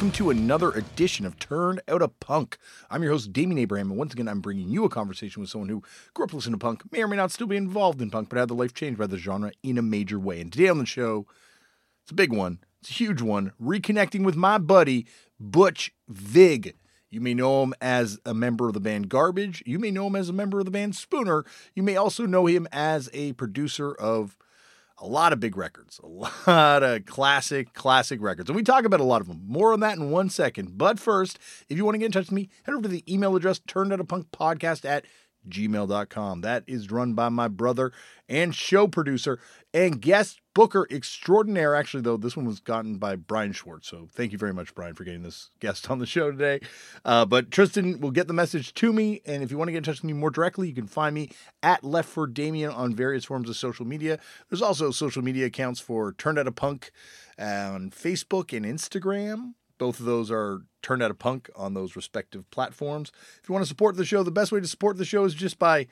welcome 0.00 0.12
to 0.12 0.30
another 0.30 0.70
edition 0.70 1.26
of 1.26 1.38
Turned 1.38 1.82
Out 1.86 2.00
a 2.00 2.08
Punk. 2.08 2.56
I'm 2.88 3.02
your 3.02 3.12
host, 3.12 3.34
Damian 3.34 3.58
Abraham, 3.58 3.90
and 3.90 3.98
once 3.98 4.14
again, 4.14 4.28
I'm 4.28 4.40
bringing 4.40 4.70
you 4.70 4.86
a 4.86 4.88
conversation 4.88 5.42
with 5.42 5.50
someone 5.50 5.68
who 5.68 5.82
grew 6.14 6.24
up 6.24 6.32
listening 6.32 6.54
to 6.54 6.58
punk, 6.58 6.90
may 6.90 7.02
or 7.02 7.06
may 7.06 7.16
not 7.16 7.30
still 7.30 7.46
be 7.46 7.58
involved 7.58 8.00
in 8.00 8.10
punk, 8.10 8.30
but 8.30 8.38
had 8.38 8.48
their 8.48 8.56
life 8.56 8.72
changed 8.72 8.98
by 8.98 9.06
the 9.06 9.18
genre 9.18 9.52
in 9.62 9.76
a 9.76 9.82
major 9.82 10.18
way. 10.18 10.40
And 10.40 10.50
today 10.50 10.70
on 10.70 10.78
the 10.78 10.86
show, 10.86 11.26
it's 12.02 12.12
a 12.12 12.14
big 12.14 12.32
one, 12.32 12.60
it's 12.80 12.88
a 12.88 12.94
huge 12.94 13.20
one, 13.20 13.52
reconnecting 13.62 14.24
with 14.24 14.36
my 14.36 14.56
buddy, 14.56 15.06
Butch 15.38 15.92
Vig. 16.08 16.76
You 17.10 17.20
may 17.20 17.34
know 17.34 17.62
him 17.62 17.74
as 17.82 18.18
a 18.24 18.32
member 18.32 18.68
of 18.68 18.72
the 18.72 18.80
band 18.80 19.10
Garbage. 19.10 19.62
You 19.66 19.78
may 19.78 19.90
know 19.90 20.06
him 20.06 20.16
as 20.16 20.30
a 20.30 20.32
member 20.32 20.60
of 20.60 20.64
the 20.64 20.70
band 20.70 20.96
Spooner. 20.96 21.44
You 21.74 21.82
may 21.82 21.96
also 21.96 22.24
know 22.24 22.46
him 22.46 22.66
as 22.72 23.10
a 23.12 23.34
producer 23.34 23.92
of 23.92 24.38
a 25.00 25.06
lot 25.06 25.32
of 25.32 25.40
big 25.40 25.56
records, 25.56 25.98
a 26.02 26.06
lot 26.06 26.82
of 26.82 27.06
classic, 27.06 27.72
classic 27.72 28.20
records. 28.20 28.48
And 28.48 28.56
we 28.56 28.62
talk 28.62 28.84
about 28.84 29.00
a 29.00 29.04
lot 29.04 29.20
of 29.20 29.28
them. 29.28 29.42
More 29.46 29.72
on 29.72 29.80
that 29.80 29.96
in 29.96 30.10
one 30.10 30.28
second. 30.28 30.76
But 30.76 31.00
first, 31.00 31.38
if 31.68 31.76
you 31.76 31.84
want 31.84 31.94
to 31.94 31.98
get 31.98 32.06
in 32.06 32.12
touch 32.12 32.26
with 32.26 32.32
me, 32.32 32.50
head 32.64 32.74
over 32.74 32.82
to 32.82 32.88
the 32.88 33.12
email 33.12 33.34
address 33.34 33.60
turned 33.66 33.92
out 33.92 34.00
a 34.00 34.04
punk 34.04 34.30
podcast 34.30 34.84
at 34.84 35.06
gmail.com. 35.48 36.42
That 36.42 36.64
is 36.66 36.90
run 36.90 37.14
by 37.14 37.30
my 37.30 37.48
brother 37.48 37.92
and 38.28 38.54
show 38.54 38.86
producer 38.86 39.40
and 39.72 40.00
guest 40.00 40.40
booker 40.54 40.86
extraordinaire. 40.90 41.74
Actually, 41.74 42.02
though, 42.02 42.16
this 42.16 42.36
one 42.36 42.46
was 42.46 42.60
gotten 42.60 42.98
by 42.98 43.16
Brian 43.16 43.52
Schwartz. 43.52 43.88
So 43.88 44.08
thank 44.12 44.32
you 44.32 44.38
very 44.38 44.52
much, 44.52 44.74
Brian, 44.74 44.94
for 44.94 45.04
getting 45.04 45.22
this 45.22 45.50
guest 45.60 45.90
on 45.90 45.98
the 45.98 46.06
show 46.06 46.30
today. 46.30 46.60
Uh, 47.04 47.24
but 47.24 47.50
Tristan 47.50 48.00
will 48.00 48.10
get 48.10 48.26
the 48.26 48.34
message 48.34 48.74
to 48.74 48.92
me. 48.92 49.20
And 49.26 49.42
if 49.42 49.50
you 49.50 49.58
want 49.58 49.68
to 49.68 49.72
get 49.72 49.78
in 49.78 49.84
touch 49.84 50.02
with 50.02 50.04
me 50.04 50.12
more 50.12 50.30
directly, 50.30 50.68
you 50.68 50.74
can 50.74 50.86
find 50.86 51.14
me 51.14 51.30
at 51.62 51.84
Left 51.84 52.08
for 52.08 52.26
Damian 52.26 52.70
on 52.70 52.94
various 52.94 53.24
forms 53.24 53.48
of 53.48 53.56
social 53.56 53.86
media. 53.86 54.18
There's 54.48 54.62
also 54.62 54.90
social 54.90 55.22
media 55.22 55.46
accounts 55.46 55.80
for 55.80 56.12
Turned 56.12 56.38
Out 56.38 56.46
a 56.46 56.52
Punk 56.52 56.90
on 57.38 57.90
Facebook 57.90 58.56
and 58.56 58.66
Instagram. 58.66 59.54
Both 59.78 59.98
of 59.98 60.04
those 60.04 60.30
are 60.30 60.60
turned 60.82 61.02
out 61.02 61.10
a 61.10 61.14
punk 61.14 61.48
on 61.56 61.72
those 61.72 61.96
respective 61.96 62.50
platforms. 62.50 63.12
If 63.42 63.48
you 63.48 63.54
want 63.54 63.64
to 63.64 63.68
support 63.68 63.96
the 63.96 64.04
show, 64.04 64.22
the 64.22 64.30
best 64.30 64.52
way 64.52 64.60
to 64.60 64.66
support 64.66 64.98
the 64.98 65.06
show 65.06 65.24
is 65.24 65.32
just 65.32 65.58
by 65.58 65.86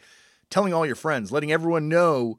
telling 0.51 0.75
all 0.75 0.85
your 0.85 0.95
friends, 0.95 1.33
letting 1.33 1.53
everyone 1.53 1.89
know 1.89 2.39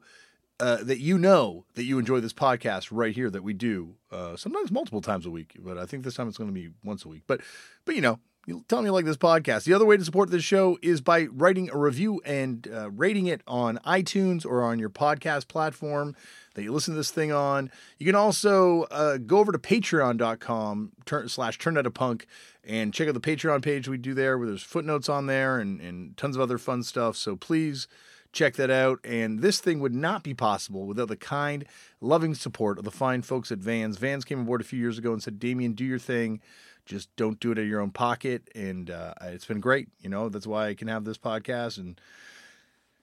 uh, 0.60 0.84
that 0.84 1.00
you 1.00 1.18
know 1.18 1.64
that 1.74 1.84
you 1.84 1.98
enjoy 1.98 2.20
this 2.20 2.32
podcast 2.32 2.88
right 2.90 3.14
here 3.14 3.30
that 3.30 3.42
we 3.42 3.54
do 3.54 3.94
uh, 4.12 4.36
sometimes 4.36 4.70
multiple 4.70 5.00
times 5.00 5.26
a 5.26 5.30
week, 5.30 5.56
but 5.58 5.78
I 5.78 5.86
think 5.86 6.04
this 6.04 6.14
time 6.14 6.28
it's 6.28 6.38
going 6.38 6.50
to 6.50 6.54
be 6.54 6.70
once 6.84 7.04
a 7.04 7.08
week. 7.08 7.22
But 7.26 7.40
but 7.84 7.94
you 7.94 8.02
know, 8.02 8.20
you 8.46 8.64
tell 8.68 8.80
me 8.80 8.86
you 8.86 8.92
like 8.92 9.04
this 9.04 9.16
podcast. 9.16 9.64
The 9.64 9.72
other 9.72 9.86
way 9.86 9.96
to 9.96 10.04
support 10.04 10.30
this 10.30 10.44
show 10.44 10.78
is 10.82 11.00
by 11.00 11.24
writing 11.26 11.70
a 11.70 11.76
review 11.76 12.20
and 12.24 12.66
uh, 12.72 12.90
rating 12.90 13.26
it 13.26 13.42
on 13.46 13.78
iTunes 13.86 14.44
or 14.44 14.62
on 14.62 14.78
your 14.78 14.90
podcast 14.90 15.48
platform 15.48 16.14
that 16.54 16.62
you 16.62 16.72
listen 16.72 16.94
to 16.94 16.98
this 16.98 17.10
thing 17.10 17.32
on. 17.32 17.70
You 17.98 18.06
can 18.06 18.14
also 18.14 18.82
uh, 18.90 19.18
go 19.18 19.38
over 19.38 19.52
to 19.52 19.58
patreon.com 19.58 20.92
turn, 21.06 21.28
slash 21.28 21.58
turn 21.58 21.78
out 21.78 21.86
a 21.86 21.90
punk 21.90 22.26
and 22.64 22.92
check 22.92 23.08
out 23.08 23.14
the 23.14 23.20
Patreon 23.20 23.62
page 23.62 23.88
we 23.88 23.98
do 23.98 24.14
there 24.14 24.36
where 24.36 24.48
there's 24.48 24.62
footnotes 24.62 25.08
on 25.08 25.26
there 25.26 25.58
and, 25.58 25.80
and 25.80 26.16
tons 26.16 26.36
of 26.36 26.42
other 26.42 26.58
fun 26.58 26.82
stuff. 26.82 27.16
So 27.16 27.36
please 27.36 27.86
check 28.32 28.56
that 28.56 28.70
out. 28.70 29.00
And 29.04 29.40
this 29.40 29.60
thing 29.60 29.80
would 29.80 29.94
not 29.94 30.22
be 30.22 30.34
possible 30.34 30.86
without 30.86 31.08
the 31.08 31.16
kind, 31.16 31.64
loving 32.00 32.34
support 32.34 32.78
of 32.78 32.84
the 32.84 32.90
fine 32.90 33.22
folks 33.22 33.50
at 33.50 33.58
Vans. 33.58 33.98
Vans 33.98 34.24
came 34.24 34.40
aboard 34.40 34.60
a 34.60 34.64
few 34.64 34.78
years 34.78 34.98
ago 34.98 35.12
and 35.12 35.22
said, 35.22 35.38
Damian, 35.38 35.72
do 35.72 35.84
your 35.84 35.98
thing. 35.98 36.40
Just 36.86 37.14
don't 37.16 37.38
do 37.40 37.52
it 37.52 37.58
of 37.58 37.66
your 37.66 37.80
own 37.80 37.90
pocket. 37.90 38.48
And 38.54 38.90
uh, 38.90 39.14
it's 39.22 39.44
been 39.44 39.60
great. 39.60 39.88
You 40.00 40.08
know, 40.08 40.28
that's 40.28 40.46
why 40.46 40.68
I 40.68 40.74
can 40.74 40.88
have 40.88 41.04
this 41.04 41.18
podcast 41.18 41.78
and 41.78 42.00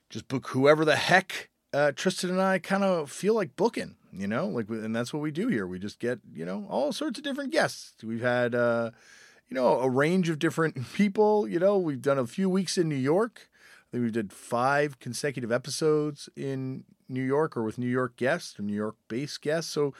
just 0.09 0.27
book 0.27 0.47
whoever 0.47 0.85
the 0.85 0.95
heck 0.95 1.49
uh, 1.73 1.91
Tristan 1.95 2.31
and 2.31 2.41
I 2.41 2.59
kind 2.59 2.83
of 2.83 3.11
feel 3.11 3.33
like 3.33 3.55
booking, 3.55 3.95
you 4.13 4.27
know, 4.27 4.47
like, 4.47 4.69
and 4.69 4.95
that's 4.95 5.13
what 5.13 5.21
we 5.21 5.31
do 5.31 5.47
here. 5.47 5.67
We 5.67 5.79
just 5.79 5.99
get, 5.99 6.19
you 6.33 6.45
know, 6.45 6.65
all 6.69 6.91
sorts 6.91 7.19
of 7.19 7.23
different 7.23 7.51
guests. 7.51 8.03
We've 8.03 8.21
had, 8.21 8.55
uh, 8.55 8.91
you 9.49 9.55
know, 9.55 9.79
a 9.79 9.89
range 9.89 10.29
of 10.29 10.39
different 10.39 10.91
people. 10.93 11.47
You 11.47 11.59
know, 11.59 11.77
we've 11.77 12.01
done 12.01 12.17
a 12.17 12.25
few 12.27 12.49
weeks 12.49 12.77
in 12.77 12.89
New 12.89 12.95
York. 12.95 13.49
Think 13.97 14.05
we 14.05 14.11
did 14.11 14.31
five 14.31 14.99
consecutive 14.99 15.51
episodes 15.51 16.29
in 16.35 16.83
New 17.09 17.23
York 17.23 17.57
or 17.57 17.63
with 17.63 17.79
New 17.79 17.87
York 17.87 18.15
guests 18.15 18.59
or 18.59 18.61
New 18.61 18.75
York 18.75 18.95
based 19.07 19.41
guests. 19.41 19.71
So 19.71 19.95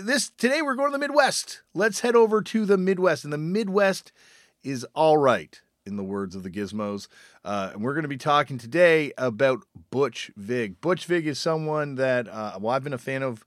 this 0.00 0.30
today 0.30 0.62
we're 0.62 0.76
going 0.76 0.92
to 0.92 0.96
the 0.96 1.00
Midwest. 1.00 1.62
Let's 1.74 2.00
head 2.00 2.14
over 2.14 2.42
to 2.42 2.64
the 2.64 2.78
Midwest, 2.78 3.24
and 3.24 3.32
the 3.32 3.38
Midwest 3.38 4.12
is 4.62 4.86
all 4.94 5.16
right 5.16 5.60
in 5.84 5.96
the 5.96 6.04
words 6.04 6.36
of 6.36 6.44
the 6.44 6.50
Gizmos. 6.50 7.08
Uh, 7.44 7.70
and 7.72 7.82
we're 7.82 7.94
going 7.94 8.04
to 8.04 8.08
be 8.08 8.16
talking 8.16 8.56
today 8.56 9.12
about 9.18 9.64
Butch 9.90 10.30
Vig. 10.36 10.80
Butch 10.80 11.06
Vig 11.06 11.26
is 11.26 11.40
someone 11.40 11.96
that, 11.96 12.28
uh, 12.28 12.56
well, 12.60 12.72
I've 12.72 12.84
been 12.84 12.92
a 12.92 12.98
fan 12.98 13.24
of 13.24 13.44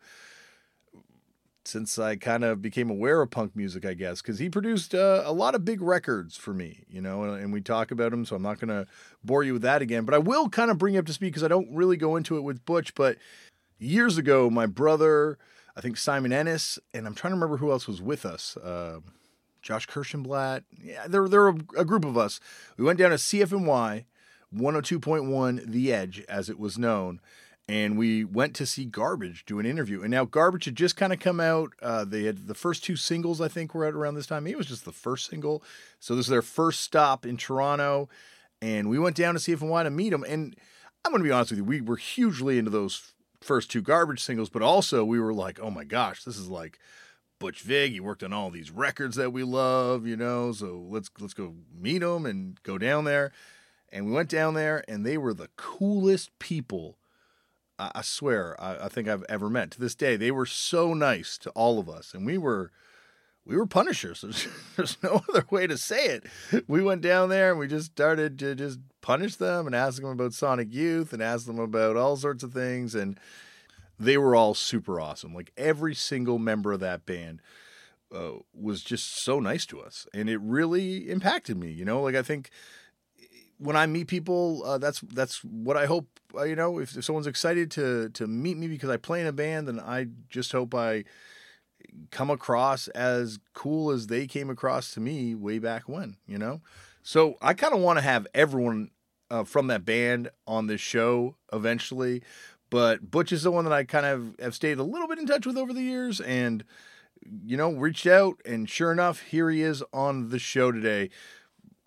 since 1.68 1.98
I 1.98 2.16
kind 2.16 2.44
of 2.44 2.62
became 2.62 2.90
aware 2.90 3.22
of 3.22 3.32
punk 3.32 3.56
music, 3.56 3.86
I 3.86 3.94
guess, 3.94 4.22
because 4.22 4.40
he 4.40 4.50
produced 4.50 4.94
uh, 4.94 5.24
a 5.26 5.34
lot 5.34 5.56
of 5.56 5.66
big 5.66 5.82
records 5.82 6.38
for 6.38 6.54
me, 6.54 6.84
you 6.90 7.02
know, 7.02 7.24
and, 7.24 7.42
and 7.42 7.54
we 7.54 7.62
talk 7.62 7.92
about 7.92 8.14
him, 8.14 8.26
so 8.26 8.36
I'm 8.36 8.42
not 8.42 8.60
going 8.60 8.70
to 8.70 8.88
bore 9.24 9.44
you 9.44 9.54
with 9.54 9.62
that 9.64 9.82
again. 9.82 10.06
But 10.06 10.14
I 10.14 10.20
will 10.20 10.50
kind 10.50 10.72
of 10.72 10.78
bring 10.78 10.94
you 10.94 11.00
up 11.00 11.06
to 11.08 11.14
speed 11.14 11.28
because 11.28 11.44
I 11.44 11.48
don't 11.48 11.74
really 11.74 11.98
go 11.98 12.16
into 12.16 12.38
it 12.38 12.42
with 12.42 12.66
Butch. 12.66 12.94
But 12.96 13.18
years 13.80 14.18
ago, 14.18 14.50
my 14.50 14.66
brother, 14.66 15.38
I 15.76 15.82
think 15.82 15.98
Simon 15.98 16.32
Ennis, 16.32 16.80
and 16.94 17.08
I'm 17.08 17.16
trying 17.16 17.32
to 17.32 17.36
remember 17.36 17.58
who 17.58 17.72
else 17.72 17.88
was 17.88 18.02
with 18.02 18.26
us. 18.26 18.58
Uh, 18.58 19.00
Josh 19.62 19.88
Kirschenblatt. 19.88 20.64
Yeah, 20.84 21.08
there, 21.08 21.28
there 21.28 21.42
were 21.42 21.58
a 21.76 21.86
group 21.86 22.06
of 22.06 22.18
us. 22.18 22.40
We 22.78 22.86
went 22.86 23.00
down 23.00 23.10
to 23.10 23.18
CFNY 23.18 24.06
102.1 24.56 25.66
The 25.66 25.92
Edge, 25.92 26.24
as 26.30 26.50
it 26.50 26.60
was 26.60 26.78
known, 26.78 27.20
and 27.68 27.98
we 27.98 28.24
went 28.24 28.56
to 28.56 28.66
see 28.66 28.86
Garbage 28.86 29.46
do 29.46 29.60
an 29.60 29.66
interview. 29.66 30.02
And 30.02 30.12
now 30.12 30.26
Garbage 30.26 30.66
had 30.66 30.76
just 30.76 30.96
kind 30.96 31.12
of 31.12 31.20
come 31.20 31.40
out. 31.40 31.72
Uh, 31.82 32.06
they 32.06 32.24
had 32.24 32.48
the 32.48 32.54
first 32.54 32.84
two 32.84 32.96
singles, 32.96 33.42
I 33.42 33.48
think, 33.48 33.74
were 33.74 33.86
out 33.86 33.96
around 33.96 34.16
this 34.16 34.28
time. 34.28 34.46
It 34.46 34.58
was 34.58 34.68
just 34.68 34.86
the 34.86 34.92
first 34.92 35.30
single. 35.30 35.64
So 36.00 36.16
this 36.16 36.28
is 36.28 36.30
their 36.30 36.44
first 36.44 36.82
stop 36.82 37.26
in 37.26 37.38
Toronto, 37.38 38.08
and 38.62 38.90
we 38.90 39.00
went 39.00 39.16
down 39.16 39.34
to 39.34 39.40
CFNY 39.40 39.84
to 39.84 39.90
meet 39.90 40.12
them. 40.12 40.24
And 40.28 40.56
I'm 41.04 41.12
going 41.12 41.24
to 41.24 41.28
be 41.28 41.32
honest 41.32 41.52
with 41.52 41.60
you, 41.60 41.66
we 41.66 41.82
were 41.82 41.98
hugely 41.98 42.58
into 42.60 42.72
those 42.72 43.14
first 43.42 43.72
two 43.72 43.82
Garbage 43.82 44.22
singles, 44.22 44.50
but 44.50 44.62
also 44.62 45.04
we 45.04 45.20
were 45.20 45.34
like, 45.34 45.60
oh 45.60 45.72
my 45.72 45.84
gosh, 45.84 46.24
this 46.24 46.38
is 46.38 46.50
like 46.50 46.80
Butch 47.40 47.62
Vig. 47.62 47.92
He 47.92 48.00
worked 48.00 48.24
on 48.24 48.34
all 48.34 48.52
these 48.52 48.72
records 48.72 49.16
that 49.16 49.34
we 49.34 49.44
love, 49.44 50.06
you 50.06 50.16
know. 50.16 50.52
So 50.52 50.86
let's 50.88 51.10
let's 51.20 51.34
go 51.34 51.56
meet 51.76 52.04
him 52.04 52.28
and 52.28 52.62
go 52.64 52.78
down 52.78 53.06
there. 53.06 53.32
And 53.92 54.06
we 54.06 54.12
went 54.12 54.30
down 54.30 54.54
there, 54.54 54.84
and 54.88 55.06
they 55.06 55.18
were 55.18 55.34
the 55.34 55.50
coolest 55.56 56.38
people. 56.38 56.98
I, 57.78 58.02
swear, 58.02 58.56
I, 58.62 58.86
I, 58.86 58.90
think 58.90 59.08
I've 59.08 59.26
ever 59.28 59.50
met. 59.50 59.72
To 59.72 59.82
this 59.82 59.96
day, 59.96 60.16
they 60.16 60.32
were 60.32 60.46
so 60.46 60.94
nice 60.94 61.38
to 61.40 61.50
all 61.52 61.78
of 61.80 61.90
us, 61.90 62.14
and 62.14 62.26
we 62.26 62.38
were 62.38 62.72
we 63.46 63.58
were 63.58 63.66
punishers. 63.66 64.22
There's, 64.22 64.48
there's 64.76 64.98
no 65.04 65.22
other 65.30 65.46
way 65.52 65.68
to 65.68 65.78
say 65.78 66.06
it. 66.06 66.24
We 66.68 66.82
went 66.82 67.02
down 67.02 67.30
there 67.30 67.52
and 67.52 67.60
we 67.60 67.68
just 67.68 67.92
started 67.92 68.40
to 68.40 68.56
just 68.56 68.80
punish 69.02 69.36
them 69.36 69.68
and 69.68 69.76
ask 69.76 70.02
them 70.02 70.10
about 70.10 70.34
Sonic 70.34 70.74
Youth 70.74 71.14
and 71.14 71.22
ask 71.22 71.46
them 71.46 71.60
about 71.60 71.96
all 71.96 72.18
sorts 72.18 72.44
of 72.44 72.54
things 72.54 72.96
and 72.96 73.20
they 74.00 74.18
were 74.18 74.36
all 74.36 74.54
super 74.54 75.00
awesome. 75.00 75.34
Like 75.34 75.52
every 75.58 75.96
single 75.96 76.40
member 76.40 76.74
of 76.74 76.80
that 76.82 77.06
band 77.06 77.42
uh, 78.14 78.32
was 78.54 78.82
just 78.82 79.16
so 79.24 79.40
nice 79.40 79.66
to 79.68 79.82
us, 79.82 80.08
and 80.14 80.30
it 80.30 80.40
really 80.40 81.10
impacted 81.10 81.58
me. 81.58 81.72
You 81.72 81.86
know, 81.86 82.02
like 82.02 82.16
I 82.16 82.22
think 82.22 82.50
when 83.58 83.76
I 83.76 83.86
meet 83.86 84.08
people, 84.08 84.64
uh, 84.66 84.78
that's 84.78 85.02
that's 85.02 85.44
what 85.44 85.78
I 85.78 85.86
hope. 85.86 86.08
Uh, 86.36 86.44
you 86.44 86.56
know, 86.56 86.80
if, 86.80 86.96
if 86.98 87.06
someone's 87.06 87.28
excited 87.28 87.72
to 87.72 88.10
to 88.10 88.28
meet 88.28 88.58
me 88.58 88.68
because 88.68 88.90
I 88.90 88.98
play 88.98 89.22
in 89.22 89.28
a 89.28 89.34
band, 89.34 89.68
then 89.68 89.80
I 89.80 90.08
just 90.30 90.52
hope 90.52 90.76
I 90.76 91.04
come 92.12 92.30
across 92.30 92.88
as 92.90 93.40
cool 93.54 93.92
as 93.92 94.08
they 94.08 94.28
came 94.28 94.50
across 94.50 94.94
to 94.94 95.00
me 95.00 95.36
way 95.36 95.60
back 95.60 95.88
when. 95.88 96.18
You 96.28 96.38
know, 96.38 96.62
so 97.04 97.38
I 97.42 97.54
kind 97.54 97.74
of 97.74 97.80
want 97.80 97.98
to 97.98 98.04
have 98.04 98.28
everyone 98.34 98.92
uh, 99.30 99.44
from 99.44 99.68
that 99.68 99.86
band 99.86 100.30
on 100.48 100.68
this 100.68 100.82
show 100.82 101.36
eventually. 101.52 102.22
But 102.70 103.10
Butch 103.10 103.32
is 103.32 103.44
the 103.44 103.52
one 103.52 103.64
that 103.66 103.74
I 103.74 103.84
kind 103.84 104.06
of 104.06 104.36
have 104.40 104.56
stayed 104.56 104.80
a 104.80 104.84
little 104.84 105.08
bit 105.08 105.20
in 105.20 105.28
touch 105.28 105.46
with 105.46 105.58
over 105.58 105.72
the 105.72 105.84
years 105.84 106.20
and, 106.20 106.64
you 107.46 107.58
know, 107.58 107.72
reached 107.72 108.08
out. 108.08 108.42
And 108.46 108.70
sure 108.70 108.92
enough, 108.92 109.22
here 109.22 109.50
he 109.50 109.62
is 109.62 109.84
on 109.94 110.30
the 110.30 110.40
show 110.40 110.72
today. 110.72 111.10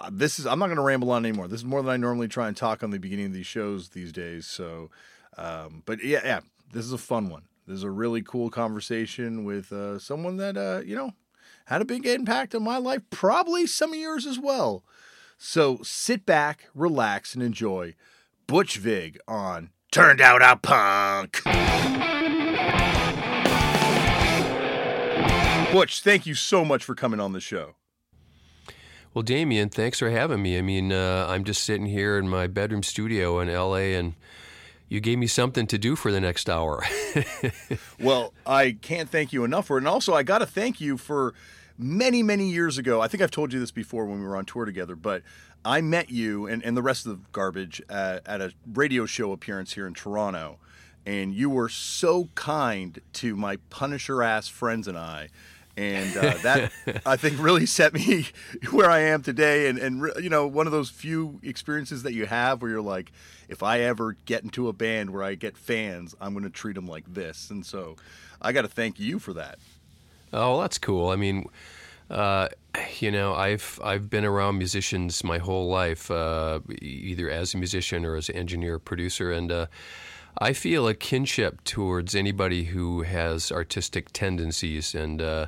Uh, 0.00 0.10
this 0.12 0.38
is, 0.38 0.46
I'm 0.46 0.58
not 0.58 0.66
going 0.66 0.76
to 0.76 0.82
ramble 0.82 1.10
on 1.10 1.24
anymore. 1.24 1.48
This 1.48 1.60
is 1.60 1.64
more 1.64 1.82
than 1.82 1.90
I 1.90 1.96
normally 1.96 2.28
try 2.28 2.46
and 2.46 2.56
talk 2.56 2.82
on 2.82 2.90
the 2.90 3.00
beginning 3.00 3.26
of 3.26 3.32
these 3.32 3.46
shows 3.46 3.88
these 3.88 4.12
days. 4.12 4.46
So, 4.46 4.90
um, 5.36 5.82
but 5.86 6.04
yeah, 6.04 6.20
yeah, 6.24 6.40
this 6.72 6.84
is 6.84 6.92
a 6.92 6.98
fun 6.98 7.28
one. 7.30 7.42
This 7.66 7.78
is 7.78 7.82
a 7.82 7.90
really 7.90 8.22
cool 8.22 8.48
conversation 8.48 9.44
with 9.44 9.72
uh, 9.72 9.98
someone 9.98 10.36
that, 10.36 10.56
uh, 10.56 10.82
you 10.84 10.94
know, 10.94 11.12
had 11.66 11.82
a 11.82 11.84
big 11.84 12.06
impact 12.06 12.54
on 12.54 12.62
my 12.62 12.78
life, 12.78 13.02
probably 13.10 13.66
some 13.66 13.92
of 13.92 13.98
yours 13.98 14.24
as 14.24 14.38
well. 14.38 14.84
So 15.36 15.80
sit 15.82 16.24
back, 16.24 16.68
relax, 16.74 17.34
and 17.34 17.42
enjoy 17.42 17.94
Butch 18.46 18.78
Vig 18.78 19.18
on 19.26 19.70
turned 19.90 20.20
out 20.20 20.42
a 20.42 20.56
punk. 20.56 21.42
Butch, 25.72 26.02
thank 26.02 26.24
you 26.24 26.34
so 26.34 26.64
much 26.64 26.84
for 26.84 26.94
coming 26.94 27.20
on 27.20 27.32
the 27.32 27.40
show. 27.40 27.74
Well, 29.18 29.24
Damian, 29.24 29.68
thanks 29.68 29.98
for 29.98 30.10
having 30.10 30.42
me. 30.42 30.58
I 30.58 30.62
mean, 30.62 30.92
uh, 30.92 31.26
I'm 31.28 31.42
just 31.42 31.64
sitting 31.64 31.86
here 31.86 32.18
in 32.18 32.28
my 32.28 32.46
bedroom 32.46 32.84
studio 32.84 33.40
in 33.40 33.52
LA, 33.52 33.98
and 33.98 34.14
you 34.88 35.00
gave 35.00 35.18
me 35.18 35.26
something 35.26 35.66
to 35.66 35.76
do 35.76 35.96
for 35.96 36.12
the 36.12 36.20
next 36.20 36.48
hour. 36.48 36.84
well, 38.00 38.32
I 38.46 38.76
can't 38.80 39.10
thank 39.10 39.32
you 39.32 39.42
enough 39.42 39.66
for 39.66 39.76
it. 39.76 39.80
And 39.80 39.88
also, 39.88 40.14
I 40.14 40.22
got 40.22 40.38
to 40.38 40.46
thank 40.46 40.80
you 40.80 40.96
for 40.96 41.34
many, 41.76 42.22
many 42.22 42.48
years 42.48 42.78
ago. 42.78 43.00
I 43.00 43.08
think 43.08 43.20
I've 43.20 43.32
told 43.32 43.52
you 43.52 43.58
this 43.58 43.72
before 43.72 44.06
when 44.06 44.20
we 44.20 44.24
were 44.24 44.36
on 44.36 44.44
tour 44.44 44.64
together, 44.64 44.94
but 44.94 45.24
I 45.64 45.80
met 45.80 46.10
you 46.10 46.46
and, 46.46 46.64
and 46.64 46.76
the 46.76 46.82
rest 46.82 47.04
of 47.04 47.18
the 47.18 47.24
garbage 47.32 47.82
at, 47.88 48.24
at 48.24 48.40
a 48.40 48.52
radio 48.72 49.04
show 49.04 49.32
appearance 49.32 49.72
here 49.72 49.88
in 49.88 49.94
Toronto. 49.94 50.60
And 51.04 51.34
you 51.34 51.50
were 51.50 51.68
so 51.68 52.28
kind 52.36 53.00
to 53.14 53.34
my 53.34 53.56
Punisher 53.68 54.22
ass 54.22 54.46
friends 54.46 54.86
and 54.86 54.96
I 54.96 55.30
and 55.78 56.16
uh, 56.16 56.34
that 56.42 56.72
I 57.06 57.16
think 57.16 57.36
really 57.40 57.64
set 57.64 57.94
me 57.94 58.26
where 58.72 58.90
I 58.90 58.98
am 58.98 59.22
today. 59.22 59.68
And 59.68 59.78
and 59.78 60.12
you 60.20 60.28
know, 60.28 60.46
one 60.46 60.66
of 60.66 60.72
those 60.72 60.90
few 60.90 61.38
experiences 61.42 62.02
that 62.02 62.14
you 62.14 62.26
have 62.26 62.60
where 62.60 62.70
you're 62.70 62.82
like, 62.82 63.12
if 63.48 63.62
I 63.62 63.80
ever 63.80 64.16
get 64.26 64.42
into 64.42 64.68
a 64.68 64.72
band 64.72 65.10
where 65.10 65.22
I 65.22 65.36
get 65.36 65.56
fans, 65.56 66.16
I'm 66.20 66.32
going 66.32 66.44
to 66.44 66.50
treat 66.50 66.74
them 66.74 66.88
like 66.88 67.14
this. 67.14 67.48
And 67.48 67.64
so, 67.64 67.96
I 68.42 68.52
got 68.52 68.62
to 68.62 68.68
thank 68.68 68.98
you 68.98 69.20
for 69.20 69.32
that. 69.34 69.58
Oh, 70.32 70.60
that's 70.60 70.78
cool. 70.78 71.08
I 71.08 71.16
mean. 71.16 71.46
Uh, 72.10 72.48
you 73.00 73.10
know, 73.10 73.34
I've 73.34 73.78
I've 73.84 74.08
been 74.08 74.24
around 74.24 74.56
musicians 74.56 75.22
my 75.22 75.36
whole 75.36 75.68
life, 75.68 76.10
uh, 76.10 76.60
either 76.80 77.28
as 77.28 77.52
a 77.52 77.58
musician 77.58 78.06
or 78.06 78.16
as 78.16 78.30
an 78.30 78.36
engineer 78.36 78.78
producer, 78.78 79.30
and 79.30 79.52
uh, 79.52 79.66
I 80.40 80.52
feel 80.52 80.86
a 80.86 80.94
kinship 80.94 81.64
towards 81.64 82.14
anybody 82.14 82.64
who 82.64 83.02
has 83.02 83.50
artistic 83.50 84.12
tendencies, 84.12 84.94
and 84.94 85.20
uh, 85.20 85.46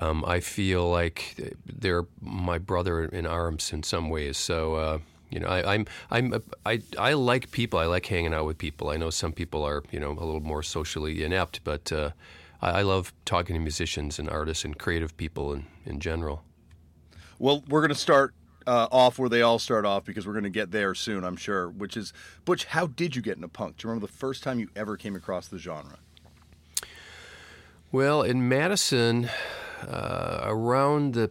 um, 0.00 0.24
I 0.26 0.40
feel 0.40 0.88
like 0.88 1.54
they're 1.66 2.06
my 2.20 2.58
brother 2.58 3.04
in 3.04 3.26
arms 3.26 3.72
in 3.72 3.82
some 3.82 4.10
ways. 4.10 4.36
So. 4.36 4.74
Uh, 4.74 4.98
you 5.30 5.40
know, 5.40 5.48
I, 5.48 5.74
I'm 5.74 5.86
I'm 6.10 6.42
I 6.64 6.80
I 6.96 7.12
like 7.12 7.50
people. 7.50 7.78
I 7.78 7.84
like 7.84 8.06
hanging 8.06 8.32
out 8.32 8.46
with 8.46 8.56
people. 8.56 8.88
I 8.88 8.96
know 8.96 9.10
some 9.10 9.32
people 9.32 9.62
are 9.62 9.82
you 9.90 10.00
know 10.00 10.12
a 10.12 10.24
little 10.24 10.40
more 10.40 10.62
socially 10.62 11.22
inept, 11.22 11.60
but 11.64 11.92
uh, 11.92 12.12
I, 12.62 12.78
I, 12.78 12.82
love 12.82 13.12
talking 13.26 13.52
to 13.52 13.60
musicians 13.60 14.18
and 14.18 14.30
artists 14.30 14.64
and 14.64 14.78
creative 14.78 15.14
people 15.18 15.52
in 15.52 15.66
in 15.84 16.00
general. 16.00 16.44
Well, 17.38 17.62
we're 17.68 17.82
going 17.82 17.90
to 17.90 17.94
start 17.94 18.32
uh, 18.68 18.86
off 18.92 19.18
where 19.18 19.30
they 19.30 19.40
all 19.40 19.58
start 19.58 19.86
off 19.86 20.04
because 20.04 20.26
we're 20.26 20.34
going 20.34 20.44
to 20.44 20.50
get 20.50 20.70
there 20.70 20.94
soon, 20.94 21.24
I'm 21.24 21.36
sure. 21.36 21.70
Which 21.70 21.96
is, 21.96 22.12
Butch, 22.44 22.66
how 22.66 22.86
did 22.86 23.16
you 23.16 23.22
get 23.22 23.36
into 23.36 23.48
punk? 23.48 23.78
Do 23.78 23.86
you 23.86 23.90
remember 23.90 24.06
the 24.06 24.12
first 24.12 24.42
time 24.42 24.60
you 24.60 24.68
ever 24.76 24.98
came 24.98 25.16
across 25.16 25.48
the 25.48 25.58
genre? 25.58 25.98
Well, 27.90 28.22
in 28.22 28.46
Madison, 28.46 29.30
uh, 29.80 30.40
around 30.42 31.14
the 31.14 31.30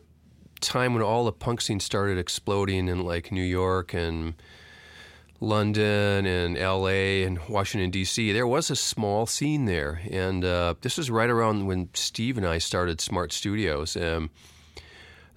time 0.59 0.95
when 0.95 1.03
all 1.03 1.25
the 1.25 1.31
punk 1.31 1.61
scene 1.61 1.79
started 1.79 2.17
exploding 2.17 2.87
in 2.87 3.05
like 3.05 3.31
New 3.31 3.43
York 3.43 3.93
and 3.93 4.33
London 5.39 6.25
and 6.25 6.57
L.A. 6.57 7.23
and 7.23 7.39
Washington 7.47 7.91
D.C. 7.91 8.31
There 8.31 8.47
was 8.47 8.71
a 8.71 8.75
small 8.75 9.27
scene 9.27 9.65
there, 9.65 10.01
and 10.09 10.43
uh, 10.43 10.73
this 10.81 10.97
was 10.97 11.11
right 11.11 11.29
around 11.29 11.67
when 11.67 11.89
Steve 11.93 12.39
and 12.39 12.47
I 12.47 12.57
started 12.57 12.99
Smart 12.99 13.31
Studios. 13.31 13.95
Um, 13.95 14.31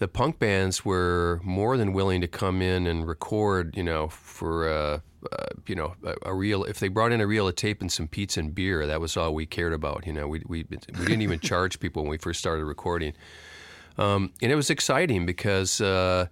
the 0.01 0.09
punk 0.09 0.39
bands 0.39 0.83
were 0.83 1.41
more 1.45 1.77
than 1.77 1.93
willing 1.93 2.23
to 2.23 2.27
come 2.27 2.63
in 2.63 2.87
and 2.87 3.07
record, 3.07 3.77
you 3.77 3.85
know, 3.85 4.09
for 4.09 4.67
uh, 4.67 5.01
uh, 5.31 5.47
you 5.67 5.75
know 5.75 5.95
a, 6.03 6.31
a, 6.31 6.35
reel. 6.35 6.65
If 6.65 6.81
they 6.81 6.89
brought 6.89 7.13
in 7.13 7.21
a 7.21 7.27
reel 7.27 7.47
of 7.47 7.55
tape 7.55 7.83
and 7.83 7.93
some 7.93 8.09
pizza 8.09 8.41
and 8.41 8.55
beer, 8.55 8.87
that 8.87 8.99
was 8.99 9.19
all 9.19 9.35
we 9.35 9.45
cared 9.45 9.75
about. 9.75 10.07
You 10.07 10.15
know, 10.15 10.27
we 10.27 10.43
we 10.47 10.65
we 10.71 10.79
didn't 11.05 11.21
even 11.21 11.39
charge 11.39 11.79
people 11.81 12.03
when 12.03 12.11
we 12.11 12.17
first 12.17 12.41
started 12.41 12.65
recording, 12.65 13.13
um, 13.99 14.33
and 14.43 14.51
it 14.51 14.57
was 14.57 14.71
exciting 14.71 15.25
because. 15.27 15.81
Uh, 15.81 16.27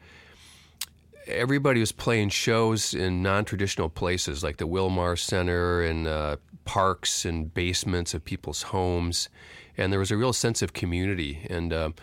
everybody 1.26 1.78
was 1.78 1.92
playing 1.92 2.30
shows 2.30 2.94
in 2.94 3.22
non-traditional 3.22 3.90
places 3.90 4.42
like 4.42 4.56
the 4.56 4.66
Wilmar 4.66 5.18
Center 5.18 5.82
and 5.82 6.06
uh, 6.06 6.36
parks 6.64 7.26
and 7.26 7.52
basements 7.52 8.14
of 8.14 8.24
people's 8.24 8.62
homes, 8.62 9.28
and 9.76 9.92
there 9.92 10.00
was 10.00 10.10
a 10.10 10.16
real 10.16 10.32
sense 10.32 10.62
of 10.62 10.72
community. 10.72 11.46
And 11.50 11.70
um, 11.74 11.94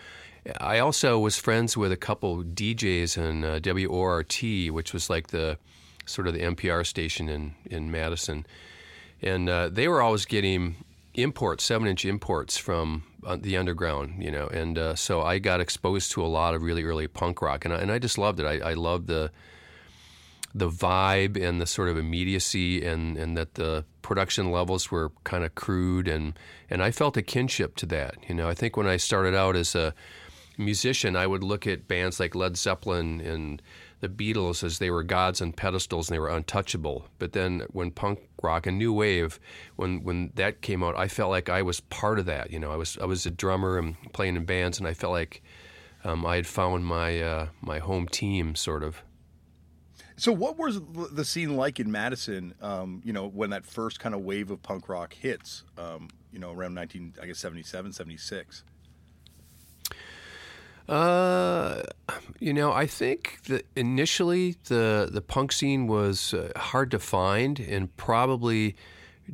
I 0.60 0.78
also 0.78 1.18
was 1.18 1.36
friends 1.36 1.76
with 1.76 1.92
a 1.92 1.96
couple 1.96 2.42
DJs 2.44 3.18
in 3.18 3.44
uh, 3.44 3.60
WORT, 3.64 4.42
which 4.72 4.92
was 4.92 5.10
like 5.10 5.28
the 5.28 5.58
sort 6.04 6.28
of 6.28 6.34
the 6.34 6.40
NPR 6.40 6.86
station 6.86 7.28
in 7.28 7.54
in 7.64 7.90
Madison, 7.90 8.46
and 9.22 9.48
uh, 9.48 9.68
they 9.68 9.88
were 9.88 10.00
always 10.00 10.24
getting 10.24 10.76
imports, 11.14 11.64
seven 11.64 11.88
inch 11.88 12.04
imports 12.04 12.56
from 12.56 13.04
uh, 13.24 13.36
the 13.40 13.56
underground, 13.56 14.22
you 14.22 14.30
know, 14.30 14.46
and 14.48 14.78
uh, 14.78 14.94
so 14.94 15.22
I 15.22 15.38
got 15.38 15.60
exposed 15.60 16.12
to 16.12 16.24
a 16.24 16.28
lot 16.28 16.54
of 16.54 16.62
really 16.62 16.84
early 16.84 17.08
punk 17.08 17.42
rock, 17.42 17.64
and 17.64 17.74
I, 17.74 17.78
and 17.78 17.90
I 17.90 17.98
just 17.98 18.18
loved 18.18 18.38
it. 18.38 18.46
I, 18.46 18.70
I 18.70 18.74
loved 18.74 19.08
the 19.08 19.30
the 20.54 20.70
vibe 20.70 21.36
and 21.36 21.60
the 21.60 21.66
sort 21.66 21.88
of 21.88 21.98
immediacy, 21.98 22.84
and 22.84 23.16
and 23.16 23.36
that 23.36 23.54
the 23.54 23.84
production 24.02 24.52
levels 24.52 24.90
were 24.90 25.10
kind 25.24 25.44
of 25.44 25.54
crude, 25.54 26.06
and 26.06 26.38
and 26.70 26.82
I 26.82 26.92
felt 26.92 27.16
a 27.16 27.22
kinship 27.22 27.74
to 27.76 27.86
that. 27.86 28.16
You 28.28 28.34
know, 28.34 28.48
I 28.48 28.54
think 28.54 28.76
when 28.76 28.86
I 28.86 28.96
started 28.96 29.34
out 29.34 29.56
as 29.56 29.74
a 29.74 29.92
musician, 30.56 31.16
I 31.16 31.26
would 31.26 31.42
look 31.42 31.66
at 31.66 31.88
bands 31.88 32.20
like 32.20 32.34
Led 32.34 32.56
Zeppelin 32.56 33.20
and 33.20 33.62
the 34.00 34.08
Beatles 34.08 34.62
as 34.62 34.78
they 34.78 34.90
were 34.90 35.02
gods 35.02 35.40
on 35.40 35.52
pedestals 35.52 36.08
and 36.08 36.14
they 36.14 36.20
were 36.20 36.28
untouchable. 36.28 37.06
But 37.18 37.32
then 37.32 37.62
when 37.72 37.90
punk 37.90 38.20
rock 38.42 38.66
and 38.66 38.78
new 38.78 38.92
wave, 38.92 39.40
when 39.76 40.02
when 40.02 40.32
that 40.34 40.60
came 40.60 40.82
out, 40.82 40.96
I 40.96 41.08
felt 41.08 41.30
like 41.30 41.48
I 41.48 41.62
was 41.62 41.80
part 41.80 42.18
of 42.18 42.26
that. 42.26 42.50
You 42.50 42.58
know, 42.58 42.72
I 42.72 42.76
was 42.76 42.98
I 43.00 43.04
was 43.04 43.26
a 43.26 43.30
drummer 43.30 43.78
and 43.78 43.96
playing 44.12 44.36
in 44.36 44.44
bands, 44.44 44.78
and 44.78 44.86
I 44.86 44.94
felt 44.94 45.12
like 45.12 45.42
um, 46.04 46.26
I 46.26 46.36
had 46.36 46.46
found 46.46 46.86
my 46.86 47.20
uh, 47.20 47.48
my 47.60 47.78
home 47.78 48.06
team, 48.06 48.54
sort 48.54 48.82
of. 48.82 49.02
So, 50.18 50.32
what 50.32 50.58
was 50.58 50.80
the 51.12 51.24
scene 51.24 51.56
like 51.56 51.78
in 51.78 51.90
Madison? 51.90 52.54
Um, 52.62 53.02
you 53.04 53.12
know, 53.12 53.28
when 53.28 53.50
that 53.50 53.66
first 53.66 54.00
kind 54.00 54.14
of 54.14 54.22
wave 54.22 54.50
of 54.50 54.62
punk 54.62 54.88
rock 54.88 55.14
hits. 55.14 55.64
Um, 55.76 56.08
you 56.32 56.38
know, 56.38 56.52
around 56.52 56.74
nineteen, 56.74 57.14
I 57.22 57.24
guess 57.24 57.38
77, 57.38 57.94
76. 57.94 58.62
Uh, 60.88 61.82
you 62.38 62.52
know, 62.52 62.72
I 62.72 62.86
think 62.86 63.40
that 63.44 63.66
initially 63.74 64.56
the 64.64 65.08
the 65.10 65.20
punk 65.20 65.52
scene 65.52 65.86
was 65.86 66.32
uh, 66.32 66.52
hard 66.56 66.90
to 66.92 66.98
find 66.98 67.58
and 67.58 67.94
probably 67.96 68.76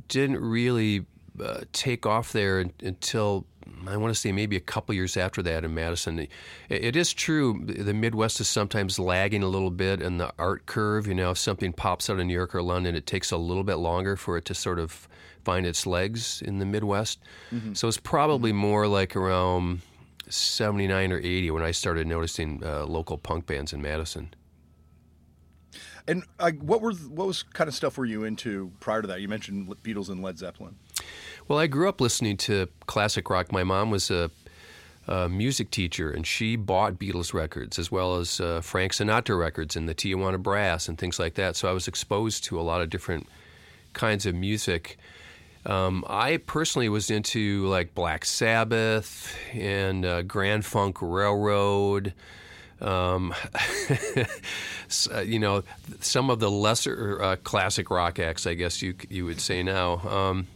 didn't 0.09 0.41
really 0.41 1.05
uh, 1.43 1.61
take 1.73 2.07
off 2.07 2.33
there 2.33 2.65
until 2.83 3.45
I 3.87 3.97
want 3.97 4.15
to 4.15 4.19
say 4.19 4.33
maybe 4.33 4.57
a 4.57 4.61
couple 4.61 4.95
years 4.95 5.17
after 5.17 5.43
that 5.43 5.65
in 5.65 5.75
Madison. 5.75 6.21
It, 6.21 6.31
it 6.69 6.97
is 6.97 7.13
true 7.13 7.63
the 7.67 7.95
Midwest 7.95 8.41
is 8.41 8.49
sometimes 8.49 8.99
lagging 8.99 9.43
a 9.43 9.49
little 9.49 9.71
bit 9.71 10.01
in 10.01 10.19
the 10.19 10.33
art 10.39 10.67
curve. 10.67 11.07
You 11.07 11.15
know, 11.15 11.33
if 11.33 11.39
something 11.39 11.73
pops 11.73 12.09
out 12.09 12.19
in 12.19 12.29
New 12.29 12.35
York 12.35 12.55
or 12.55 12.63
London, 12.63 12.95
it 12.95 13.07
takes 13.07 13.31
a 13.31 13.37
little 13.37 13.65
bit 13.65 13.77
longer 13.77 14.17
for 14.17 14.37
it 14.37 14.45
to 14.47 14.55
sort 14.55 14.79
of 14.79 15.09
find 15.45 15.67
its 15.67 15.87
legs 15.87 16.41
in 16.41 16.61
the 16.61 16.67
Midwest. 16.67 17.19
Mm-hmm. 17.53 17.75
So 17.75 17.89
it's 17.89 17.99
probably 17.99 18.53
more 18.53 18.87
like 18.87 19.17
around 19.17 19.83
79 20.35 21.13
or 21.13 21.19
80 21.19 21.51
when 21.51 21.63
I 21.63 21.71
started 21.71 22.07
noticing 22.07 22.63
uh, 22.65 22.85
local 22.87 23.19
punk 23.19 23.47
bands 23.47 23.73
in 23.73 23.83
Madison. 23.83 24.35
And 26.09 26.25
what 26.61 26.81
were 26.81 26.93
what 26.93 27.27
was 27.29 27.43
kind 27.43 27.69
of 27.69 27.75
stuff 27.75 27.97
were 27.97 28.05
you 28.05 28.25
into 28.25 28.73
prior 28.81 29.03
to 29.03 29.09
that? 29.09 29.21
You 29.21 29.29
mentioned 29.29 29.69
Beatles 29.85 30.09
and 30.09 30.21
Led 30.21 30.37
Zeppelin. 30.37 30.77
Well, 31.47 31.59
I 31.59 31.69
grew 31.69 31.89
up 31.89 32.01
listening 32.01 32.37
to 32.39 32.69
classic 32.87 33.31
rock. 33.31 33.53
My 33.53 33.63
mom 33.63 33.91
was 33.91 34.11
a, 34.11 34.31
a 35.07 35.29
music 35.29 35.71
teacher, 35.71 36.11
and 36.11 36.27
she 36.27 36.57
bought 36.57 36.95
Beatles 36.95 37.33
records 37.33 37.79
as 37.79 37.93
well 37.93 38.17
as 38.17 38.41
uh, 38.41 38.61
Frank 38.61 38.93
Sinatra 38.93 39.39
records 39.39 39.77
and 39.77 39.89
the 39.89 39.95
Tijuana 39.95 40.43
Brass 40.43 40.89
and 40.89 40.99
things 40.99 41.21
like 41.21 41.35
that. 41.35 41.55
So 41.55 41.69
I 41.69 41.73
was 41.73 41.87
exposed 41.87 42.45
to 42.45 42.61
a 42.61 42.63
lot 42.63 42.81
of 42.81 42.91
different 42.91 43.29
kinds 43.93 44.27
of 44.27 44.35
music. 44.35 44.99
Um, 45.65 46.05
I 46.09 46.39
personally 46.39 46.89
was 46.89 47.11
into 47.11 47.67
like 47.67 47.95
Black 47.95 48.25
Sabbath 48.25 49.37
and 49.53 50.05
uh, 50.05 50.23
Grand 50.23 50.65
Funk 50.65 50.99
Railroad. 51.01 52.15
Um, 52.81 53.33
uh, 55.15 55.21
you 55.21 55.39
know, 55.39 55.63
some 56.01 56.31
of 56.31 56.41
the 56.41 56.51
lesser 56.51 57.23
uh, 57.23 57.37
classic 57.37 57.91
rock 57.91 58.19
acts, 58.19 58.47
I 58.47 58.55
guess 58.55 58.83
you 58.83 58.95
you 59.09 59.25
would 59.25 59.41
say 59.41 59.63
now. 59.63 59.99
Um, 60.09 60.49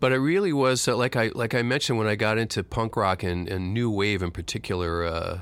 but 0.00 0.12
it 0.12 0.18
really 0.18 0.52
was 0.52 0.88
uh, 0.88 0.96
like 0.96 1.14
I 1.14 1.30
like 1.34 1.54
I 1.54 1.62
mentioned 1.62 1.98
when 1.98 2.08
I 2.08 2.14
got 2.14 2.38
into 2.38 2.64
punk 2.64 2.96
rock 2.96 3.22
and, 3.22 3.48
and 3.48 3.74
new 3.74 3.90
wave 3.90 4.22
in 4.22 4.30
particular. 4.30 5.04
Uh, 5.04 5.40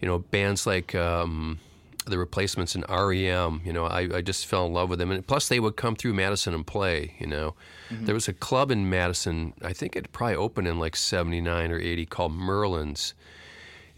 you 0.00 0.08
know, 0.08 0.18
bands 0.18 0.66
like. 0.66 0.94
Um, 0.94 1.58
the 2.06 2.18
replacements 2.18 2.74
in 2.74 2.84
REM. 2.88 3.62
You 3.64 3.72
know, 3.72 3.86
I, 3.86 4.08
I 4.16 4.20
just 4.22 4.46
fell 4.46 4.66
in 4.66 4.72
love 4.72 4.88
with 4.88 4.98
them, 4.98 5.10
and 5.10 5.26
plus 5.26 5.48
they 5.48 5.60
would 5.60 5.76
come 5.76 5.96
through 5.96 6.14
Madison 6.14 6.54
and 6.54 6.66
play. 6.66 7.14
You 7.18 7.26
know, 7.26 7.54
mm-hmm. 7.90 8.06
there 8.06 8.14
was 8.14 8.28
a 8.28 8.32
club 8.32 8.70
in 8.70 8.88
Madison. 8.88 9.52
I 9.62 9.72
think 9.72 9.96
it 9.96 10.12
probably 10.12 10.36
opened 10.36 10.68
in 10.68 10.78
like 10.78 10.96
'79 10.96 11.70
or 11.70 11.78
'80 11.78 12.06
called 12.06 12.32
Merlin's, 12.32 13.14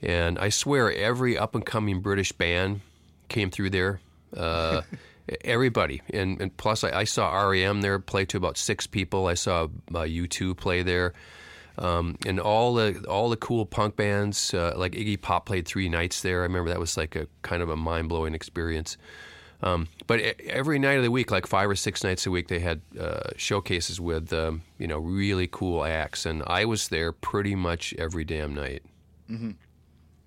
and 0.01 0.39
I 0.39 0.49
swear 0.49 0.93
every 0.93 1.37
up 1.39 1.55
and 1.55 1.65
coming 1.65 2.01
British 2.01 2.33
band 2.33 2.81
came 3.29 3.51
through 3.51 3.71
there. 3.71 4.01
Uh, 4.37 4.83
everybody, 5.45 6.03
and, 6.13 6.41
and 6.41 6.57
plus 6.57 6.85
I, 6.85 7.01
I, 7.01 7.05
saw 7.05 7.33
REM 7.33 7.81
there 7.81 7.99
play 7.99 8.25
to 8.27 8.37
about 8.37 8.57
six 8.57 8.87
people. 8.87 9.27
I 9.27 9.35
saw 9.35 9.65
uh, 9.65 10.01
U2 10.01 10.57
play 10.57 10.83
there. 10.83 11.13
Um, 11.79 12.19
and 12.27 12.39
all 12.39 12.75
the 12.75 13.05
all 13.09 13.31
the 13.31 13.37
cool 13.37 13.65
punk 13.65 13.97
bands 13.97 14.53
uh, 14.53 14.75
like 14.77 14.93
Iggy 14.93 15.21
Pop 15.21 15.47
played 15.47 15.67
three 15.67 15.89
nights 15.89 16.21
there. 16.21 16.41
I 16.41 16.43
remember 16.43 16.69
that 16.71 16.79
was 16.79 16.97
like 16.97 17.17
a 17.17 17.27
kind 17.43 17.63
of 17.63 17.71
a 17.71 17.77
mind 17.77 18.09
blowing 18.09 18.35
experience. 18.35 18.97
Um, 19.63 19.87
but 20.09 20.21
every 20.21 20.79
night 20.79 20.97
of 20.97 21.05
the 21.05 21.11
week, 21.11 21.31
like 21.31 21.47
five 21.47 21.71
or 21.71 21.77
six 21.77 22.03
nights 22.03 22.27
a 22.27 22.31
week, 22.31 22.49
they 22.49 22.59
had 22.59 22.81
uh, 22.99 23.31
showcases 23.37 24.01
with 24.01 24.33
um, 24.33 24.63
you 24.79 24.87
know 24.87 24.99
really 24.99 25.47
cool 25.47 25.85
acts, 25.85 26.27
and 26.27 26.43
I 26.47 26.65
was 26.65 26.89
there 26.89 27.13
pretty 27.13 27.55
much 27.55 27.95
every 27.97 28.25
damn 28.25 28.55
night. 28.55 28.83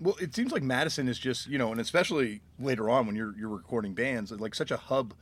Well, 0.00 0.16
it 0.20 0.34
seems 0.34 0.52
like 0.52 0.62
Madison 0.62 1.06
is 1.06 1.18
just 1.18 1.46
you 1.46 1.58
know, 1.58 1.70
and 1.70 1.80
especially 1.80 2.40
later 2.58 2.88
on 2.88 3.06
when 3.06 3.14
you're 3.14 3.36
you're 3.38 3.50
recording 3.50 3.94
bands, 3.94 4.32
like 4.32 4.54
such 4.54 4.70
a 4.70 4.76
hub 4.76 5.14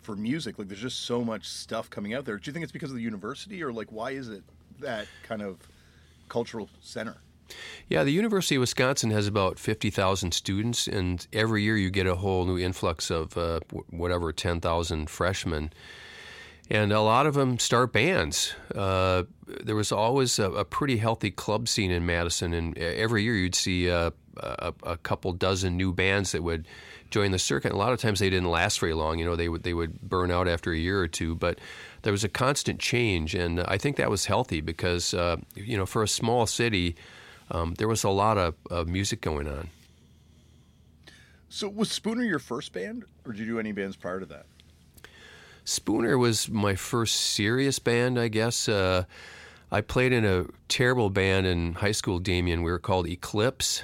for 0.00 0.14
music. 0.14 0.58
Like 0.58 0.68
there's 0.68 0.80
just 0.80 1.00
so 1.04 1.24
much 1.24 1.46
stuff 1.48 1.90
coming 1.90 2.14
out 2.14 2.24
there. 2.24 2.36
Do 2.36 2.48
you 2.48 2.52
think 2.52 2.62
it's 2.62 2.72
because 2.72 2.90
of 2.90 2.96
the 2.96 3.02
university, 3.02 3.62
or 3.62 3.72
like 3.72 3.90
why 3.90 4.12
is 4.12 4.28
it 4.28 4.44
that 4.80 5.06
kind 5.22 5.42
of 5.42 5.56
cultural 6.28 6.68
center? 6.80 7.16
Yeah, 7.88 8.04
the 8.04 8.10
University 8.10 8.56
of 8.56 8.60
Wisconsin 8.60 9.10
has 9.10 9.26
about 9.26 9.58
50,000 9.58 10.32
students, 10.32 10.86
and 10.86 11.26
every 11.32 11.62
year 11.62 11.76
you 11.76 11.90
get 11.90 12.06
a 12.06 12.16
whole 12.16 12.44
new 12.44 12.58
influx 12.58 13.10
of 13.10 13.36
uh, 13.38 13.60
whatever, 13.90 14.32
10,000 14.32 15.08
freshmen. 15.08 15.72
And 16.70 16.92
a 16.92 17.00
lot 17.00 17.26
of 17.26 17.32
them 17.32 17.58
start 17.58 17.94
bands. 17.94 18.54
Uh, 18.74 19.22
there 19.46 19.74
was 19.74 19.90
always 19.90 20.38
a, 20.38 20.50
a, 20.50 20.64
pretty 20.66 20.98
healthy 20.98 21.30
club 21.30 21.66
scene 21.66 21.90
in 21.90 22.04
Madison, 22.04 22.52
and 22.52 22.76
every 22.76 23.22
year 23.22 23.34
you'd 23.34 23.54
see 23.54 23.90
uh, 23.90 24.10
a, 24.36 24.74
a, 24.82 24.96
couple 24.98 25.32
dozen 25.32 25.78
new 25.78 25.94
bands 25.94 26.32
that 26.32 26.42
would 26.42 26.68
join 27.10 27.30
the 27.30 27.38
circuit. 27.38 27.68
And 27.68 27.76
a 27.76 27.78
lot 27.78 27.94
of 27.94 28.00
times 28.00 28.18
they 28.18 28.28
didn't 28.28 28.50
last 28.50 28.80
very 28.80 28.92
long. 28.92 29.18
You 29.18 29.24
know, 29.24 29.34
they 29.34 29.48
would 29.48 29.62
they 29.62 29.72
would 29.72 30.02
burn 30.02 30.30
out 30.30 30.46
after 30.46 30.70
a 30.70 30.76
year 30.76 31.00
or 31.00 31.08
two. 31.08 31.34
But 31.34 31.58
there 32.02 32.12
was 32.12 32.24
a 32.24 32.28
constant 32.28 32.80
change, 32.80 33.34
and 33.34 33.60
I 33.60 33.78
think 33.78 33.96
that 33.96 34.10
was 34.10 34.26
healthy 34.26 34.60
because 34.60 35.14
uh, 35.14 35.36
you 35.54 35.76
know 35.76 35.86
for 35.86 36.02
a 36.02 36.08
small 36.08 36.46
city 36.46 36.96
um, 37.50 37.74
there 37.74 37.88
was 37.88 38.04
a 38.04 38.10
lot 38.10 38.38
of, 38.38 38.54
of, 38.70 38.88
music 38.88 39.20
going 39.20 39.48
on. 39.48 39.68
So 41.48 41.68
was 41.68 41.90
Spooner 41.90 42.24
your 42.24 42.38
first 42.38 42.72
band, 42.72 43.04
or 43.24 43.32
did 43.32 43.40
you 43.40 43.46
do 43.46 43.58
any 43.58 43.72
bands 43.72 43.96
prior 43.96 44.20
to 44.20 44.26
that? 44.26 44.46
Spooner 45.64 46.18
was 46.18 46.48
my 46.48 46.74
first 46.74 47.16
serious 47.16 47.78
band, 47.78 48.18
I 48.18 48.28
guess. 48.28 48.68
Uh, 48.68 49.04
I 49.70 49.80
played 49.80 50.12
in 50.12 50.24
a 50.24 50.46
terrible 50.68 51.10
band 51.10 51.46
in 51.46 51.74
high 51.74 51.92
school, 51.92 52.18
Damian. 52.18 52.62
We 52.62 52.70
were 52.70 52.78
called 52.78 53.06
Eclipse. 53.06 53.82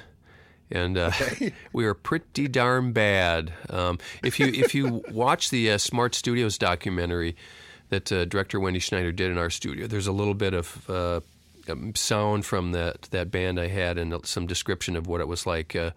And 0.71 0.97
uh, 0.97 1.11
okay. 1.21 1.53
we 1.73 1.85
were 1.85 1.93
pretty 1.93 2.47
darn 2.47 2.91
bad. 2.91 3.53
Um, 3.69 3.99
if 4.23 4.39
you 4.39 4.47
if 4.47 4.73
you 4.73 5.03
watch 5.11 5.51
the 5.51 5.71
uh, 5.71 5.77
Smart 5.77 6.15
Studios 6.15 6.57
documentary 6.57 7.35
that 7.89 8.11
uh, 8.11 8.25
director 8.25 8.59
Wendy 8.59 8.79
Schneider 8.79 9.11
did 9.11 9.31
in 9.31 9.37
our 9.37 9.49
studio, 9.49 9.87
there's 9.87 10.07
a 10.07 10.11
little 10.11 10.33
bit 10.33 10.53
of 10.53 10.89
uh, 10.89 11.19
um, 11.69 11.95
sound 11.95 12.45
from 12.45 12.71
that 12.71 13.03
that 13.11 13.31
band 13.31 13.59
I 13.59 13.67
had 13.67 13.97
and 13.97 14.25
some 14.25 14.47
description 14.47 14.95
of 14.95 15.07
what 15.07 15.21
it 15.21 15.27
was 15.27 15.45
like 15.45 15.75
uh, 15.75 15.91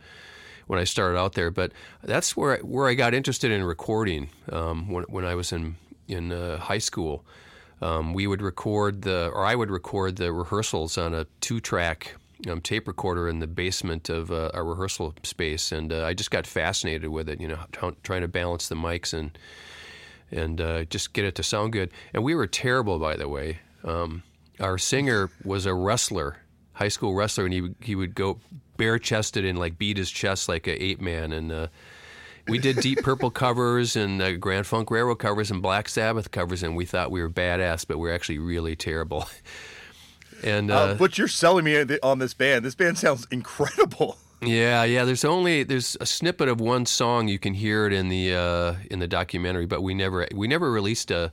when 0.66 0.78
I 0.78 0.84
started 0.84 1.18
out 1.18 1.34
there. 1.34 1.50
But 1.50 1.72
that's 2.02 2.36
where 2.36 2.56
I, 2.56 2.58
where 2.60 2.88
I 2.88 2.94
got 2.94 3.14
interested 3.14 3.50
in 3.50 3.64
recording 3.64 4.30
um, 4.50 4.90
when 4.90 5.04
when 5.04 5.24
I 5.24 5.34
was 5.34 5.52
in 5.52 5.76
in 6.06 6.32
uh, 6.32 6.58
high 6.58 6.78
school. 6.78 7.24
Um, 7.80 8.12
we 8.12 8.26
would 8.26 8.42
record 8.42 9.02
the 9.02 9.28
or 9.28 9.44
I 9.44 9.54
would 9.54 9.70
record 9.70 10.16
the 10.16 10.32
rehearsals 10.32 10.98
on 10.98 11.14
a 11.14 11.26
two 11.40 11.60
track. 11.60 12.16
Um, 12.48 12.60
tape 12.60 12.86
recorder 12.86 13.28
in 13.28 13.40
the 13.40 13.48
basement 13.48 14.08
of 14.08 14.30
uh, 14.30 14.52
a 14.54 14.62
rehearsal 14.62 15.12
space, 15.24 15.72
and 15.72 15.92
uh, 15.92 16.04
I 16.04 16.14
just 16.14 16.30
got 16.30 16.46
fascinated 16.46 17.10
with 17.10 17.28
it. 17.28 17.40
You 17.40 17.48
know, 17.48 17.58
t- 17.72 17.96
trying 18.04 18.20
to 18.20 18.28
balance 18.28 18.68
the 18.68 18.76
mics 18.76 19.12
and 19.12 19.36
and 20.30 20.60
uh, 20.60 20.84
just 20.84 21.12
get 21.12 21.24
it 21.24 21.34
to 21.36 21.42
sound 21.42 21.72
good. 21.72 21.90
And 22.12 22.22
we 22.22 22.34
were 22.34 22.46
terrible, 22.46 22.98
by 22.98 23.16
the 23.16 23.28
way. 23.28 23.58
Um, 23.84 24.22
our 24.60 24.78
singer 24.78 25.30
was 25.44 25.66
a 25.66 25.74
wrestler, 25.74 26.38
high 26.72 26.88
school 26.88 27.14
wrestler, 27.14 27.44
and 27.44 27.54
he 27.54 27.74
he 27.80 27.94
would 27.94 28.14
go 28.14 28.40
bare 28.76 28.98
chested 28.98 29.44
and 29.44 29.58
like 29.58 29.78
beat 29.78 29.96
his 29.96 30.10
chest 30.10 30.48
like 30.48 30.66
a 30.66 30.82
ape 30.82 31.00
man. 31.00 31.32
And 31.32 31.52
uh, 31.52 31.66
we 32.48 32.58
did 32.58 32.76
Deep 32.76 33.02
Purple 33.02 33.30
covers 33.30 33.96
and 33.96 34.20
uh, 34.20 34.32
Grand 34.36 34.66
Funk 34.66 34.90
Railroad 34.90 35.16
covers 35.16 35.50
and 35.50 35.62
Black 35.62 35.88
Sabbath 35.88 36.30
covers, 36.30 36.62
and 36.62 36.76
we 36.76 36.86
thought 36.86 37.10
we 37.10 37.20
were 37.20 37.30
badass, 37.30 37.86
but 37.86 37.98
we 37.98 38.10
are 38.10 38.12
actually 38.12 38.38
really 38.38 38.74
terrible. 38.76 39.28
and 40.42 40.70
uh, 40.70 40.74
uh, 40.74 40.94
but 40.94 41.18
you're 41.18 41.28
selling 41.28 41.64
me 41.64 41.98
on 42.02 42.18
this 42.18 42.34
band. 42.34 42.64
This 42.64 42.74
band 42.74 42.98
sounds 42.98 43.26
incredible. 43.30 44.18
Yeah, 44.40 44.84
yeah. 44.84 45.04
There's 45.04 45.24
only 45.24 45.64
there's 45.64 45.96
a 46.00 46.06
snippet 46.06 46.48
of 46.48 46.60
one 46.60 46.86
song 46.86 47.28
you 47.28 47.38
can 47.38 47.54
hear 47.54 47.86
it 47.86 47.92
in 47.92 48.08
the 48.08 48.34
uh, 48.34 48.74
in 48.90 49.00
the 49.00 49.08
documentary, 49.08 49.66
but 49.66 49.82
we 49.82 49.94
never 49.94 50.28
we 50.32 50.46
never 50.46 50.70
released 50.70 51.10
a, 51.10 51.18
uh, 51.18 51.28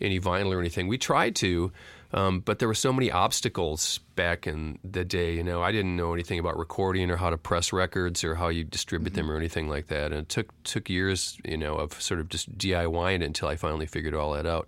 any 0.00 0.18
vinyl 0.18 0.54
or 0.54 0.60
anything. 0.60 0.88
We 0.88 0.96
tried 0.96 1.36
to, 1.36 1.70
um, 2.14 2.40
but 2.40 2.58
there 2.58 2.68
were 2.68 2.74
so 2.74 2.94
many 2.94 3.10
obstacles 3.10 3.98
back 4.16 4.46
in 4.46 4.78
the 4.82 5.04
day. 5.04 5.34
You 5.36 5.44
know, 5.44 5.62
I 5.62 5.70
didn't 5.70 5.96
know 5.96 6.14
anything 6.14 6.38
about 6.38 6.56
recording 6.56 7.10
or 7.10 7.16
how 7.16 7.28
to 7.28 7.36
press 7.36 7.74
records 7.74 8.24
or 8.24 8.36
how 8.36 8.48
you 8.48 8.64
distribute 8.64 9.10
mm-hmm. 9.10 9.16
them 9.16 9.30
or 9.30 9.36
anything 9.36 9.68
like 9.68 9.88
that. 9.88 10.06
And 10.12 10.22
it 10.22 10.28
took 10.30 10.62
took 10.64 10.88
years, 10.88 11.38
you 11.44 11.58
know, 11.58 11.74
of 11.76 12.00
sort 12.00 12.20
of 12.20 12.30
just 12.30 12.56
DIYing 12.56 13.16
it 13.16 13.22
until 13.22 13.48
I 13.48 13.56
finally 13.56 13.86
figured 13.86 14.14
all 14.14 14.32
that 14.32 14.46
out. 14.46 14.66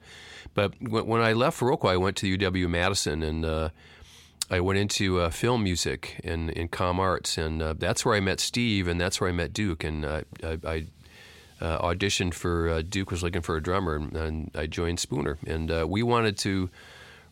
But 0.53 0.75
when, 0.81 1.07
when 1.07 1.23
I 1.23 1.33
left 1.33 1.61
Viroqua, 1.61 1.91
I 1.91 1.97
went 1.97 2.17
to 2.19 2.39
UW 2.39 2.69
Madison 2.69 3.23
and. 3.23 3.45
Uh, 3.47 3.69
I 4.53 4.61
went 4.61 4.79
into 4.79 5.19
uh, 5.19 5.31
film 5.31 5.65
music 5.65 6.21
in, 6.23 6.51
in 6.51 6.69
com 6.69 7.01
arts, 7.01 7.39
and 7.39 7.63
uh, 7.63 7.73
that's 7.79 8.05
where 8.05 8.15
I 8.15 8.21
met 8.21 8.39
Steve, 8.39 8.87
and 8.87 9.01
that's 9.01 9.19
where 9.19 9.31
I 9.31 9.33
met 9.33 9.55
Duke. 9.55 9.83
And 9.83 10.05
I, 10.05 10.25
I 10.43 10.87
uh, 11.59 11.81
auditioned 11.81 12.35
for 12.35 12.69
uh, 12.69 12.83
Duke 12.87 13.11
was 13.11 13.23
looking 13.23 13.41
for 13.41 13.57
a 13.57 13.63
drummer, 13.63 13.97
and, 13.97 14.15
and 14.15 14.51
I 14.55 14.67
joined 14.67 15.01
Spooner. 15.01 15.39
And 15.47 15.71
uh, 15.71 15.87
we 15.89 16.03
wanted 16.03 16.37
to 16.39 16.69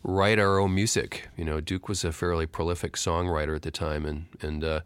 write 0.01 0.39
our 0.39 0.57
own 0.57 0.73
music. 0.73 1.29
You 1.37 1.45
know, 1.45 1.61
Duke 1.61 1.87
was 1.87 2.03
a 2.03 2.11
fairly 2.11 2.47
prolific 2.47 2.93
songwriter 2.93 3.55
at 3.55 3.61
the 3.61 3.71
time, 3.71 4.07
and 4.07 4.25
and 4.41 4.81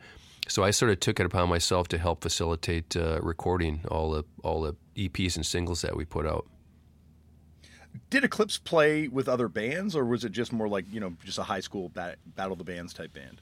so 0.49 0.61
I 0.61 0.71
sort 0.71 0.91
of 0.91 0.99
took 0.99 1.21
it 1.21 1.25
upon 1.25 1.47
myself 1.47 1.87
to 1.87 1.97
help 1.97 2.21
facilitate 2.21 2.95
recording 3.21 3.79
all 3.89 4.11
the 4.11 4.25
all 4.43 4.61
the 4.61 4.75
EPs 4.97 5.37
and 5.37 5.45
singles 5.45 5.83
that 5.83 5.95
we 5.95 6.03
put 6.03 6.27
out. 6.27 6.45
Did 8.15 8.23
Eclipse 8.23 8.57
play 8.57 9.09
with 9.09 9.27
other 9.27 9.49
bands, 9.49 9.93
or 9.93 10.05
was 10.05 10.23
it 10.23 10.31
just 10.31 10.53
more 10.53 10.69
like 10.69 10.85
you 10.89 11.01
know 11.01 11.17
just 11.25 11.37
a 11.37 11.43
high 11.43 11.59
school 11.59 11.89
bat- 11.89 12.17
battle 12.37 12.53
of 12.53 12.59
the 12.59 12.63
bands 12.63 12.93
type 12.93 13.11
band? 13.13 13.41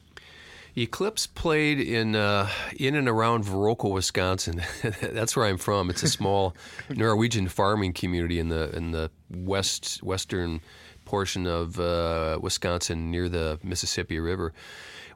Eclipse 0.75 1.27
played 1.27 1.79
in 1.79 2.15
uh, 2.15 2.49
in 2.77 2.95
and 2.95 3.07
around 3.07 3.45
Viroqua, 3.45 3.93
Wisconsin. 3.93 4.63
That's 4.99 5.35
where 5.35 5.45
I'm 5.45 5.59
from. 5.59 5.91
It's 5.91 6.01
a 6.01 6.09
small 6.09 6.55
Norwegian 6.89 7.49
farming 7.49 7.93
community 7.93 8.39
in 8.39 8.49
the 8.49 8.75
in 8.75 8.89
the 8.89 9.11
west 9.29 10.01
western 10.01 10.59
portion 11.05 11.45
of 11.45 11.79
uh, 11.79 12.39
Wisconsin 12.41 13.11
near 13.11 13.29
the 13.29 13.59
Mississippi 13.61 14.17
River. 14.17 14.53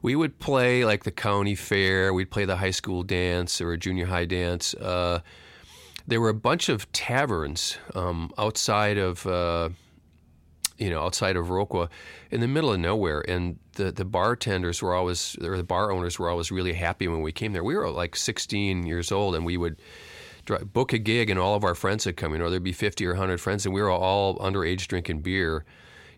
We 0.02 0.14
would 0.14 0.38
play 0.38 0.84
like 0.84 1.02
the 1.02 1.10
county 1.10 1.56
fair. 1.56 2.14
We'd 2.14 2.30
play 2.30 2.44
the 2.44 2.58
high 2.58 2.70
school 2.70 3.02
dance 3.02 3.60
or 3.60 3.72
a 3.72 3.76
junior 3.76 4.06
high 4.06 4.26
dance. 4.26 4.72
Uh, 4.74 5.18
there 6.08 6.22
were 6.22 6.30
a 6.30 6.34
bunch 6.34 6.70
of 6.70 6.90
taverns 6.92 7.76
um, 7.94 8.32
outside 8.38 8.96
of 8.96 9.26
uh, 9.26 9.68
you 10.78 10.88
know 10.88 11.02
outside 11.02 11.36
of 11.36 11.46
Viroqua, 11.46 11.88
in 12.30 12.40
the 12.40 12.48
middle 12.48 12.72
of 12.72 12.80
nowhere, 12.80 13.22
and 13.28 13.58
the 13.74 13.92
the 13.92 14.06
bartenders 14.06 14.82
were 14.82 14.94
always 14.94 15.36
or 15.42 15.56
the 15.56 15.62
bar 15.62 15.92
owners 15.92 16.18
were 16.18 16.30
always 16.30 16.50
really 16.50 16.72
happy 16.72 17.06
when 17.08 17.20
we 17.20 17.30
came 17.30 17.52
there. 17.52 17.62
We 17.62 17.76
were 17.76 17.90
like 17.90 18.16
16 18.16 18.86
years 18.86 19.12
old, 19.12 19.34
and 19.34 19.44
we 19.44 19.58
would 19.58 19.80
book 20.72 20.94
a 20.94 20.98
gig, 20.98 21.28
and 21.28 21.38
all 21.38 21.54
of 21.54 21.62
our 21.62 21.74
friends 21.74 22.06
would 22.06 22.16
come. 22.16 22.32
You 22.32 22.38
know, 22.38 22.48
there'd 22.48 22.62
be 22.62 22.72
50 22.72 23.04
or 23.04 23.10
100 23.10 23.38
friends, 23.38 23.66
and 23.66 23.74
we 23.74 23.82
were 23.82 23.90
all 23.90 24.38
underage 24.38 24.86
drinking 24.86 25.20
beer 25.20 25.66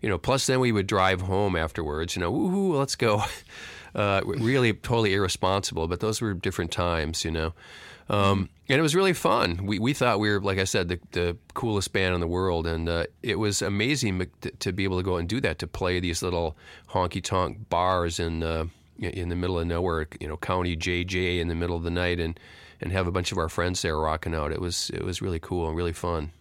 you 0.00 0.08
know, 0.08 0.18
plus 0.18 0.46
then 0.46 0.60
we 0.60 0.72
would 0.72 0.86
drive 0.86 1.20
home 1.20 1.56
afterwards, 1.56 2.16
you 2.16 2.20
know, 2.20 2.32
woohoo, 2.32 2.78
let's 2.78 2.96
go. 2.96 3.22
Uh, 3.94 4.20
really 4.24 4.72
totally 4.72 5.14
irresponsible, 5.14 5.88
but 5.88 6.00
those 6.00 6.20
were 6.20 6.34
different 6.34 6.70
times, 6.70 7.24
you 7.24 7.30
know. 7.30 7.52
Um, 8.10 8.48
and 8.68 8.78
it 8.78 8.82
was 8.82 8.94
really 8.94 9.12
fun. 9.12 9.64
We, 9.64 9.78
we 9.78 9.94
thought 9.94 10.18
we 10.18 10.30
were, 10.30 10.40
like 10.40 10.58
I 10.58 10.64
said, 10.64 10.88
the, 10.88 11.00
the 11.12 11.36
coolest 11.54 11.92
band 11.92 12.12
in 12.14 12.20
the 12.20 12.26
world. 12.26 12.66
And 12.66 12.88
uh, 12.88 13.04
it 13.22 13.38
was 13.38 13.62
amazing 13.62 14.26
to, 14.58 14.72
be 14.72 14.82
able 14.82 14.98
to 14.98 15.04
go 15.04 15.16
and 15.16 15.28
do 15.28 15.40
that, 15.40 15.60
to 15.60 15.68
play 15.68 16.00
these 16.00 16.20
little 16.20 16.56
honky 16.88 17.22
tonk 17.22 17.68
bars 17.68 18.18
in, 18.18 18.42
uh, 18.42 18.66
in 18.98 19.28
the 19.28 19.36
middle 19.36 19.60
of 19.60 19.66
nowhere, 19.68 20.08
you 20.18 20.26
know, 20.26 20.36
County 20.36 20.76
JJ 20.76 21.38
in 21.40 21.46
the 21.46 21.54
middle 21.54 21.76
of 21.76 21.84
the 21.84 21.90
night 21.90 22.18
and, 22.18 22.38
and 22.80 22.90
have 22.90 23.06
a 23.06 23.12
bunch 23.12 23.30
of 23.30 23.38
our 23.38 23.48
friends 23.48 23.80
there 23.82 23.96
rocking 23.96 24.34
out. 24.34 24.50
It 24.50 24.60
was, 24.60 24.90
it 24.90 25.04
was 25.04 25.22
really 25.22 25.38
cool 25.38 25.68
and 25.68 25.76
really 25.76 25.92
fun. 25.92 26.32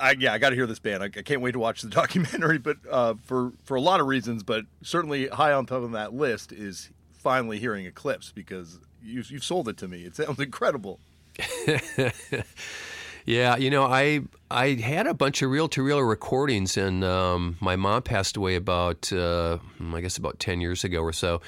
I, 0.00 0.16
yeah, 0.18 0.32
I 0.32 0.38
got 0.38 0.50
to 0.50 0.56
hear 0.56 0.66
this 0.66 0.78
band. 0.78 1.02
I, 1.02 1.06
I, 1.06 1.22
can't 1.22 1.40
wait 1.40 1.52
to 1.52 1.58
watch 1.58 1.82
the 1.82 1.88
documentary, 2.02 2.58
but 2.58 2.78
uh, 2.90 3.14
for 3.24 3.52
for 3.64 3.76
a 3.76 3.80
lot 3.80 4.00
of 4.00 4.06
reasons, 4.06 4.42
but 4.42 4.64
certainly 4.82 5.28
high 5.28 5.52
on 5.52 5.66
top 5.66 5.82
of 5.82 5.92
that 5.92 6.14
list 6.14 6.52
is 6.52 6.90
finally 7.12 7.58
hearing 7.58 7.86
Eclipse 7.86 8.32
because 8.32 8.78
you, 9.02 9.22
you've 9.28 9.44
sold 9.44 9.68
it 9.68 9.76
to 9.78 9.88
me. 9.88 10.02
It 10.02 10.16
sounds 10.16 10.38
incredible. 10.38 11.00
yeah, 13.24 13.56
you 13.56 13.70
know, 13.70 13.84
I 13.84 14.22
I 14.50 14.74
had 14.74 15.06
a 15.06 15.14
bunch 15.14 15.42
of 15.42 15.50
reel 15.50 15.68
to 15.68 15.82
reel 15.82 16.00
recordings, 16.00 16.76
and 16.76 17.04
um, 17.04 17.56
my 17.60 17.76
mom 17.76 18.02
passed 18.02 18.36
away 18.36 18.56
about 18.56 19.12
uh, 19.12 19.58
I 19.92 20.00
guess 20.00 20.16
about 20.16 20.38
ten 20.38 20.60
years 20.60 20.84
ago 20.84 21.00
or 21.00 21.12
so, 21.12 21.40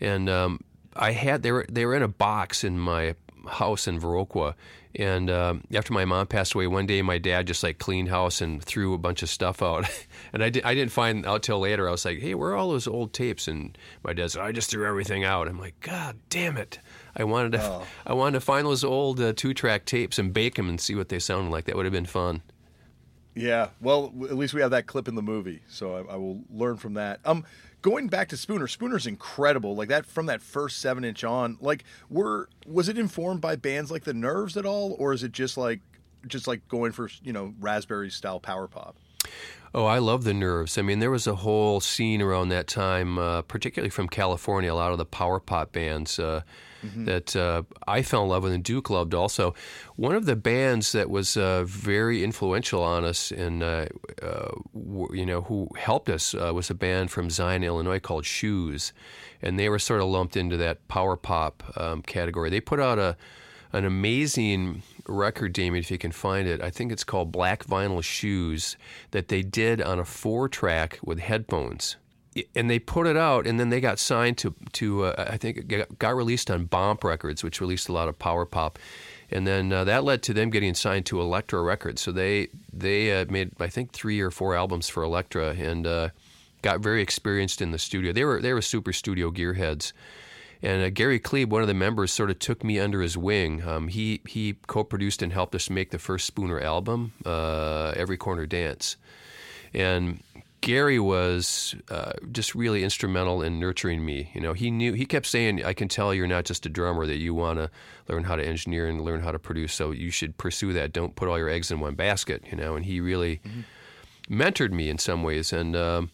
and 0.00 0.28
um, 0.28 0.60
I 0.96 1.12
had 1.12 1.42
they 1.42 1.52
were 1.52 1.66
they 1.70 1.86
were 1.86 1.94
in 1.94 2.02
a 2.02 2.08
box 2.08 2.64
in 2.64 2.78
my 2.78 3.14
house 3.46 3.86
in 3.86 4.00
Viroqua 4.00 4.54
and 4.98 5.30
um, 5.30 5.62
after 5.72 5.92
my 5.92 6.04
mom 6.04 6.26
passed 6.26 6.54
away, 6.54 6.66
one 6.66 6.84
day 6.84 7.02
my 7.02 7.18
dad 7.18 7.46
just 7.46 7.62
like 7.62 7.78
cleaned 7.78 8.08
house 8.08 8.40
and 8.40 8.62
threw 8.62 8.94
a 8.94 8.98
bunch 8.98 9.22
of 9.22 9.30
stuff 9.30 9.62
out. 9.62 9.88
and 10.32 10.42
I, 10.42 10.50
di- 10.50 10.64
I 10.64 10.74
didn't 10.74 10.90
find 10.90 11.24
out 11.24 11.44
till 11.44 11.60
later. 11.60 11.88
I 11.88 11.92
was 11.92 12.04
like, 12.04 12.18
hey, 12.18 12.34
where 12.34 12.50
are 12.50 12.56
all 12.56 12.70
those 12.70 12.88
old 12.88 13.12
tapes? 13.12 13.46
And 13.46 13.78
my 14.02 14.12
dad 14.12 14.32
said, 14.32 14.42
I 14.42 14.50
just 14.50 14.70
threw 14.70 14.84
everything 14.84 15.22
out. 15.22 15.46
I'm 15.46 15.60
like, 15.60 15.78
God 15.80 16.16
damn 16.28 16.56
it. 16.56 16.80
I 17.14 17.22
wanted 17.22 17.52
to, 17.52 17.62
oh. 17.62 17.86
I 18.06 18.12
wanted 18.12 18.40
to 18.40 18.40
find 18.40 18.66
those 18.66 18.82
old 18.82 19.20
uh, 19.20 19.32
two 19.34 19.54
track 19.54 19.84
tapes 19.84 20.18
and 20.18 20.34
bake 20.34 20.56
them 20.56 20.68
and 20.68 20.80
see 20.80 20.96
what 20.96 21.10
they 21.10 21.20
sounded 21.20 21.52
like. 21.52 21.66
That 21.66 21.76
would 21.76 21.86
have 21.86 21.92
been 21.92 22.04
fun. 22.04 22.42
Yeah, 23.36 23.68
well, 23.80 24.12
at 24.24 24.36
least 24.36 24.52
we 24.52 24.62
have 24.62 24.72
that 24.72 24.88
clip 24.88 25.06
in 25.06 25.14
the 25.14 25.22
movie, 25.22 25.62
so 25.68 25.94
I, 25.94 26.14
I 26.14 26.16
will 26.16 26.42
learn 26.50 26.76
from 26.76 26.94
that. 26.94 27.20
Um, 27.24 27.44
going 27.82 28.08
back 28.08 28.28
to 28.28 28.36
Spooner, 28.36 28.66
Spooner's 28.66 29.06
incredible. 29.06 29.74
Like 29.74 29.88
that 29.88 30.06
from 30.06 30.26
that 30.26 30.42
first 30.42 30.78
seven 30.78 31.04
inch 31.04 31.24
on. 31.24 31.58
Like, 31.60 31.84
were 32.10 32.48
was 32.66 32.88
it 32.88 32.98
informed 32.98 33.40
by 33.40 33.56
bands 33.56 33.90
like 33.90 34.04
the 34.04 34.14
Nerves 34.14 34.56
at 34.56 34.66
all, 34.66 34.96
or 34.98 35.12
is 35.12 35.22
it 35.22 35.32
just 35.32 35.56
like 35.56 35.80
just 36.26 36.46
like 36.46 36.66
going 36.68 36.92
for 36.92 37.08
you 37.22 37.32
know 37.32 37.54
Raspberry 37.60 38.10
style 38.10 38.40
power 38.40 38.68
pop? 38.68 38.96
Oh, 39.74 39.84
I 39.84 39.98
love 39.98 40.24
the 40.24 40.32
Nerves. 40.32 40.78
I 40.78 40.82
mean, 40.82 40.98
there 40.98 41.10
was 41.10 41.26
a 41.26 41.36
whole 41.36 41.80
scene 41.80 42.22
around 42.22 42.48
that 42.48 42.66
time, 42.66 43.18
uh, 43.18 43.42
particularly 43.42 43.90
from 43.90 44.08
California. 44.08 44.72
A 44.72 44.74
lot 44.74 44.92
of 44.92 44.98
the 44.98 45.04
power 45.04 45.40
pop 45.40 45.72
bands. 45.72 46.18
Uh, 46.18 46.42
mm-hmm. 46.84 47.04
that 47.04 47.36
uh, 47.36 47.62
I 47.86 48.02
fell 48.02 48.24
in 48.24 48.28
love 48.28 48.42
with 48.42 48.52
and 48.52 48.64
Duke 48.64 48.90
loved 48.90 49.14
also. 49.14 49.54
One 49.96 50.14
of 50.14 50.26
the 50.26 50.36
bands 50.36 50.92
that 50.92 51.10
was 51.10 51.36
uh, 51.36 51.64
very 51.64 52.24
influential 52.24 52.82
on 52.82 53.04
us 53.04 53.30
and 53.30 53.62
uh, 53.62 53.86
uh 54.22 54.50
you 55.12 55.26
know 55.26 55.42
who 55.42 55.68
helped 55.76 56.08
us 56.08 56.34
uh, 56.34 56.52
was 56.54 56.70
a 56.70 56.74
band 56.74 57.10
from 57.10 57.30
Zion, 57.30 57.64
Illinois 57.64 58.00
called 58.00 58.24
Shoes, 58.24 58.92
and 59.42 59.58
they 59.58 59.68
were 59.68 59.78
sort 59.78 60.00
of 60.00 60.08
lumped 60.08 60.36
into 60.36 60.56
that 60.56 60.86
power 60.88 61.16
pop 61.16 61.62
um, 61.76 62.02
category. 62.02 62.50
They 62.50 62.60
put 62.60 62.80
out 62.80 62.98
a 62.98 63.16
an 63.72 63.84
amazing 63.84 64.82
record, 65.06 65.52
Damian, 65.52 65.82
if 65.82 65.90
you 65.90 65.98
can 65.98 66.12
find 66.12 66.48
it. 66.48 66.62
I 66.62 66.70
think 66.70 66.90
it's 66.90 67.04
called 67.04 67.30
Black 67.30 67.64
Vinyl 67.64 68.02
Shoes 68.02 68.76
that 69.10 69.28
they 69.28 69.42
did 69.42 69.82
on 69.82 69.98
a 69.98 70.04
four 70.04 70.48
track 70.48 70.98
with 71.02 71.18
headphones 71.18 71.96
and 72.54 72.70
they 72.70 72.78
put 72.78 73.06
it 73.06 73.16
out, 73.16 73.46
and 73.46 73.58
then 73.58 73.70
they 73.70 73.80
got 73.80 73.98
signed 73.98 74.38
to 74.38 74.54
to 74.72 75.04
uh, 75.04 75.24
I 75.30 75.36
think 75.36 75.72
it 75.72 75.98
got 75.98 76.16
released 76.16 76.50
on 76.50 76.64
Bomp 76.66 77.04
Records, 77.04 77.42
which 77.42 77.60
released 77.60 77.88
a 77.88 77.92
lot 77.92 78.08
of 78.08 78.18
power 78.18 78.44
pop, 78.44 78.78
and 79.30 79.46
then 79.46 79.72
uh, 79.72 79.84
that 79.84 80.04
led 80.04 80.22
to 80.24 80.34
them 80.34 80.50
getting 80.50 80.74
signed 80.74 81.06
to 81.06 81.20
Elektra 81.20 81.62
Records. 81.62 82.00
So 82.02 82.12
they 82.12 82.48
they 82.72 83.20
uh, 83.20 83.26
made 83.28 83.52
I 83.60 83.68
think 83.68 83.92
three 83.92 84.20
or 84.20 84.30
four 84.30 84.54
albums 84.54 84.88
for 84.88 85.02
Elektra, 85.02 85.50
and 85.50 85.86
uh, 85.86 86.08
got 86.62 86.80
very 86.80 87.02
experienced 87.02 87.60
in 87.60 87.70
the 87.70 87.78
studio. 87.78 88.12
They 88.12 88.24
were 88.24 88.40
they 88.40 88.52
were 88.52 88.62
super 88.62 88.92
studio 88.92 89.30
gearheads. 89.30 89.92
And 90.60 90.82
uh, 90.82 90.90
Gary 90.90 91.20
Klebe, 91.20 91.50
one 91.50 91.62
of 91.62 91.68
the 91.68 91.74
members, 91.74 92.12
sort 92.12 92.30
of 92.30 92.40
took 92.40 92.64
me 92.64 92.80
under 92.80 93.00
his 93.00 93.16
wing. 93.16 93.62
Um, 93.66 93.88
he 93.88 94.20
he 94.26 94.56
co-produced 94.66 95.22
and 95.22 95.32
helped 95.32 95.54
us 95.54 95.70
make 95.70 95.90
the 95.90 95.98
first 95.98 96.26
Spooner 96.26 96.60
album, 96.60 97.12
uh, 97.24 97.92
Every 97.96 98.16
Corner 98.16 98.44
Dance, 98.44 98.96
and 99.72 100.20
Gary 100.60 100.98
was 100.98 101.74
uh, 101.88 102.12
just 102.32 102.54
really 102.54 102.82
instrumental 102.82 103.42
in 103.42 103.60
nurturing 103.60 104.04
me. 104.04 104.30
You 104.34 104.40
know, 104.40 104.52
he 104.52 104.70
knew 104.70 104.92
he 104.92 105.06
kept 105.06 105.26
saying, 105.26 105.64
"I 105.64 105.72
can 105.72 105.88
tell 105.88 106.12
you're 106.12 106.26
not 106.26 106.44
just 106.44 106.66
a 106.66 106.68
drummer; 106.68 107.06
that 107.06 107.18
you 107.18 107.32
want 107.32 107.58
to 107.58 107.70
learn 108.08 108.24
how 108.24 108.36
to 108.36 108.44
engineer 108.44 108.88
and 108.88 109.00
learn 109.00 109.20
how 109.20 109.30
to 109.30 109.38
produce. 109.38 109.72
So 109.74 109.92
you 109.92 110.10
should 110.10 110.36
pursue 110.36 110.72
that. 110.72 110.92
Don't 110.92 111.14
put 111.14 111.28
all 111.28 111.38
your 111.38 111.48
eggs 111.48 111.70
in 111.70 111.80
one 111.80 111.94
basket." 111.94 112.42
You 112.50 112.56
know, 112.56 112.74
and 112.74 112.84
he 112.84 113.00
really 113.00 113.40
mm-hmm. 113.44 114.42
mentored 114.42 114.72
me 114.72 114.88
in 114.88 114.98
some 114.98 115.22
ways, 115.22 115.52
and 115.52 115.76
um, 115.76 116.10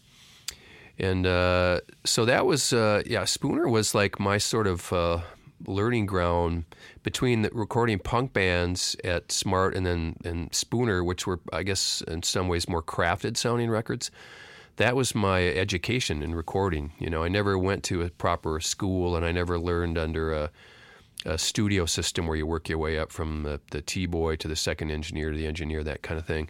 and 0.99 1.27
uh, 1.27 1.81
so 2.05 2.25
that 2.27 2.45
was 2.45 2.73
uh, 2.73 3.03
yeah. 3.07 3.25
Spooner 3.25 3.69
was 3.69 3.95
like 3.95 4.21
my 4.21 4.39
sort 4.39 4.67
of 4.67 4.93
uh, 4.93 5.21
learning 5.67 6.07
ground 6.07 6.65
between 7.03 7.43
the 7.43 7.51
recording 7.53 7.99
punk 7.99 8.33
bands 8.33 8.97
at 9.05 9.33
Smart 9.33 9.75
and 9.75 9.85
then 9.87 10.17
and 10.25 10.55
Spooner, 10.55 11.03
which 11.05 11.27
were 11.27 11.41
I 11.53 11.63
guess 11.63 12.03
in 12.03 12.23
some 12.23 12.49
ways 12.49 12.69
more 12.69 12.83
crafted 12.83 13.37
sounding 13.37 13.71
records. 13.71 14.11
That 14.77 14.97
was 14.97 15.15
my 15.15 15.47
education 15.47 16.23
in 16.23 16.35
recording. 16.35 16.93
You 16.99 17.09
know, 17.09 17.23
I 17.23 17.29
never 17.29 17.57
went 17.57 17.85
to 17.85 18.03
a 18.03 18.11
proper 18.11 18.59
school, 18.61 19.15
and 19.15 19.25
I 19.25 19.31
never 19.31 19.57
learned 19.57 19.97
under 19.97 20.33
a, 20.33 20.51
a 21.25 21.39
studio 21.39 21.87
system 21.87 22.27
where 22.27 22.37
you 22.37 22.47
work 22.47 22.69
your 22.69 22.79
way 22.79 22.99
up 22.99 23.13
from 23.13 23.45
the, 23.45 23.61
the 23.71 23.83
T 23.83 24.07
boy 24.07 24.35
to 24.37 24.49
the 24.49 24.57
second 24.57 24.91
engineer 24.91 25.31
to 25.31 25.37
the 25.37 25.47
engineer, 25.47 25.85
that 25.85 26.03
kind 26.03 26.19
of 26.19 26.27
thing. 26.27 26.49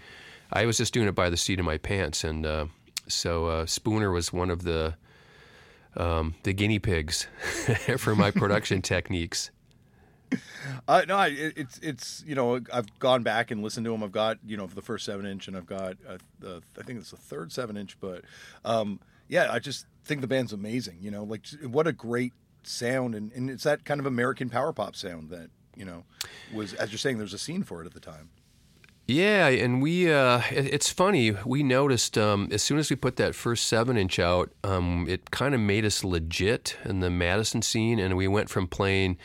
I 0.53 0.65
was 0.65 0.79
just 0.79 0.95
doing 0.95 1.09
it 1.09 1.15
by 1.15 1.29
the 1.29 1.37
seat 1.37 1.59
of 1.59 1.67
my 1.67 1.77
pants, 1.77 2.25
and 2.25 2.47
uh, 2.47 2.67
so 3.09 3.47
uh, 3.47 3.67
Spooner 3.67 4.11
was 4.11 4.33
one 4.33 4.51
of 4.51 4.63
the 4.63 4.95
um, 5.97 6.35
the 6.43 6.53
guinea 6.53 6.79
pigs 6.79 7.27
for 7.99 8.15
my 8.15 8.31
production 8.31 8.83
techniques. 8.83 9.51
Uh, 10.89 11.03
no, 11.07 11.17
I, 11.17 11.29
it's 11.29 11.79
it's 11.79 12.25
you 12.27 12.35
know 12.35 12.61
I've 12.73 12.99
gone 12.99 13.23
back 13.23 13.51
and 13.51 13.63
listened 13.63 13.85
to 13.85 13.93
them. 13.93 14.03
I've 14.03 14.13
got 14.13 14.39
you 14.45 14.57
know 14.57 14.67
the 14.67 14.83
first 14.83 15.05
seven 15.05 15.27
inch, 15.27 15.49
and 15.49 15.57
I've 15.57 15.67
got 15.67 15.97
uh, 16.09 16.19
the 16.41 16.63
I 16.79 16.83
think 16.83 16.99
it's 16.99 17.11
the 17.11 17.17
third 17.17 17.53
seven 17.53 17.77
inch. 17.77 17.99
But 18.01 18.23
um, 18.65 19.01
yeah, 19.29 19.49
I 19.51 19.59
just 19.59 19.87
think 20.05 20.21
the 20.21 20.27
band's 20.27 20.53
amazing. 20.53 20.99
You 21.01 21.11
know, 21.11 21.25
like 21.25 21.47
what 21.63 21.87
a 21.87 21.93
great 21.93 22.33
sound, 22.65 23.15
and, 23.15 23.31
and 23.33 23.51
it's 23.51 23.65
that 23.65 23.85
kind 23.85 24.01
of 24.01 24.07
American 24.07 24.51
power 24.51 24.73
pop 24.73 24.97
sound 24.97 25.31
that 25.31 25.51
you 25.77 25.85
know 25.85 26.05
was 26.53 26.75
as 26.75 26.91
you're 26.91 26.99
saying. 26.99 27.19
There's 27.19 27.35
a 27.35 27.39
scene 27.39 27.63
for 27.63 27.83
it 27.83 27.87
at 27.87 27.95
the 27.95 28.01
time. 28.01 28.31
Yeah, 29.07 29.49
and 29.49 29.83
we, 29.83 30.11
uh, 30.11 30.41
it, 30.51 30.73
it's 30.73 30.91
funny, 30.91 31.37
we 31.45 31.63
noticed 31.63 32.17
um, 32.17 32.49
as 32.51 32.63
soon 32.63 32.79
as 32.79 32.89
we 32.89 32.97
put 32.97 33.17
that 33.17 33.35
first 33.35 33.67
seven 33.67 33.99
inch 33.99 34.19
out, 34.19 34.51
um, 34.63 35.07
it 35.09 35.31
kind 35.31 35.55
of 35.55 35.61
made 35.61 35.85
us 35.85 36.03
legit 36.03 36.79
in 36.87 37.01
the 37.01 37.11
Madison 37.11 37.61
scene, 37.61 37.99
and 37.99 38.17
we 38.17 38.27
went 38.27 38.49
from 38.49 38.67
playing 38.67 39.19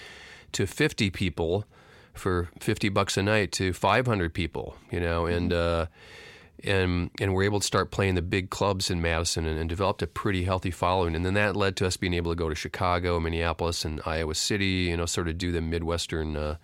to 0.52 0.68
50 0.68 1.10
people 1.12 1.66
for 2.14 2.50
50 2.60 2.90
bucks 2.90 3.16
a 3.16 3.24
night 3.24 3.54
to 3.54 3.72
500 3.72 4.34
people, 4.34 4.76
you 4.92 5.00
know, 5.00 5.26
and, 5.26 5.52
mm-hmm. 5.52 5.84
uh, 5.84 6.70
and, 6.70 7.10
and 7.22 7.34
we're 7.34 7.44
able 7.44 7.62
to 7.62 7.66
start 7.66 7.90
playing 7.90 8.16
the 8.16 8.22
big 8.22 8.50
clubs 8.50 8.92
in 8.92 9.02
Madison 9.02 9.46
and, 9.46 9.58
and 9.58 9.70
developed 9.70 10.02
a 10.02 10.08
pretty 10.08 10.44
healthy 10.44 10.72
following. 10.72 11.16
And 11.16 11.26
then 11.26 11.36
that 11.36 11.56
led 11.56 11.78
to 11.78 11.88
us 11.88 11.96
being 11.96 12.14
able 12.16 12.34
to 12.34 12.36
go 12.36 12.50
to 12.50 12.56
Chicago, 12.56 13.18
Minneapolis, 13.18 13.86
and 13.86 14.02
Iowa 14.06 14.36
City, 14.36 14.90
you 14.90 14.98
know, 14.98 15.06
sort 15.06 15.30
of 15.30 15.38
do 15.38 15.54
the 15.54 15.62
Midwestern 15.62 16.36
uh, 16.36 16.58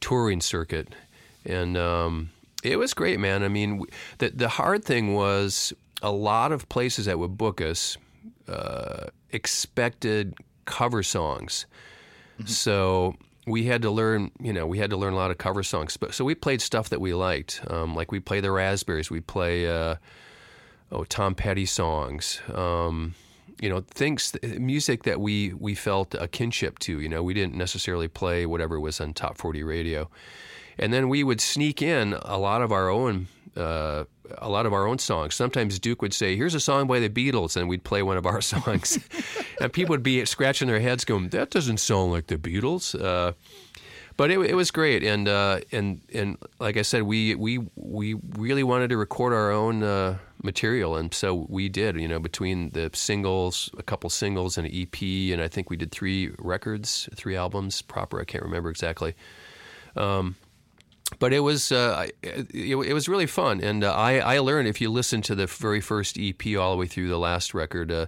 touring 0.00 0.40
circuit 0.40 0.88
and 1.44 1.76
um, 1.76 2.30
it 2.62 2.78
was 2.78 2.94
great, 2.94 3.18
man. 3.18 3.42
I 3.42 3.48
mean, 3.48 3.84
the 4.18 4.30
the 4.30 4.48
hard 4.48 4.84
thing 4.84 5.14
was 5.14 5.72
a 6.02 6.12
lot 6.12 6.52
of 6.52 6.68
places 6.68 7.06
that 7.06 7.18
would 7.18 7.36
book 7.36 7.60
us 7.60 7.96
uh, 8.48 9.06
expected 9.30 10.34
cover 10.64 11.02
songs, 11.02 11.66
mm-hmm. 12.38 12.46
so 12.46 13.16
we 13.46 13.64
had 13.64 13.82
to 13.82 13.90
learn. 13.90 14.30
You 14.40 14.52
know, 14.52 14.66
we 14.66 14.78
had 14.78 14.90
to 14.90 14.96
learn 14.96 15.12
a 15.12 15.16
lot 15.16 15.30
of 15.30 15.38
cover 15.38 15.62
songs. 15.62 15.96
But 15.96 16.14
so 16.14 16.24
we 16.24 16.34
played 16.34 16.60
stuff 16.60 16.88
that 16.90 17.00
we 17.00 17.14
liked, 17.14 17.60
um, 17.68 17.94
like 17.94 18.12
we 18.12 18.20
play 18.20 18.40
the 18.40 18.52
Raspberries, 18.52 19.10
we 19.10 19.20
play 19.20 19.68
uh, 19.68 19.96
oh 20.90 21.04
Tom 21.04 21.34
Petty 21.34 21.66
songs. 21.66 22.40
Um, 22.52 23.14
you 23.60 23.68
know, 23.68 23.80
things, 23.80 24.36
music 24.42 25.04
that 25.04 25.20
we 25.20 25.52
we 25.54 25.74
felt 25.74 26.14
a 26.14 26.28
kinship 26.28 26.78
to. 26.80 27.00
You 27.00 27.08
know, 27.08 27.22
we 27.22 27.34
didn't 27.34 27.54
necessarily 27.54 28.08
play 28.08 28.46
whatever 28.46 28.78
was 28.78 29.00
on 29.00 29.14
top 29.14 29.36
forty 29.36 29.62
radio 29.62 30.08
and 30.78 30.92
then 30.92 31.08
we 31.08 31.22
would 31.24 31.40
sneak 31.40 31.82
in 31.82 32.14
a 32.22 32.38
lot 32.38 32.62
of 32.62 32.72
our 32.72 32.88
own 32.88 33.28
uh, 33.56 34.04
a 34.38 34.48
lot 34.48 34.66
of 34.66 34.72
our 34.72 34.86
own 34.86 34.98
songs. 34.98 35.34
Sometimes 35.34 35.78
Duke 35.78 36.00
would 36.02 36.14
say, 36.14 36.36
"Here's 36.36 36.54
a 36.54 36.60
song 36.60 36.86
by 36.86 37.00
the 37.00 37.08
Beatles," 37.08 37.56
and 37.56 37.68
we'd 37.68 37.84
play 37.84 38.02
one 38.02 38.16
of 38.16 38.26
our 38.26 38.40
songs, 38.52 38.98
and 39.60 39.72
people 39.72 39.92
would 39.92 40.02
be 40.02 40.24
scratching 40.24 40.68
their 40.68 40.80
heads, 40.80 41.04
going, 41.04 41.28
"That 41.30 41.50
doesn't 41.50 41.78
sound 41.78 42.12
like 42.12 42.26
the 42.28 42.36
Beatles." 42.36 42.98
Uh, 43.00 43.32
but 44.16 44.30
it, 44.30 44.38
it, 44.40 44.54
was 44.54 44.70
great, 44.70 45.02
and 45.02 45.28
uh, 45.28 45.60
and 45.70 46.00
and 46.12 46.38
like 46.58 46.76
I 46.76 46.82
said, 46.82 47.02
we 47.02 47.34
we 47.34 47.58
we 47.74 48.14
really 48.36 48.62
wanted 48.62 48.88
to 48.90 48.96
record 48.96 49.32
our 49.32 49.50
own 49.50 49.82
uh, 49.82 50.18
material, 50.42 50.96
and 50.96 51.12
so 51.12 51.46
we 51.48 51.68
did. 51.68 51.98
You 51.98 52.08
know, 52.08 52.18
between 52.18 52.70
the 52.70 52.90
singles, 52.92 53.70
a 53.78 53.82
couple 53.82 54.10
singles, 54.10 54.58
and 54.58 54.66
an 54.66 54.72
EP, 54.74 55.02
and 55.32 55.42
I 55.42 55.48
think 55.48 55.70
we 55.70 55.76
did 55.76 55.90
three 55.90 56.30
records, 56.38 57.08
three 57.14 57.36
albums 57.36 57.82
proper. 57.82 58.20
I 58.20 58.24
can't 58.24 58.44
remember 58.44 58.70
exactly. 58.70 59.14
Um, 59.96 60.36
but 61.18 61.32
it 61.32 61.40
was 61.40 61.72
uh, 61.72 62.08
it, 62.22 62.50
it, 62.54 62.94
was 62.94 63.08
really 63.08 63.26
fun, 63.26 63.60
and 63.60 63.84
uh, 63.84 63.92
I, 63.92 64.18
I 64.18 64.38
learned 64.38 64.68
if 64.68 64.80
you 64.80 64.90
listen 64.90 65.22
to 65.22 65.34
the 65.34 65.46
very 65.46 65.80
first 65.80 66.18
EP 66.18 66.56
all 66.58 66.72
the 66.72 66.76
way 66.76 66.86
through 66.86 67.08
the 67.08 67.18
last 67.18 67.54
record, 67.54 67.90
uh, 67.90 68.06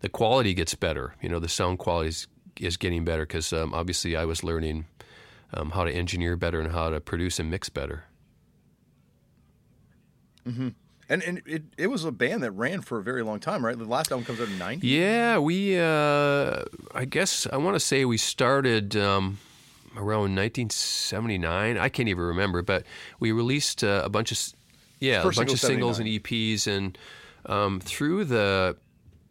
the 0.00 0.08
quality 0.08 0.54
gets 0.54 0.74
better. 0.74 1.14
You 1.20 1.28
know, 1.28 1.38
the 1.38 1.48
sound 1.48 1.78
quality 1.78 2.08
is, 2.08 2.26
is 2.60 2.76
getting 2.76 3.04
better 3.04 3.26
because 3.26 3.52
um, 3.52 3.72
obviously 3.74 4.16
I 4.16 4.24
was 4.24 4.44
learning 4.44 4.86
um, 5.54 5.70
how 5.70 5.84
to 5.84 5.92
engineer 5.92 6.36
better 6.36 6.60
and 6.60 6.72
how 6.72 6.90
to 6.90 7.00
produce 7.00 7.38
and 7.38 7.50
mix 7.50 7.68
better. 7.68 8.04
Mm-hmm. 10.46 10.68
And 11.08 11.22
and 11.22 11.42
it, 11.46 11.64
it 11.76 11.86
was 11.88 12.04
a 12.04 12.12
band 12.12 12.42
that 12.42 12.52
ran 12.52 12.80
for 12.80 12.98
a 12.98 13.02
very 13.02 13.22
long 13.22 13.38
time, 13.38 13.64
right? 13.64 13.76
The 13.76 13.84
last 13.84 14.10
album 14.10 14.24
comes 14.24 14.40
out 14.40 14.48
in 14.48 14.58
'90. 14.58 14.86
Yeah, 14.86 15.38
we 15.38 15.78
uh, 15.78 16.62
I 16.94 17.04
guess 17.04 17.46
I 17.52 17.56
want 17.58 17.74
to 17.74 17.80
say 17.80 18.04
we 18.04 18.16
started. 18.16 18.96
Um, 18.96 19.38
around 19.96 20.34
1979. 20.34 21.78
I 21.78 21.88
can't 21.88 22.08
even 22.08 22.24
remember, 22.24 22.62
but 22.62 22.84
we 23.20 23.32
released 23.32 23.84
uh, 23.84 24.02
a 24.04 24.08
bunch 24.08 24.32
of 24.32 24.38
yeah, 25.02 25.22
First 25.22 25.38
a 25.38 25.40
bunch 25.40 25.52
of 25.52 25.60
singles 25.60 25.96
79. 25.96 26.14
and 26.14 26.24
EPs, 26.24 26.66
and 26.66 26.98
um, 27.46 27.80
through 27.80 28.24
the 28.24 28.76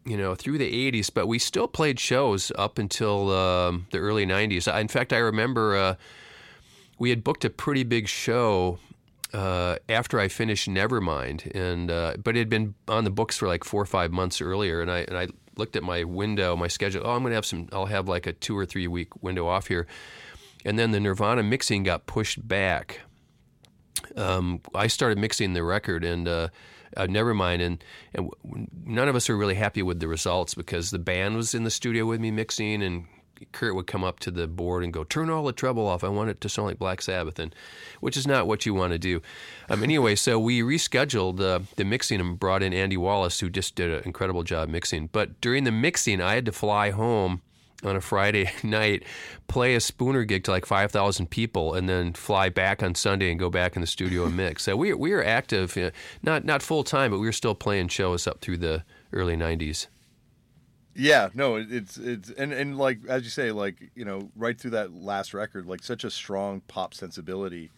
you 0.04 0.16
know 0.18 0.34
through 0.34 0.58
the 0.58 0.92
80s. 0.92 1.10
But 1.12 1.26
we 1.26 1.38
still 1.38 1.66
played 1.66 1.98
shows 1.98 2.52
up 2.56 2.78
until 2.78 3.30
um, 3.30 3.86
the 3.90 3.98
early 3.98 4.26
90s. 4.26 4.80
In 4.80 4.88
fact, 4.88 5.12
I 5.12 5.18
remember 5.18 5.76
uh, 5.76 5.94
we 6.98 7.10
had 7.10 7.24
booked 7.24 7.44
a 7.44 7.50
pretty 7.50 7.84
big 7.84 8.08
show. 8.08 8.78
Uh, 9.32 9.78
after 9.88 10.20
I 10.20 10.28
finished 10.28 10.68
Nevermind, 10.68 11.50
and 11.54 11.90
uh, 11.90 12.16
but 12.22 12.36
it 12.36 12.40
had 12.40 12.50
been 12.50 12.74
on 12.86 13.04
the 13.04 13.10
books 13.10 13.38
for 13.38 13.48
like 13.48 13.64
four 13.64 13.80
or 13.80 13.86
five 13.86 14.12
months 14.12 14.42
earlier, 14.42 14.82
and 14.82 14.90
I 14.90 14.98
and 15.08 15.16
I 15.16 15.28
looked 15.56 15.74
at 15.74 15.82
my 15.82 16.04
window, 16.04 16.54
my 16.54 16.68
schedule. 16.68 17.02
Oh, 17.02 17.12
I'm 17.12 17.22
going 17.22 17.30
to 17.30 17.36
have 17.36 17.46
some. 17.46 17.66
I'll 17.72 17.86
have 17.86 18.08
like 18.08 18.26
a 18.26 18.34
two 18.34 18.56
or 18.56 18.66
three 18.66 18.86
week 18.86 19.22
window 19.22 19.46
off 19.46 19.68
here, 19.68 19.86
and 20.64 20.78
then 20.78 20.90
the 20.90 21.00
Nirvana 21.00 21.42
mixing 21.42 21.82
got 21.82 22.06
pushed 22.06 22.46
back. 22.46 23.00
Um, 24.16 24.60
I 24.74 24.86
started 24.86 25.18
mixing 25.18 25.52
the 25.52 25.64
record, 25.64 26.04
and 26.04 26.28
uh, 26.28 26.48
uh, 26.96 27.06
Nevermind. 27.06 27.60
And, 27.60 27.84
and 28.14 28.30
none 28.84 29.08
of 29.08 29.16
us 29.16 29.28
were 29.28 29.36
really 29.36 29.54
happy 29.54 29.82
with 29.82 30.00
the 30.00 30.08
results 30.08 30.54
because 30.54 30.90
the 30.90 30.98
band 30.98 31.36
was 31.36 31.54
in 31.54 31.64
the 31.64 31.70
studio 31.70 32.06
with 32.06 32.20
me 32.20 32.30
mixing, 32.30 32.82
and 32.82 33.06
Kurt 33.50 33.74
would 33.74 33.86
come 33.86 34.04
up 34.04 34.20
to 34.20 34.30
the 34.30 34.46
board 34.46 34.84
and 34.84 34.92
go, 34.92 35.04
"Turn 35.04 35.30
all 35.30 35.44
the 35.44 35.52
treble 35.52 35.86
off. 35.86 36.04
I 36.04 36.08
want 36.08 36.30
it 36.30 36.40
to 36.42 36.48
sound 36.48 36.68
like 36.68 36.78
Black 36.78 37.02
Sabbath," 37.02 37.38
and 37.38 37.54
which 38.00 38.16
is 38.16 38.26
not 38.26 38.46
what 38.46 38.66
you 38.66 38.74
want 38.74 38.92
to 38.92 38.98
do. 38.98 39.20
Um, 39.68 39.82
anyway, 39.82 40.14
so 40.14 40.38
we 40.38 40.60
rescheduled 40.60 41.40
uh, 41.40 41.64
the 41.76 41.84
mixing 41.84 42.20
and 42.20 42.38
brought 42.38 42.62
in 42.62 42.72
Andy 42.72 42.96
Wallace, 42.96 43.40
who 43.40 43.50
just 43.50 43.74
did 43.74 43.90
an 43.90 44.02
incredible 44.04 44.42
job 44.42 44.68
mixing. 44.68 45.08
But 45.08 45.40
during 45.40 45.64
the 45.64 45.72
mixing, 45.72 46.20
I 46.20 46.34
had 46.34 46.46
to 46.46 46.52
fly 46.52 46.90
home 46.90 47.42
on 47.84 47.96
a 47.96 48.00
Friday 48.00 48.50
night, 48.62 49.04
play 49.48 49.74
a 49.74 49.80
Spooner 49.80 50.24
gig 50.24 50.44
to 50.44 50.50
like 50.50 50.66
5,000 50.66 51.30
people, 51.30 51.74
and 51.74 51.88
then 51.88 52.12
fly 52.12 52.48
back 52.48 52.82
on 52.82 52.94
Sunday 52.94 53.30
and 53.30 53.38
go 53.38 53.50
back 53.50 53.76
in 53.76 53.80
the 53.80 53.86
studio 53.86 54.24
and 54.24 54.36
mix. 54.36 54.64
So 54.64 54.76
we, 54.76 54.92
we 54.94 55.12
were 55.12 55.24
active, 55.24 55.76
you 55.76 55.84
know, 55.84 55.90
not, 56.22 56.44
not 56.44 56.62
full 56.62 56.84
time, 56.84 57.10
but 57.10 57.18
we 57.18 57.26
were 57.26 57.32
still 57.32 57.54
playing 57.54 57.88
shows 57.88 58.26
up 58.26 58.40
through 58.40 58.58
the 58.58 58.84
early 59.12 59.36
90s. 59.36 59.86
Yeah, 60.94 61.30
no, 61.32 61.56
it's 61.56 61.96
it's 61.96 62.28
and 62.32 62.52
and 62.52 62.76
like 62.76 62.98
as 63.08 63.22
you 63.22 63.30
say, 63.30 63.50
like 63.50 63.90
you 63.94 64.04
know, 64.04 64.30
right 64.36 64.58
through 64.58 64.72
that 64.72 64.92
last 64.92 65.32
record, 65.32 65.64
like 65.64 65.82
such 65.82 66.04
a 66.04 66.10
strong 66.10 66.60
pop 66.68 66.92
sensibility 66.92 67.70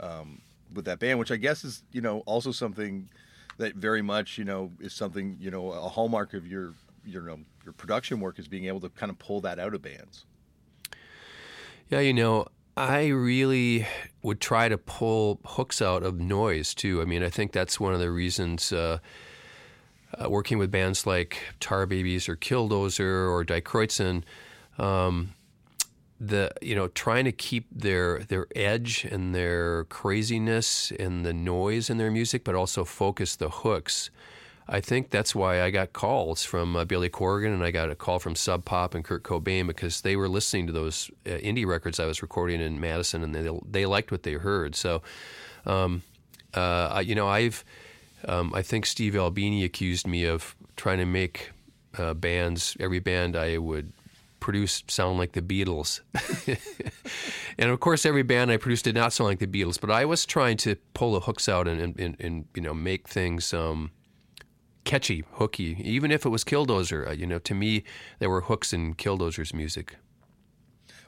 um, 0.00 0.40
with 0.72 0.86
that 0.86 0.98
band, 0.98 1.18
which 1.18 1.30
I 1.30 1.36
guess 1.36 1.64
is 1.64 1.82
you 1.92 2.00
know 2.00 2.20
also 2.20 2.52
something 2.52 3.10
that 3.58 3.74
very 3.74 4.00
much 4.00 4.38
you 4.38 4.44
know 4.44 4.70
is 4.80 4.94
something 4.94 5.36
you 5.38 5.50
know 5.50 5.70
a 5.70 5.88
hallmark 5.88 6.32
of 6.32 6.46
your 6.46 6.72
your 7.04 7.22
know 7.22 7.40
your 7.66 7.74
production 7.74 8.20
work 8.20 8.38
is 8.38 8.48
being 8.48 8.64
able 8.64 8.80
to 8.80 8.88
kind 8.88 9.10
of 9.10 9.18
pull 9.18 9.42
that 9.42 9.58
out 9.58 9.74
of 9.74 9.82
bands. 9.82 10.24
Yeah, 11.90 12.00
you 12.00 12.14
know, 12.14 12.46
I 12.76 13.08
really 13.08 13.86
would 14.22 14.40
try 14.40 14.68
to 14.68 14.78
pull 14.78 15.40
hooks 15.44 15.82
out 15.82 16.02
of 16.02 16.18
noise 16.18 16.74
too. 16.74 17.02
I 17.02 17.04
mean, 17.04 17.22
I 17.22 17.28
think 17.28 17.52
that's 17.52 17.78
one 17.78 17.92
of 17.92 18.00
the 18.00 18.10
reasons. 18.10 18.72
Uh, 18.72 18.98
uh, 20.18 20.30
working 20.30 20.56
with 20.56 20.70
bands 20.70 21.06
like 21.06 21.38
Tar 21.60 21.84
Babies 21.84 22.28
or 22.28 22.36
Killdozer 22.36 23.28
or 23.28 23.44
Die 23.44 23.60
um, 24.78 25.34
the 26.18 26.50
you 26.62 26.74
know 26.74 26.88
trying 26.88 27.24
to 27.26 27.32
keep 27.32 27.66
their 27.70 28.20
their 28.20 28.46
edge 28.54 29.04
and 29.04 29.34
their 29.34 29.84
craziness 29.84 30.90
and 30.92 31.26
the 31.26 31.32
noise 31.32 31.90
in 31.90 31.98
their 31.98 32.10
music, 32.10 32.44
but 32.44 32.54
also 32.54 32.84
focus 32.84 33.36
the 33.36 33.50
hooks. 33.50 34.10
I 34.68 34.80
think 34.80 35.10
that's 35.10 35.34
why 35.34 35.62
I 35.62 35.70
got 35.70 35.92
calls 35.92 36.44
from 36.44 36.74
uh, 36.74 36.84
Billy 36.84 37.08
Corgan 37.08 37.54
and 37.54 37.62
I 37.62 37.70
got 37.70 37.90
a 37.90 37.94
call 37.94 38.18
from 38.18 38.34
Sub 38.34 38.64
Pop 38.64 38.94
and 38.94 39.04
Kurt 39.04 39.22
Cobain 39.22 39.66
because 39.66 40.00
they 40.00 40.16
were 40.16 40.28
listening 40.28 40.66
to 40.66 40.72
those 40.72 41.10
uh, 41.24 41.30
indie 41.30 41.66
records 41.66 42.00
I 42.00 42.06
was 42.06 42.20
recording 42.20 42.60
in 42.60 42.80
Madison 42.80 43.22
and 43.22 43.34
they 43.34 43.48
they 43.68 43.86
liked 43.86 44.10
what 44.10 44.24
they 44.24 44.32
heard. 44.32 44.74
So, 44.74 45.02
um, 45.66 46.02
uh, 46.54 47.02
you 47.04 47.14
know, 47.14 47.28
I've 47.28 47.64
um, 48.26 48.52
I 48.54 48.62
think 48.62 48.86
Steve 48.86 49.14
Albini 49.14 49.62
accused 49.62 50.06
me 50.06 50.24
of 50.24 50.56
trying 50.76 50.98
to 50.98 51.06
make 51.06 51.50
uh, 51.96 52.14
bands, 52.14 52.76
every 52.80 52.98
band 52.98 53.36
I 53.36 53.58
would 53.58 53.92
produce 54.40 54.82
sound 54.88 55.18
like 55.18 55.32
the 55.32 55.42
Beatles. 55.42 56.00
and 57.58 57.70
of 57.70 57.80
course, 57.80 58.04
every 58.04 58.22
band 58.22 58.50
I 58.50 58.56
produced 58.56 58.84
did 58.84 58.94
not 58.94 59.12
sound 59.12 59.28
like 59.28 59.38
the 59.38 59.46
Beatles, 59.46 59.80
but 59.80 59.90
I 59.90 60.04
was 60.04 60.26
trying 60.26 60.56
to 60.58 60.76
pull 60.94 61.12
the 61.12 61.20
hooks 61.20 61.48
out 61.48 61.68
and, 61.68 61.98
and, 61.98 62.16
and 62.20 62.44
you 62.54 62.62
know, 62.62 62.74
make 62.74 63.08
things 63.08 63.54
um, 63.54 63.90
catchy, 64.86 65.24
hooky, 65.32 65.76
even 65.84 66.10
if 66.10 66.24
it 66.24 66.30
was 66.30 66.44
Killdozer. 66.44 67.08
Uh, 67.08 67.12
you 67.12 67.26
know, 67.26 67.38
to 67.40 67.54
me, 67.54 67.82
there 68.18 68.30
were 68.30 68.42
hooks 68.42 68.72
in 68.72 68.94
Killdozer's 68.94 69.52
music. 69.52 69.96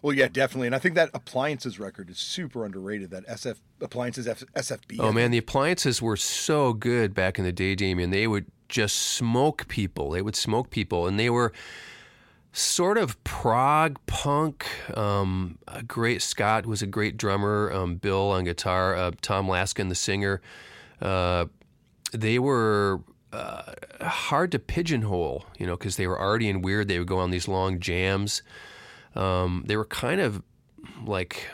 Well, 0.03 0.13
yeah, 0.13 0.29
definitely, 0.29 0.69
and 0.69 0.77
I 0.77 0.79
think 0.79 0.95
that 0.95 1.11
appliances 1.13 1.81
record 1.81 2.11
is 2.11 2.19
super 2.19 2.65
underrated. 2.65 3.11
That 3.11 3.27
SF 3.27 3.57
appliances 3.81 4.29
F, 4.29 4.45
SFB. 4.55 4.97
Oh 5.01 5.13
man, 5.13 5.31
the 5.31 5.39
appliances 5.39 6.01
were 6.01 6.17
so 6.17 6.73
good 6.73 7.15
back 7.15 7.39
in 7.39 7.45
the 7.45 7.53
day, 7.53 7.75
Damian. 7.75 8.11
They 8.11 8.27
would 8.27 8.47
just 8.69 8.97
smoke 8.97 9.67
people. 9.67 10.11
They 10.11 10.23
would 10.23 10.37
smoke 10.37 10.71
people, 10.71 11.07
and 11.09 11.19
they 11.19 11.31
were 11.31 11.53
sort 12.53 12.97
of 12.97 13.23
prog 13.25 13.99
punk. 14.07 14.67
Um, 14.97 15.59
a 15.67 15.83
great 15.83 16.23
Scott 16.23 16.65
was 16.65 16.81
a 16.81 16.87
great 16.87 17.17
drummer. 17.17 17.73
Um, 17.73 17.97
Bill 17.97 18.31
on 18.31 18.45
guitar. 18.45 18.95
Uh, 18.95 19.11
Tom 19.21 19.49
Laskin, 19.49 19.89
the 19.89 19.97
singer. 19.97 20.41
Uh, 21.03 21.47
they 22.13 22.39
were 22.39 23.01
uh, 23.33 23.73
hard 24.01 24.53
to 24.53 24.59
pigeonhole, 24.59 25.45
you 25.59 25.67
know, 25.67 25.77
because 25.77 25.97
they 25.97 26.07
were 26.07 26.19
arty 26.19 26.49
and 26.49 26.65
weird. 26.65 26.89
They 26.89 26.99
would 26.99 27.09
go 27.09 27.19
on 27.19 27.31
these 27.31 27.49
long 27.49 27.81
jams. 27.81 28.43
Um, 29.15 29.65
they 29.67 29.77
were 29.77 29.85
kind 29.85 30.21
of 30.21 30.43
like 31.05 31.49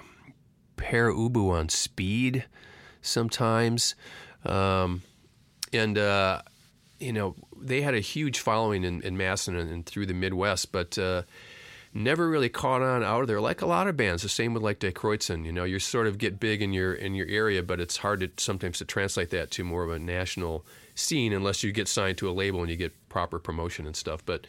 Pere 0.77 1.13
Ubu 1.13 1.51
on 1.51 1.69
speed 1.69 2.45
sometimes. 3.03 3.95
Um, 4.45 5.03
and, 5.73 5.99
uh, 5.99 6.43
you 7.01 7.13
know, 7.13 7.35
they 7.61 7.81
had 7.81 7.95
a 7.95 8.01
huge 8.01 8.39
following 8.39 8.85
in, 8.85 9.03
in 9.03 9.17
Madison 9.17 9.57
and, 9.57 9.71
and, 9.71 9.87
through 9.87 10.07
the 10.07 10.15
Midwest, 10.15 10.71
but 10.71 10.97
uh, 10.99 11.23
never 11.93 12.29
really 12.29 12.49
caught 12.49 12.83
on 12.83 13.03
out 13.03 13.23
of 13.23 13.29
there. 13.29 13.41
Like 13.41 13.63
a 13.63 13.67
lot 13.67 13.89
of 13.89 13.97
bands, 13.97 14.23
the 14.23 14.29
same 14.29 14.55
with 14.55 14.63
like 14.63 14.79
Die 14.79 14.91
Kreuzen. 14.91 15.45
You 15.45 15.53
know, 15.53 15.65
you 15.65 15.79
sort 15.79 16.07
of 16.07 16.19
get 16.19 16.39
big 16.39 16.63
in 16.63 16.73
your 16.73 16.93
in 16.93 17.15
your 17.15 17.27
area, 17.29 17.63
but 17.63 17.81
it's 17.81 17.97
hard 17.97 18.21
to 18.21 18.31
sometimes 18.37 18.79
to 18.79 18.85
translate 18.85 19.31
that 19.31 19.51
to 19.53 19.65
more 19.65 19.85
of 19.85 19.91
a 19.91 19.99
national 19.99 20.67
scene 20.95 21.33
unless 21.33 21.63
you 21.63 21.73
get 21.73 21.89
signed 21.89 22.19
to 22.19 22.29
a 22.29 22.33
label 22.33 22.61
and 22.61 22.71
you 22.71 22.77
get 22.77 22.93
proper 23.09 23.39
promotion 23.39 23.87
and 23.87 23.97
stuff. 23.97 24.25
But 24.25 24.47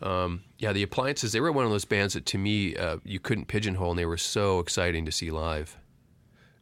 um, 0.00 0.42
yeah, 0.58 0.72
the 0.72 0.82
Appliances, 0.82 1.32
they 1.32 1.40
were 1.40 1.52
one 1.52 1.64
of 1.64 1.70
those 1.70 1.84
bands 1.84 2.14
that 2.14 2.26
to 2.26 2.38
me 2.38 2.76
uh, 2.76 2.98
you 3.04 3.20
couldn't 3.20 3.46
pigeonhole, 3.46 3.90
and 3.90 3.98
they 3.98 4.06
were 4.06 4.16
so 4.16 4.58
exciting 4.58 5.04
to 5.04 5.12
see 5.12 5.30
live. 5.30 5.76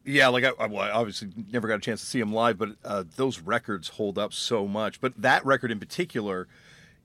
Yeah, 0.03 0.29
like 0.29 0.43
I, 0.43 0.49
I 0.49 0.91
obviously 0.91 1.29
never 1.51 1.67
got 1.67 1.75
a 1.75 1.79
chance 1.79 2.01
to 2.01 2.07
see 2.07 2.19
them 2.19 2.33
live, 2.33 2.57
but 2.57 2.69
uh, 2.83 3.03
those 3.15 3.39
records 3.39 3.87
hold 3.87 4.17
up 4.17 4.33
so 4.33 4.67
much. 4.67 4.99
But 4.99 5.13
that 5.21 5.45
record 5.45 5.71
in 5.71 5.79
particular, 5.79 6.47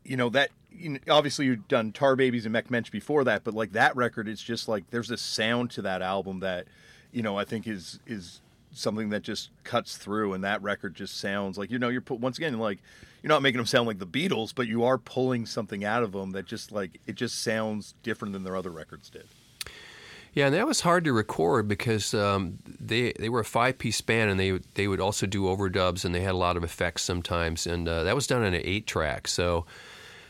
you 0.04 0.16
know, 0.16 0.28
that 0.30 0.50
you 0.70 0.90
know, 0.90 0.98
obviously 1.08 1.46
you've 1.46 1.68
done 1.68 1.92
Tar 1.92 2.16
Babies 2.16 2.44
and 2.46 2.52
Mecht 2.52 2.70
Mensch 2.70 2.90
before 2.90 3.24
that, 3.24 3.44
but 3.44 3.54
like 3.54 3.72
that 3.72 3.94
record, 3.96 4.28
it's 4.28 4.42
just 4.42 4.68
like 4.68 4.90
there's 4.90 5.10
a 5.10 5.16
sound 5.16 5.70
to 5.72 5.82
that 5.82 6.02
album 6.02 6.40
that, 6.40 6.66
you 7.12 7.22
know, 7.22 7.38
I 7.38 7.44
think 7.44 7.66
is 7.66 7.98
is 8.06 8.40
something 8.76 9.10
that 9.10 9.22
just 9.22 9.50
cuts 9.64 9.96
through, 9.96 10.34
and 10.34 10.44
that 10.44 10.62
record 10.62 10.94
just 10.94 11.18
sounds 11.18 11.58
like 11.58 11.70
you 11.70 11.78
know 11.78 11.88
you're 11.88 12.00
put 12.00 12.20
once 12.20 12.38
again 12.38 12.58
like 12.58 12.78
you're 13.22 13.28
not 13.28 13.42
making 13.42 13.56
them 13.56 13.66
sound 13.66 13.86
like 13.86 13.98
the 13.98 14.06
Beatles, 14.06 14.54
but 14.54 14.68
you 14.68 14.84
are 14.84 14.98
pulling 14.98 15.46
something 15.46 15.84
out 15.84 16.02
of 16.02 16.12
them 16.12 16.32
that 16.32 16.46
just 16.46 16.72
like 16.72 17.00
it 17.06 17.14
just 17.14 17.42
sounds 17.42 17.94
different 18.02 18.32
than 18.32 18.44
their 18.44 18.56
other 18.56 18.70
records 18.70 19.10
did. 19.10 19.26
Yeah, 20.32 20.46
and 20.46 20.54
that 20.54 20.66
was 20.66 20.82
hard 20.82 21.04
to 21.04 21.14
record 21.14 21.66
because 21.66 22.12
um, 22.12 22.58
they 22.66 23.12
they 23.18 23.30
were 23.30 23.40
a 23.40 23.44
five 23.44 23.78
piece 23.78 24.00
band 24.02 24.30
and 24.30 24.38
they 24.38 24.60
they 24.74 24.86
would 24.86 25.00
also 25.00 25.26
do 25.26 25.44
overdubs 25.44 26.04
and 26.04 26.14
they 26.14 26.20
had 26.20 26.34
a 26.34 26.38
lot 26.38 26.58
of 26.58 26.64
effects 26.64 27.02
sometimes 27.02 27.66
and 27.66 27.88
uh, 27.88 28.02
that 28.02 28.14
was 28.14 28.26
done 28.26 28.42
on 28.42 28.52
an 28.52 28.60
eight 28.62 28.86
track. 28.86 29.28
So 29.28 29.64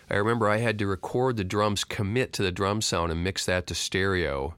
I 0.08 0.14
remember 0.14 0.48
I 0.48 0.58
had 0.58 0.78
to 0.78 0.86
record 0.86 1.36
the 1.36 1.44
drums, 1.44 1.82
commit 1.82 2.32
to 2.34 2.42
the 2.42 2.52
drum 2.52 2.80
sound, 2.80 3.10
and 3.10 3.24
mix 3.24 3.44
that 3.46 3.66
to 3.66 3.74
stereo. 3.74 4.54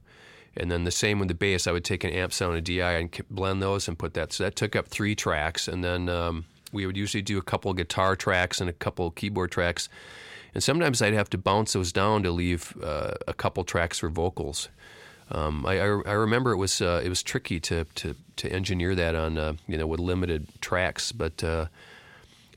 And 0.57 0.71
then 0.71 0.83
the 0.83 0.91
same 0.91 1.19
with 1.19 1.27
the 1.27 1.33
bass. 1.33 1.67
I 1.67 1.71
would 1.71 1.85
take 1.85 2.03
an 2.03 2.09
amp 2.09 2.33
sound, 2.33 2.57
a 2.57 2.61
DI, 2.61 2.91
and 2.93 3.15
blend 3.29 3.61
those 3.61 3.87
and 3.87 3.97
put 3.97 4.13
that. 4.15 4.33
So 4.33 4.43
that 4.43 4.55
took 4.55 4.75
up 4.75 4.87
three 4.87 5.15
tracks. 5.15 5.67
And 5.67 5.83
then 5.83 6.09
um, 6.09 6.45
we 6.71 6.85
would 6.85 6.97
usually 6.97 7.21
do 7.21 7.37
a 7.37 7.41
couple 7.41 7.73
guitar 7.73 8.15
tracks 8.15 8.59
and 8.59 8.69
a 8.69 8.73
couple 8.73 9.11
keyboard 9.11 9.51
tracks. 9.51 9.89
And 10.53 10.63
sometimes 10.63 11.01
I'd 11.01 11.13
have 11.13 11.29
to 11.31 11.37
bounce 11.37 11.73
those 11.73 11.91
down 11.91 12.23
to 12.23 12.31
leave 12.31 12.75
uh, 12.83 13.13
a 13.27 13.33
couple 13.33 13.63
tracks 13.63 13.99
for 13.99 14.09
vocals. 14.09 14.69
Um, 15.31 15.65
I, 15.65 15.79
I, 15.79 15.85
I, 15.85 16.13
remember 16.13 16.51
it 16.51 16.57
was 16.57 16.81
uh, 16.81 17.01
it 17.03 17.09
was 17.09 17.21
tricky 17.21 17.59
to, 17.59 17.83
to, 17.83 18.15
to 18.37 18.51
engineer 18.51 18.95
that 18.95 19.13
on 19.13 19.37
uh, 19.37 19.53
you 19.67 19.77
know 19.77 19.85
with 19.85 19.99
limited 19.99 20.47
tracks, 20.59 21.11
but 21.11 21.43
uh, 21.43 21.67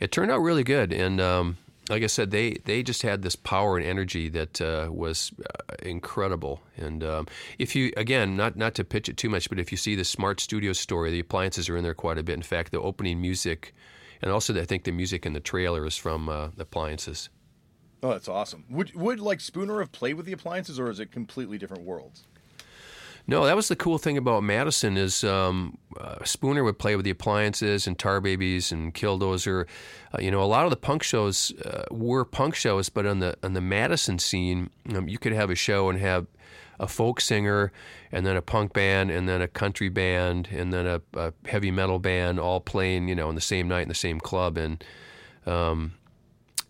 it 0.01 0.11
turned 0.11 0.31
out 0.31 0.39
really 0.39 0.65
good. 0.65 0.91
And 0.91 1.21
um, 1.21 1.59
like 1.89 2.03
I 2.03 2.07
said, 2.07 2.31
they 2.31 2.55
they 2.65 2.83
just 2.83 3.03
had 3.03 3.23
this 3.23 3.37
power 3.37 3.77
and 3.77 3.87
energy 3.87 4.29
that 4.31 4.61
uh, 4.61 4.89
was 4.91 5.33
uh, 5.41 5.75
incredible. 5.83 6.61
And 6.77 7.03
um, 7.03 7.27
if 7.59 7.75
you 7.75 7.93
again, 7.97 8.37
not 8.37 8.57
not 8.57 8.75
to 8.77 8.85
pitch 8.85 9.09
it 9.09 9.17
too 9.17 9.29
much, 9.29 9.49
but 9.49 9.59
if 9.59 9.73
you 9.73 9.79
see 9.79 9.95
the 9.95 10.05
Smart 10.05 10.41
Studio 10.41 10.73
story, 10.73 11.11
the 11.11 11.21
appliances 11.21 11.69
are 11.69 11.77
in 11.77 11.83
there 11.85 11.95
quite 11.95 12.19
a 12.19 12.23
bit. 12.23 12.35
In 12.35 12.43
fact, 12.43 12.73
the 12.73 12.81
opening 12.81 13.21
music 13.21 13.75
and 14.23 14.31
also 14.31 14.59
I 14.59 14.65
think 14.65 14.85
the 14.85 14.93
music 14.93 15.27
in 15.27 15.33
the 15.33 15.41
trailer 15.41 15.85
is 15.85 15.97
from 15.97 16.29
uh, 16.29 16.49
Appliances. 16.59 17.29
Oh, 18.03 18.11
that's 18.11 18.29
awesome. 18.29 18.65
Would 18.71 18.95
would 18.95 19.21
like 19.21 19.41
Spooner 19.41 19.81
have 19.81 19.93
played 19.93 20.15
with 20.15 20.27
the 20.27 20.33
Appliances, 20.33 20.79
or 20.79 20.89
is 20.91 21.01
it 21.01 21.11
completely 21.11 21.59
different 21.59 21.85
worlds? 21.85 22.27
No, 23.27 23.45
that 23.45 23.55
was 23.55 23.69
the 23.69 23.77
cool 23.77 23.99
thing 23.99 24.19
about 24.19 24.43
Madison 24.43 24.97
is 24.97 25.23
um, 25.23 25.79
uh, 25.99 26.17
Spooner 26.25 26.65
would 26.65 26.79
play 26.79 26.97
with 26.97 27.05
the 27.05 27.11
Appliances 27.11 27.87
and 27.87 27.97
Tar 27.99 28.21
Babies 28.21 28.73
and 28.73 28.93
Killdozer. 28.93 29.67
Uh, 30.13 30.21
you 30.21 30.31
know, 30.31 30.43
a 30.43 30.45
lot 30.45 30.65
of 30.65 30.71
the 30.71 30.77
punk 30.77 31.03
shows 31.03 31.53
uh, 31.65 31.85
were 31.91 32.25
punk 32.25 32.55
shows, 32.55 32.89
but 32.89 33.07
on 33.07 33.21
the 33.21 33.37
on 33.43 33.53
the 33.53 33.61
Madison 33.61 34.19
scene, 34.19 34.71
um, 34.95 35.09
you 35.09 35.19
could 35.19 35.33
have 35.33 35.51
a 35.51 35.55
show 35.55 35.89
and 35.89 36.01
have 36.01 36.27
a 36.81 36.89
folk 36.89 37.21
singer 37.21 37.71
and 38.11 38.27
then 38.27 38.37
a 38.37 38.43
punk 38.43 38.73
band 38.73 39.11
and 39.11 39.29
then 39.29 39.41
a 39.41 39.47
country 39.47 39.89
band 39.89 40.49
and 40.51 40.73
then 40.73 40.87
a, 40.87 41.01
a 41.15 41.33
heavy 41.47 41.71
metal 41.71 42.01
band 42.01 42.41
all 42.41 42.61
playing 42.61 43.07
you 43.07 43.15
know 43.15 43.29
in 43.29 43.37
the 43.37 43.41
same 43.41 43.69
night 43.69 43.83
in 43.83 43.89
the 43.89 43.95
same 43.95 44.19
club 44.19 44.57
and 44.57 44.83
um, 45.47 45.93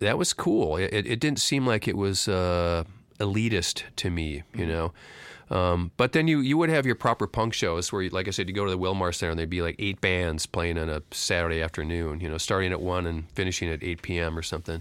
that 0.01 0.19
was 0.19 0.35
cool 0.35 0.77
it, 0.77 0.93
it, 0.93 1.19
didn't 1.21 1.39
seem 1.39 1.67
like 1.67 1.89
it 1.89 1.97
was 1.97 2.29
uh, 2.29 2.85
elitist 3.23 3.85
to 3.97 4.11
me, 4.11 4.43
you 4.55 4.67
know. 4.67 4.93
Um, 5.53 5.91
but 5.99 6.13
then 6.13 6.29
you 6.29 6.41
you 6.41 6.57
would 6.57 6.71
have 6.71 6.87
your 6.87 6.95
proper 6.95 7.27
punk 7.27 7.53
shows 7.53 7.93
where, 7.93 8.01
you, 8.01 8.09
like 8.09 8.27
I 8.27 8.31
said, 8.31 8.49
you 8.49 8.55
go 8.55 8.65
to 8.65 8.71
the 8.71 8.79
Wilmar 8.79 9.15
Center 9.15 9.33
and 9.33 9.39
there'd 9.39 9.51
be 9.51 9.61
like 9.61 9.77
eight 9.79 10.01
bands 10.01 10.47
playing 10.47 10.79
on 10.79 10.89
a 10.89 11.03
Saturday 11.11 11.61
afternoon, 11.61 12.21
you 12.21 12.31
know, 12.31 12.39
starting 12.39 12.73
at 12.73 12.81
one 12.81 13.07
and 13.07 13.31
finishing 13.33 13.69
at 13.69 13.83
eight 13.83 14.01
p.m. 14.01 14.39
or 14.39 14.43
something. 14.43 14.81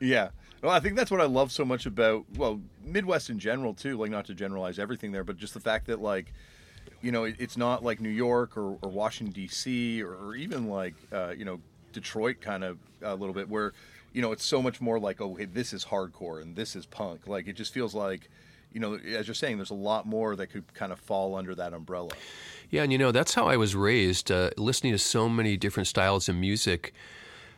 Yeah. 0.00 0.30
Well, 0.62 0.72
I 0.72 0.80
think 0.80 0.96
that's 0.96 1.10
what 1.10 1.20
I 1.20 1.26
love 1.26 1.52
so 1.52 1.66
much 1.66 1.84
about 1.84 2.24
well 2.34 2.62
Midwest 2.82 3.28
in 3.28 3.38
general 3.38 3.74
too. 3.74 3.98
Like 3.98 4.10
not 4.10 4.24
to 4.26 4.34
generalize 4.34 4.78
everything 4.78 5.12
there, 5.12 5.22
but 5.22 5.36
just 5.36 5.52
the 5.52 5.60
fact 5.60 5.86
that 5.88 6.00
like 6.00 6.32
you 7.02 7.12
know 7.12 7.24
it, 7.24 7.36
it's 7.38 7.58
not 7.58 7.84
like 7.84 8.00
New 8.00 8.08
York 8.08 8.56
or, 8.56 8.78
or 8.80 8.88
Washington 8.88 9.34
D.C. 9.34 10.02
Or, 10.02 10.14
or 10.14 10.34
even 10.34 10.70
like 10.70 10.94
uh, 11.12 11.34
you 11.36 11.44
know 11.44 11.60
Detroit 11.92 12.40
kind 12.40 12.64
of 12.64 12.78
a 13.02 13.14
little 13.14 13.34
bit 13.34 13.50
where 13.50 13.74
you 14.14 14.22
know 14.22 14.32
it's 14.32 14.46
so 14.46 14.62
much 14.62 14.80
more 14.80 14.98
like 14.98 15.20
oh 15.20 15.34
hey 15.34 15.44
this 15.44 15.74
is 15.74 15.84
hardcore 15.84 16.40
and 16.40 16.56
this 16.56 16.74
is 16.74 16.86
punk. 16.86 17.26
Like 17.26 17.48
it 17.48 17.52
just 17.52 17.74
feels 17.74 17.94
like 17.94 18.30
you 18.72 18.80
know, 18.80 18.94
as 18.94 19.26
you're 19.26 19.34
saying, 19.34 19.56
there's 19.56 19.70
a 19.70 19.74
lot 19.74 20.06
more 20.06 20.36
that 20.36 20.48
could 20.48 20.72
kind 20.74 20.92
of 20.92 20.98
fall 21.00 21.34
under 21.34 21.54
that 21.54 21.72
umbrella. 21.72 22.10
Yeah, 22.70 22.82
and 22.82 22.92
you 22.92 22.98
know, 22.98 23.12
that's 23.12 23.34
how 23.34 23.46
I 23.46 23.56
was 23.56 23.74
raised, 23.74 24.30
uh, 24.30 24.50
listening 24.56 24.92
to 24.92 24.98
so 24.98 25.28
many 25.28 25.56
different 25.56 25.86
styles 25.86 26.28
of 26.28 26.36
music 26.36 26.92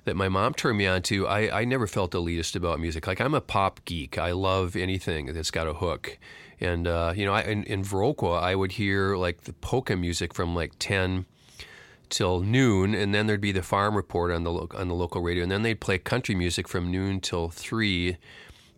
that 0.04 0.16
my 0.16 0.28
mom 0.28 0.54
turned 0.54 0.78
me 0.78 0.86
on 0.86 1.02
to. 1.02 1.26
I, 1.26 1.60
I 1.60 1.64
never 1.64 1.86
felt 1.86 2.12
elitist 2.12 2.56
about 2.56 2.80
music. 2.80 3.06
Like, 3.06 3.20
I'm 3.20 3.34
a 3.34 3.40
pop 3.40 3.84
geek, 3.84 4.18
I 4.18 4.32
love 4.32 4.76
anything 4.76 5.26
that's 5.34 5.50
got 5.50 5.66
a 5.66 5.74
hook. 5.74 6.18
And, 6.60 6.86
uh, 6.86 7.12
you 7.14 7.24
know, 7.24 7.32
I, 7.32 7.42
in, 7.42 7.64
in 7.64 7.82
Viroqua, 7.82 8.42
I 8.42 8.54
would 8.54 8.72
hear 8.72 9.16
like 9.16 9.42
the 9.42 9.52
polka 9.52 9.96
music 9.96 10.34
from 10.34 10.54
like 10.54 10.72
10 10.78 11.26
till 12.08 12.40
noon, 12.40 12.94
and 12.94 13.14
then 13.14 13.26
there'd 13.26 13.40
be 13.40 13.52
the 13.52 13.62
farm 13.62 13.94
report 13.94 14.30
on 14.30 14.44
the, 14.44 14.50
lo- 14.50 14.68
on 14.74 14.88
the 14.88 14.94
local 14.94 15.20
radio, 15.20 15.42
and 15.42 15.52
then 15.52 15.62
they'd 15.62 15.80
play 15.80 15.98
country 15.98 16.34
music 16.34 16.66
from 16.66 16.90
noon 16.90 17.20
till 17.20 17.48
3 17.48 18.16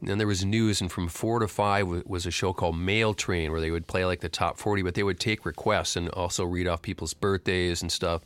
then 0.02 0.18
there 0.18 0.26
was 0.26 0.44
news, 0.44 0.80
and 0.80 0.90
from 0.90 1.08
four 1.08 1.40
to 1.40 1.48
five 1.48 1.86
was 2.06 2.26
a 2.26 2.30
show 2.30 2.52
called 2.52 2.76
Mail 2.78 3.14
Train, 3.14 3.50
where 3.52 3.60
they 3.60 3.70
would 3.70 3.86
play 3.86 4.04
like 4.04 4.20
the 4.20 4.28
top 4.28 4.58
forty, 4.58 4.82
but 4.82 4.94
they 4.94 5.02
would 5.02 5.20
take 5.20 5.44
requests 5.44 5.96
and 5.96 6.08
also 6.10 6.44
read 6.44 6.66
off 6.66 6.82
people's 6.82 7.14
birthdays 7.14 7.82
and 7.82 7.92
stuff. 7.92 8.22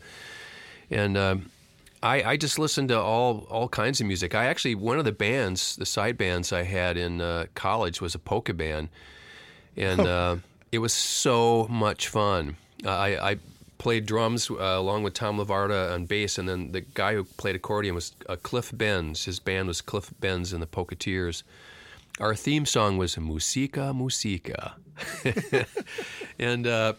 And 0.90 1.16
um, 1.16 1.50
I, 2.02 2.22
I 2.22 2.36
just 2.36 2.58
listened 2.58 2.90
to 2.90 3.00
all 3.00 3.46
all 3.50 3.68
kinds 3.68 4.00
of 4.00 4.06
music. 4.06 4.34
I 4.34 4.44
actually 4.46 4.74
one 4.74 4.98
of 4.98 5.04
the 5.04 5.12
bands, 5.12 5.76
the 5.76 5.86
side 5.86 6.16
bands 6.18 6.52
I 6.52 6.62
had 6.62 6.96
in 6.96 7.20
uh, 7.20 7.46
college 7.54 8.00
was 8.00 8.14
a 8.14 8.18
polka 8.18 8.54
band, 8.54 8.88
and 9.76 10.00
uh, 10.00 10.36
it 10.70 10.78
was 10.78 10.92
so 10.92 11.66
much 11.68 12.08
fun. 12.08 12.56
I, 12.86 13.16
I 13.16 13.36
played 13.78 14.06
drums 14.06 14.50
uh, 14.50 14.54
along 14.54 15.02
with 15.02 15.14
Tom 15.14 15.38
Lavarda 15.38 15.92
on 15.92 16.06
bass, 16.06 16.38
and 16.38 16.48
then 16.48 16.72
the 16.72 16.80
guy 16.80 17.14
who 17.14 17.24
played 17.24 17.56
accordion 17.56 17.94
was 17.94 18.12
uh, 18.28 18.36
Cliff 18.42 18.70
Benz. 18.74 19.24
His 19.24 19.40
band 19.40 19.68
was 19.68 19.80
Cliff 19.80 20.12
Benz 20.20 20.52
and 20.52 20.62
the 20.62 20.66
Polketeers. 20.66 21.42
Our 22.20 22.34
theme 22.34 22.64
song 22.64 22.96
was 22.96 23.18
Musica 23.18 23.92
Musica, 23.92 24.76
and 26.38 26.66
uh, 26.66 26.92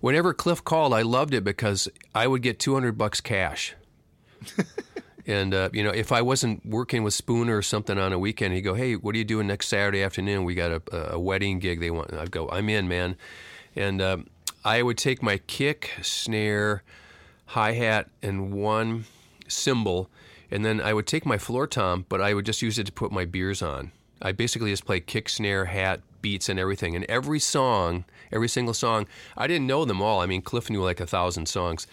whenever 0.00 0.32
Cliff 0.32 0.62
called, 0.62 0.94
I 0.94 1.02
loved 1.02 1.34
it 1.34 1.42
because 1.42 1.88
I 2.14 2.26
would 2.26 2.42
get 2.42 2.58
200 2.58 2.96
bucks 2.96 3.20
cash. 3.20 3.74
and 5.26 5.52
uh, 5.54 5.70
you 5.72 5.82
know, 5.82 5.90
if 5.90 6.12
I 6.12 6.22
wasn't 6.22 6.64
working 6.64 7.02
with 7.02 7.14
Spooner 7.14 7.56
or 7.56 7.62
something 7.62 7.98
on 7.98 8.12
a 8.12 8.18
weekend, 8.18 8.54
he'd 8.54 8.62
go, 8.62 8.74
"Hey, 8.74 8.94
what 8.94 9.14
are 9.14 9.18
you 9.18 9.24
doing 9.24 9.46
next 9.46 9.68
Saturday 9.68 10.02
afternoon? 10.02 10.44
We 10.44 10.54
got 10.54 10.70
a, 10.70 11.14
a 11.14 11.18
wedding 11.18 11.58
gig. 11.58 11.80
They 11.80 11.90
want." 11.90 12.12
I'd 12.12 12.30
go, 12.30 12.48
"I'm 12.48 12.68
in, 12.68 12.88
man." 12.88 13.16
And 13.76 14.00
uh, 14.00 14.18
I 14.64 14.82
would 14.82 14.98
take 14.98 15.22
my 15.22 15.38
kick, 15.38 15.92
snare, 16.02 16.82
hi 17.46 17.72
hat, 17.72 18.10
and 18.22 18.52
one 18.52 19.06
cymbal, 19.48 20.10
and 20.50 20.64
then 20.64 20.80
I 20.80 20.92
would 20.92 21.06
take 21.06 21.24
my 21.24 21.38
floor 21.38 21.66
tom, 21.66 22.04
but 22.08 22.20
I 22.20 22.34
would 22.34 22.44
just 22.44 22.60
use 22.60 22.78
it 22.78 22.84
to 22.86 22.92
put 22.92 23.10
my 23.10 23.24
beers 23.24 23.62
on. 23.62 23.92
I 24.20 24.32
basically 24.32 24.70
just 24.70 24.84
play 24.84 25.00
kick, 25.00 25.30
snare, 25.30 25.64
hat, 25.66 26.00
beats, 26.20 26.50
and 26.50 26.58
everything. 26.58 26.94
And 26.94 27.06
every 27.06 27.38
song, 27.38 28.04
every 28.30 28.48
single 28.48 28.74
song, 28.74 29.06
I 29.36 29.46
didn't 29.46 29.66
know 29.66 29.86
them 29.86 30.02
all. 30.02 30.20
I 30.20 30.26
mean, 30.26 30.42
Cliff 30.42 30.68
knew 30.68 30.82
like 30.82 31.00
a 31.00 31.06
thousand 31.06 31.46
songs. 31.46 31.86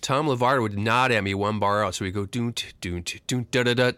Tom 0.00 0.26
Lavarda 0.26 0.62
would 0.62 0.78
nod 0.78 1.10
at 1.10 1.24
me 1.24 1.34
one 1.34 1.58
bar 1.58 1.84
out, 1.84 1.96
so 1.96 2.04
we'd 2.04 2.14
go 2.14 2.26
doon 2.26 2.54
doon 2.80 3.04
doon 3.26 3.46
da 3.50 3.62
da 3.64 3.74
da, 3.74 3.92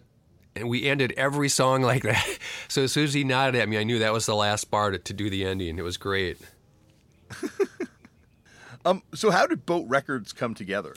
and 0.57 0.69
we 0.69 0.85
ended 0.85 1.13
every 1.17 1.49
song 1.49 1.83
like 1.91 2.03
that. 2.03 2.39
So 2.69 2.85
as 2.85 2.93
soon 2.93 3.05
as 3.05 3.15
he 3.15 3.25
nodded 3.25 3.61
at 3.61 3.69
me, 3.69 3.79
I 3.79 3.85
knew 3.85 3.99
that 3.99 4.13
was 4.13 4.25
the 4.25 4.35
last 4.35 4.71
bar 4.71 4.91
to, 4.91 4.99
to 4.99 5.13
do 5.13 5.29
the 5.29 5.45
ending. 5.45 5.79
It 5.79 5.83
was 5.83 5.99
great. 5.99 6.39
um, 8.85 9.03
so 9.15 9.31
how 9.31 9.47
did 9.47 9.67
Boat 9.67 9.87
Records 9.89 10.33
come 10.33 10.55
together? 10.55 10.95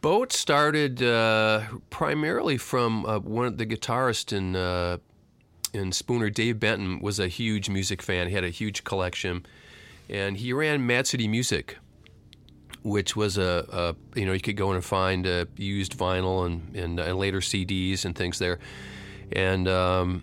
Boat 0.00 0.32
started 0.32 1.02
uh, 1.02 1.62
primarily 1.90 2.56
from 2.56 3.04
uh, 3.04 3.18
one 3.18 3.46
of 3.46 3.58
the 3.58 3.66
guitarists 3.66 4.32
in 4.32 4.54
uh, 4.54 4.98
in 5.74 5.92
Spooner, 5.92 6.30
Dave 6.30 6.58
Benton, 6.60 7.00
was 7.00 7.18
a 7.18 7.28
huge 7.28 7.68
music 7.68 8.00
fan. 8.00 8.28
He 8.28 8.34
had 8.34 8.44
a 8.44 8.50
huge 8.50 8.84
collection, 8.84 9.44
and 10.08 10.36
he 10.36 10.52
ran 10.52 10.86
Mad 10.86 11.06
City 11.06 11.28
Music, 11.28 11.76
which 12.82 13.16
was 13.16 13.38
a, 13.38 13.66
a 14.14 14.18
you 14.18 14.24
know 14.24 14.32
you 14.32 14.40
could 14.40 14.56
go 14.56 14.70
in 14.70 14.76
and 14.76 14.84
find 14.84 15.26
uh, 15.26 15.46
used 15.56 15.98
vinyl 15.98 16.46
and, 16.46 16.74
and, 16.76 17.00
and 17.00 17.18
later 17.18 17.40
CDs 17.40 18.04
and 18.04 18.14
things 18.14 18.38
there, 18.38 18.60
and 19.32 19.66
um, 19.66 20.22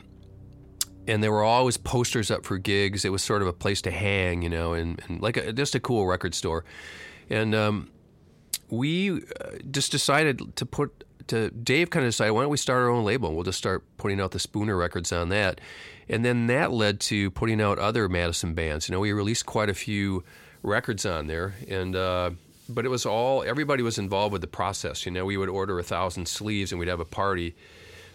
and 1.08 1.24
there 1.24 1.32
were 1.32 1.44
always 1.44 1.78
posters 1.78 2.32
up 2.32 2.46
for 2.46 2.58
gigs. 2.58 3.06
It 3.06 3.12
was 3.12 3.24
sort 3.24 3.41
of 3.41 3.48
a 3.48 3.54
place 3.54 3.82
to 3.84 3.91
hang, 3.91 4.41
you 4.41 4.50
know, 4.50 4.74
and, 4.74 5.02
and 5.08 5.22
like 5.22 5.38
a, 5.38 5.54
just 5.54 5.76
a 5.76 5.80
cool 5.80 6.06
record 6.08 6.34
store, 6.36 6.65
and 7.30 7.54
um, 7.56 7.89
we 8.70 9.12
uh, 9.12 9.18
just 9.72 9.91
decided 9.91 10.56
to 10.56 10.65
put 10.65 11.04
to 11.28 11.50
Dave 11.50 11.89
kind 11.89 12.06
of 12.06 12.10
decided, 12.10 12.32
why 12.32 12.41
don't 12.41 12.52
we 12.52 12.58
start 12.58 12.84
our 12.84 12.89
own 12.89 13.04
label? 13.04 13.34
We'll 13.34 13.44
just 13.44 13.58
start 13.58 13.84
putting 13.98 14.22
out 14.22 14.32
the 14.32 14.39
Spooner 14.39 14.78
records 14.78 15.12
on 15.12 15.30
that. 15.30 15.60
And 16.08 16.24
then 16.24 16.48
that 16.48 16.72
led 16.72 17.00
to 17.02 17.32
putting 17.32 17.60
out 17.62 17.80
other 17.80 18.08
Madison 18.08 18.54
bands. 18.54 18.88
You 18.88 18.94
know, 18.94 19.00
we 19.00 19.12
released 19.12 19.46
quite 19.48 19.70
a 19.70 19.74
few 19.74 20.24
records 20.62 21.06
on 21.06 21.28
there, 21.28 21.56
and 21.68 21.96
uh, 21.96 22.32
but 22.70 22.86
it 22.86 22.89
was 22.89 23.06
all 23.06 23.44
everybody 23.44 23.82
was 23.82 23.98
involved 23.98 24.34
with 24.34 24.41
the 24.41 24.48
process. 24.48 25.06
You 25.06 25.12
know, 25.12 25.26
we 25.26 25.38
would 25.38 25.50
order 25.50 25.80
a 25.80 25.84
thousand 25.84 26.28
sleeves, 26.28 26.72
and 26.72 26.80
we'd 26.80 26.89
have 26.89 27.00
a 27.00 27.06
party, 27.06 27.56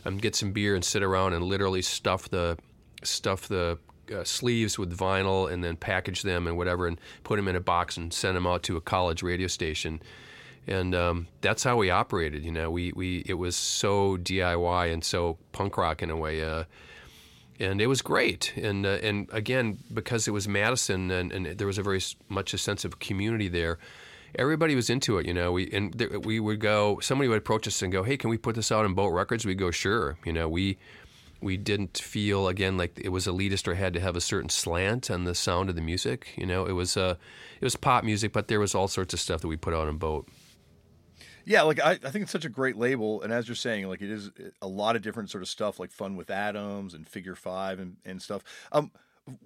and 0.05 0.23
get 0.23 0.37
some 0.37 0.53
beer, 0.53 0.77
and 0.77 0.85
sit 0.85 1.03
around 1.03 1.33
and 1.33 1.45
literally 1.45 1.83
stuff 1.83 2.29
the 2.29 2.59
stuff 3.03 3.49
the 3.49 3.79
uh, 4.15 4.25
sleeves 4.25 4.79
with 4.79 4.97
vinyl, 4.97 5.51
and 5.51 5.63
then 5.63 5.77
package 5.77 6.23
them 6.23 6.47
and 6.47 6.57
whatever, 6.57 6.87
and 6.87 7.01
put 7.25 7.37
them 7.37 7.49
in 7.49 7.57
a 7.57 7.61
box 7.61 7.97
and 7.97 8.13
send 8.13 8.37
them 8.37 8.47
out 8.47 8.63
to 8.65 8.77
a 8.77 8.81
college 8.81 9.23
radio 9.23 9.47
station 9.47 10.01
and 10.67 10.95
um, 10.95 11.27
that's 11.41 11.65
how 11.65 11.77
we 11.77 11.91
operated. 11.91 12.45
You 12.45 12.53
know, 12.53 12.71
we 12.71 12.93
we 12.93 13.25
it 13.27 13.35
was 13.35 13.57
so 13.57 14.17
DIY 14.17 14.93
and 14.93 15.05
so 15.05 15.39
punk 15.53 15.77
rock 15.77 16.03
in 16.03 16.11
a 16.11 16.17
way, 16.17 16.43
uh, 16.45 16.65
and 17.59 17.81
it 17.81 17.87
was 17.87 18.03
great. 18.03 18.53
And 18.57 18.87
uh, 18.87 18.99
and 19.03 19.29
again, 19.33 19.79
because 19.93 20.29
it 20.29 20.33
was 20.33 20.47
Madison, 20.47 21.11
and, 21.11 21.33
and 21.33 21.47
there 21.59 21.67
was 21.67 21.79
a 21.79 21.83
very 21.83 22.01
much 22.29 22.55
a 22.55 22.59
sense 22.59 22.85
of 22.85 22.99
community 22.99 23.49
there. 23.49 23.79
Everybody 24.37 24.77
was 24.77 24.89
into 24.89 25.19
it, 25.19 25.27
you 25.27 25.35
know. 25.35 25.51
We 25.51 25.71
and 25.73 25.99
th- 25.99 26.11
we 26.25 26.39
would 26.39 26.61
go. 26.61 27.01
Somebody 27.01 27.29
would 27.29 27.39
approach 27.39 27.67
us 27.67 27.83
and 27.83 27.91
go, 27.91 28.05
"Hey, 28.05 28.17
can 28.17 28.31
we 28.31 28.39
put 28.39 28.55
this 28.55 28.71
out 28.71 28.87
in 28.87 28.95
Boat 28.95 29.09
Records?" 29.09 29.45
We'd 29.45 29.59
go, 29.59 29.73
"Sure." 29.73 30.19
You 30.25 30.33
know, 30.33 30.49
we 30.49 30.79
we 31.41 31.57
didn't 31.57 31.99
feel 31.99 32.49
again 32.49 32.77
like 32.77 32.99
it 33.01 33.11
was 33.11 33.27
elitist 33.27 33.69
or 33.69 33.75
had 33.75 33.95
to 33.95 34.01
have 34.01 34.17
a 34.17 34.21
certain 34.21 34.51
slant 34.51 35.11
on 35.11 35.25
the 35.25 35.35
sound 35.35 35.69
of 35.69 35.77
the 35.77 35.83
music. 35.83 36.35
You 36.37 36.47
know, 36.47 36.67
it 36.67 36.73
was 36.73 36.97
uh, 36.97 37.17
it 37.61 37.65
was 37.65 37.77
pop 37.77 38.05
music, 38.05 38.33
but 38.33 38.49
there 38.49 38.61
was 38.61 38.75
all 38.75 38.89
sorts 38.89 39.15
of 39.15 39.21
stuff 39.21 39.41
that 39.41 39.49
we 39.49 39.57
put 39.57 39.75
out 39.75 39.89
in 39.89 39.99
Boat 39.99 40.29
yeah, 41.45 41.63
like 41.63 41.81
I, 41.81 41.93
I 41.93 42.11
think 42.11 42.23
it's 42.23 42.33
such 42.33 42.45
a 42.45 42.51
great 42.51 42.77
label, 42.77 43.23
and 43.23 43.33
as 43.33 43.49
you're 43.49 43.55
saying, 43.55 43.89
like 43.89 44.03
it 44.03 44.11
is 44.11 44.31
a 44.63 44.69
lot 44.69 44.97
of 44.97 45.03
different 45.03 45.31
sort 45.31 45.43
of 45.43 45.49
stuff, 45.49 45.81
like 45.81 45.91
Fun 45.91 46.17
with 46.17 46.31
Atoms 46.31 46.95
and 46.95 47.09
Figure 47.09 47.35
Five 47.35 47.79
and, 47.81 47.97
and 48.05 48.21
stuff. 48.21 48.45
Um, 48.73 48.93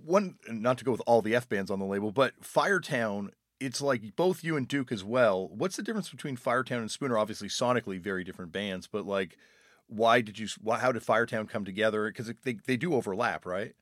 one 0.04 0.36
not 0.48 0.78
to 0.78 0.84
go 0.84 0.92
with 0.92 1.02
all 1.06 1.22
the 1.22 1.34
F 1.34 1.48
bands 1.48 1.70
on 1.70 1.78
the 1.78 1.84
label, 1.84 2.12
but 2.12 2.40
Firetown. 2.42 3.30
It's 3.60 3.80
like 3.80 4.16
both 4.16 4.44
you 4.44 4.56
and 4.56 4.68
Duke 4.68 4.92
as 4.92 5.02
well. 5.02 5.48
What's 5.48 5.76
the 5.76 5.82
difference 5.82 6.10
between 6.10 6.36
Firetown 6.36 6.78
and 6.78 6.90
Spooner? 6.90 7.16
Obviously, 7.16 7.48
sonically 7.48 7.98
very 7.98 8.22
different 8.22 8.52
bands, 8.52 8.86
but 8.86 9.06
like, 9.06 9.38
why 9.88 10.20
did 10.20 10.38
you? 10.38 10.48
Why, 10.62 10.78
how 10.78 10.92
did 10.92 11.02
Firetown 11.02 11.48
come 11.48 11.64
together? 11.64 12.06
Because 12.06 12.32
they 12.44 12.56
they 12.66 12.76
do 12.76 12.94
overlap, 12.94 13.46
right? 13.46 13.74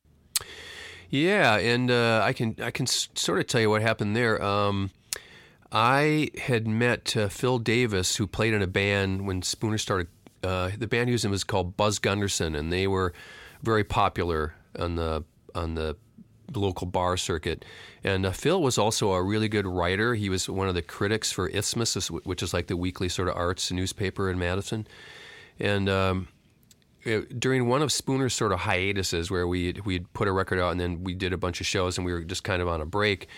Yeah, 1.08 1.56
and 1.56 1.90
uh, 1.90 2.22
I 2.24 2.32
can 2.32 2.56
I 2.62 2.70
can 2.70 2.86
sort 2.86 3.38
of 3.38 3.46
tell 3.46 3.60
you 3.60 3.70
what 3.70 3.82
happened 3.82 4.16
there. 4.16 4.42
Um, 4.42 4.90
I 5.70 6.30
had 6.38 6.66
met 6.66 7.16
uh, 7.16 7.28
Phil 7.28 7.58
Davis, 7.58 8.16
who 8.16 8.26
played 8.26 8.54
in 8.54 8.62
a 8.62 8.66
band 8.66 9.26
when 9.26 9.42
Spooner 9.42 9.78
started. 9.78 10.08
Uh, 10.42 10.70
the 10.76 10.88
band 10.88 11.08
he 11.08 11.12
was 11.12 11.24
in 11.24 11.30
was 11.30 11.44
called 11.44 11.76
Buzz 11.76 11.98
Gunderson, 11.98 12.54
and 12.56 12.72
they 12.72 12.86
were 12.86 13.12
very 13.62 13.84
popular 13.84 14.54
on 14.78 14.96
the 14.96 15.24
on 15.54 15.74
the 15.74 15.96
local 16.54 16.86
bar 16.86 17.16
circuit. 17.16 17.64
And 18.04 18.26
uh, 18.26 18.32
Phil 18.32 18.60
was 18.60 18.78
also 18.78 19.12
a 19.12 19.22
really 19.22 19.48
good 19.48 19.66
writer. 19.66 20.14
He 20.14 20.28
was 20.28 20.48
one 20.48 20.68
of 20.68 20.74
the 20.74 20.82
critics 20.82 21.30
for 21.30 21.48
Isthmus, 21.48 22.10
which 22.10 22.42
is 22.42 22.52
like 22.52 22.66
the 22.66 22.76
weekly 22.76 23.08
sort 23.08 23.28
of 23.28 23.36
arts 23.36 23.70
newspaper 23.70 24.30
in 24.30 24.38
Madison. 24.38 24.86
And 25.62 25.88
um, 25.88 26.28
it, 27.04 27.38
during 27.38 27.68
one 27.68 27.82
of 27.82 27.90
Spooner's 27.90 28.34
sort 28.34 28.50
of 28.52 28.60
hiatuses, 28.60 29.30
where 29.30 29.46
we 29.46 29.72
we'd 29.84 30.12
put 30.12 30.26
a 30.26 30.32
record 30.32 30.58
out 30.58 30.72
and 30.72 30.80
then 30.80 31.04
we 31.04 31.14
did 31.14 31.32
a 31.32 31.38
bunch 31.38 31.60
of 31.60 31.66
shows 31.66 31.96
and 31.96 32.04
we 32.04 32.12
were 32.12 32.22
just 32.22 32.42
kind 32.42 32.60
of 32.60 32.68
on 32.68 32.80
a 32.80 32.84
break. 32.84 33.28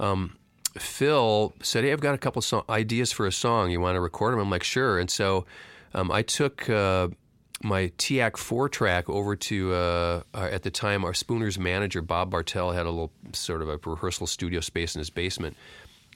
Um, 0.00 0.36
Phil 0.76 1.54
said, 1.62 1.84
"Hey, 1.84 1.92
I've 1.92 2.00
got 2.00 2.14
a 2.14 2.18
couple 2.18 2.42
ideas 2.68 3.12
for 3.12 3.26
a 3.26 3.32
song. 3.32 3.70
You 3.70 3.80
want 3.80 3.94
to 3.94 4.00
record 4.00 4.32
them?" 4.34 4.40
I'm 4.40 4.50
like, 4.50 4.64
"Sure." 4.64 4.98
And 4.98 5.08
so 5.08 5.46
um, 5.94 6.10
I 6.10 6.22
took 6.22 6.68
uh, 6.68 7.08
my 7.62 7.92
TEAC 7.98 8.36
four 8.36 8.68
track 8.68 9.08
over 9.08 9.36
to 9.36 9.72
uh, 9.72 10.22
at 10.34 10.64
the 10.64 10.70
time 10.70 11.04
our 11.04 11.14
Spooners 11.14 11.58
manager 11.58 12.02
Bob 12.02 12.30
Bartel 12.30 12.72
had 12.72 12.86
a 12.86 12.90
little 12.90 13.12
sort 13.32 13.62
of 13.62 13.68
a 13.68 13.78
rehearsal 13.84 14.26
studio 14.26 14.58
space 14.60 14.96
in 14.96 14.98
his 14.98 15.10
basement, 15.10 15.56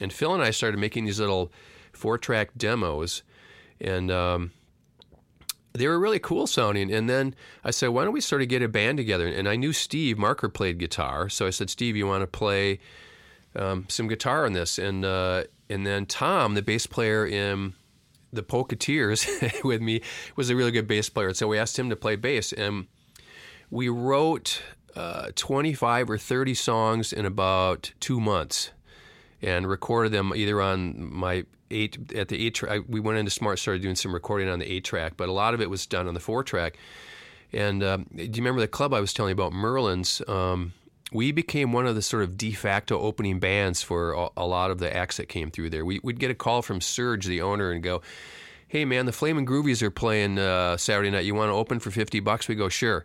and 0.01 0.13
Phil 0.13 0.35
and 0.35 0.43
I 0.43 0.51
started 0.51 0.79
making 0.79 1.05
these 1.05 1.21
little 1.21 1.53
four 1.93 2.19
track 2.19 2.51
demos, 2.57 3.23
and 3.81 4.11
um, 4.11 4.51
they 5.75 5.89
were 5.89 5.99
really 5.99 6.21
cool 6.21 6.47
sounding. 6.47 6.93
And 6.93 7.11
then 7.11 7.35
I 7.65 7.73
said, 7.73 7.89
why 7.89 8.05
don't 8.05 8.13
we 8.13 8.21
sort 8.21 8.43
of 8.43 8.49
get 8.49 8.63
a 8.63 8.69
band 8.69 8.97
together? 8.97 9.27
And 9.27 9.49
I 9.49 9.57
knew 9.57 9.73
Steve 9.73 10.17
Marker 10.17 10.49
played 10.49 10.79
guitar, 10.79 11.29
so 11.29 11.47
I 11.47 11.51
said, 11.51 11.69
Steve, 11.69 11.97
you 11.97 12.07
want 12.07 12.23
to 12.23 12.29
play 12.29 12.79
um, 13.57 13.87
some 13.89 14.07
guitar 14.07 14.47
on 14.47 14.53
this? 14.53 14.79
And 14.79 15.05
uh, 15.05 15.45
and 15.69 15.85
then 15.85 16.07
Tom, 16.07 16.55
the 16.55 16.63
bass 16.63 16.87
player 16.87 17.27
in 17.27 17.75
the 18.33 18.43
Poketeers 18.43 19.63
with 19.65 19.83
me, 19.83 20.01
was 20.37 20.49
a 20.49 20.57
really 20.57 20.71
good 20.71 20.87
bass 20.87 21.09
player. 21.09 21.35
So 21.35 21.49
we 21.49 21.59
asked 21.59 21.79
him 21.79 21.91
to 21.91 21.97
play 21.97 22.15
bass, 22.15 22.53
and 22.53 22.87
we 23.69 23.89
wrote 23.89 24.63
uh, 24.95 25.33
25 25.35 26.11
or 26.11 26.19
30 26.19 26.55
songs 26.55 27.13
in 27.13 27.27
about 27.27 27.93
two 27.99 28.21
months 28.21 28.71
and 29.45 29.69
recorded 29.69 30.11
them 30.11 30.33
either 30.35 30.61
on 30.61 31.13
my 31.13 31.45
eight 31.71 32.13
at 32.15 32.29
the 32.29 32.47
eight 32.47 32.55
track. 32.55 32.83
We 32.89 32.99
went 32.99 33.19
into 33.19 33.31
Smart, 33.31 33.59
started 33.59 33.83
doing 33.83 33.95
some 33.95 34.13
recording 34.13 34.49
on 34.49 34.59
the 34.59 34.71
eight 34.71 34.85
track, 34.85 35.15
but 35.17 35.29
a 35.29 35.33
lot 35.33 35.55
of 35.55 35.61
it 35.61 35.69
was 35.69 35.87
done 35.87 36.09
on 36.09 36.15
the 36.15 36.21
four 36.21 36.43
track. 36.43 36.79
And 37.53 37.85
um, 37.85 38.07
do 38.15 38.23
you 38.23 38.31
remember 38.37 38.61
the 38.61 38.69
club 38.69 38.95
I 38.95 39.01
was 39.01 39.13
telling 39.13 39.31
you 39.31 39.35
about, 39.35 39.53
Merlin's? 39.53 40.23
Um, 40.27 40.73
we 41.13 41.31
became 41.31 41.73
one 41.73 41.87
of 41.87 41.95
the 41.95 42.03
sort 42.03 42.25
of 42.25 42.37
de 42.37 42.53
facto 42.53 42.99
opening 42.99 43.39
bands 43.39 43.83
for 43.83 44.13
a, 44.37 44.47
lot 44.47 44.71
of 44.71 44.79
the 44.79 44.95
acts 44.95 45.19
that 45.19 45.29
came 45.29 45.51
through 45.51 45.71
there. 45.71 45.85
We, 45.85 46.01
would 46.03 46.19
get 46.19 46.31
a 46.31 46.35
call 46.35 46.63
from 46.63 46.81
Serge, 46.81 47.27
the 47.27 47.43
owner, 47.43 47.71
and 47.71 47.83
go, 47.83 48.03
"Hey, 48.67 48.85
man, 48.85 49.07
the 49.07 49.13
Flaming 49.13 49.47
Groovies 49.47 49.83
are 49.83 49.91
playing 49.91 50.39
uh, 50.39 50.77
Saturday 50.77 51.11
night. 51.11 51.25
You 51.25 51.35
want 51.35 51.51
to 51.51 51.55
open 51.55 51.79
for 51.79 51.93
fifty 51.93 52.19
bucks?" 52.19 52.49
We 52.49 52.57
go, 52.57 52.69
"Sure." 52.69 53.05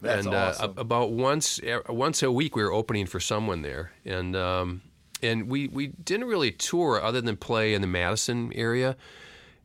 That's 0.00 0.26
and 0.26 0.34
awesome. 0.34 0.74
uh, 0.76 0.80
about 0.80 1.12
once 1.12 1.60
once 1.88 2.22
a 2.22 2.32
week, 2.32 2.56
we 2.56 2.64
were 2.64 2.72
opening 2.72 3.06
for 3.06 3.20
someone 3.20 3.62
there, 3.62 3.92
and 4.04 4.34
um, 4.34 4.82
and 5.22 5.48
we 5.48 5.68
we 5.68 5.88
didn't 5.88 6.26
really 6.26 6.50
tour 6.50 7.00
other 7.02 7.20
than 7.20 7.36
play 7.36 7.74
in 7.74 7.80
the 7.80 7.86
Madison 7.86 8.52
area, 8.54 8.96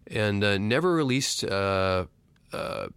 and 0.07 0.43
uh, 0.43 0.57
never 0.57 0.93
released. 0.93 1.43
Uh, 1.43 2.05
uh, 2.53 2.87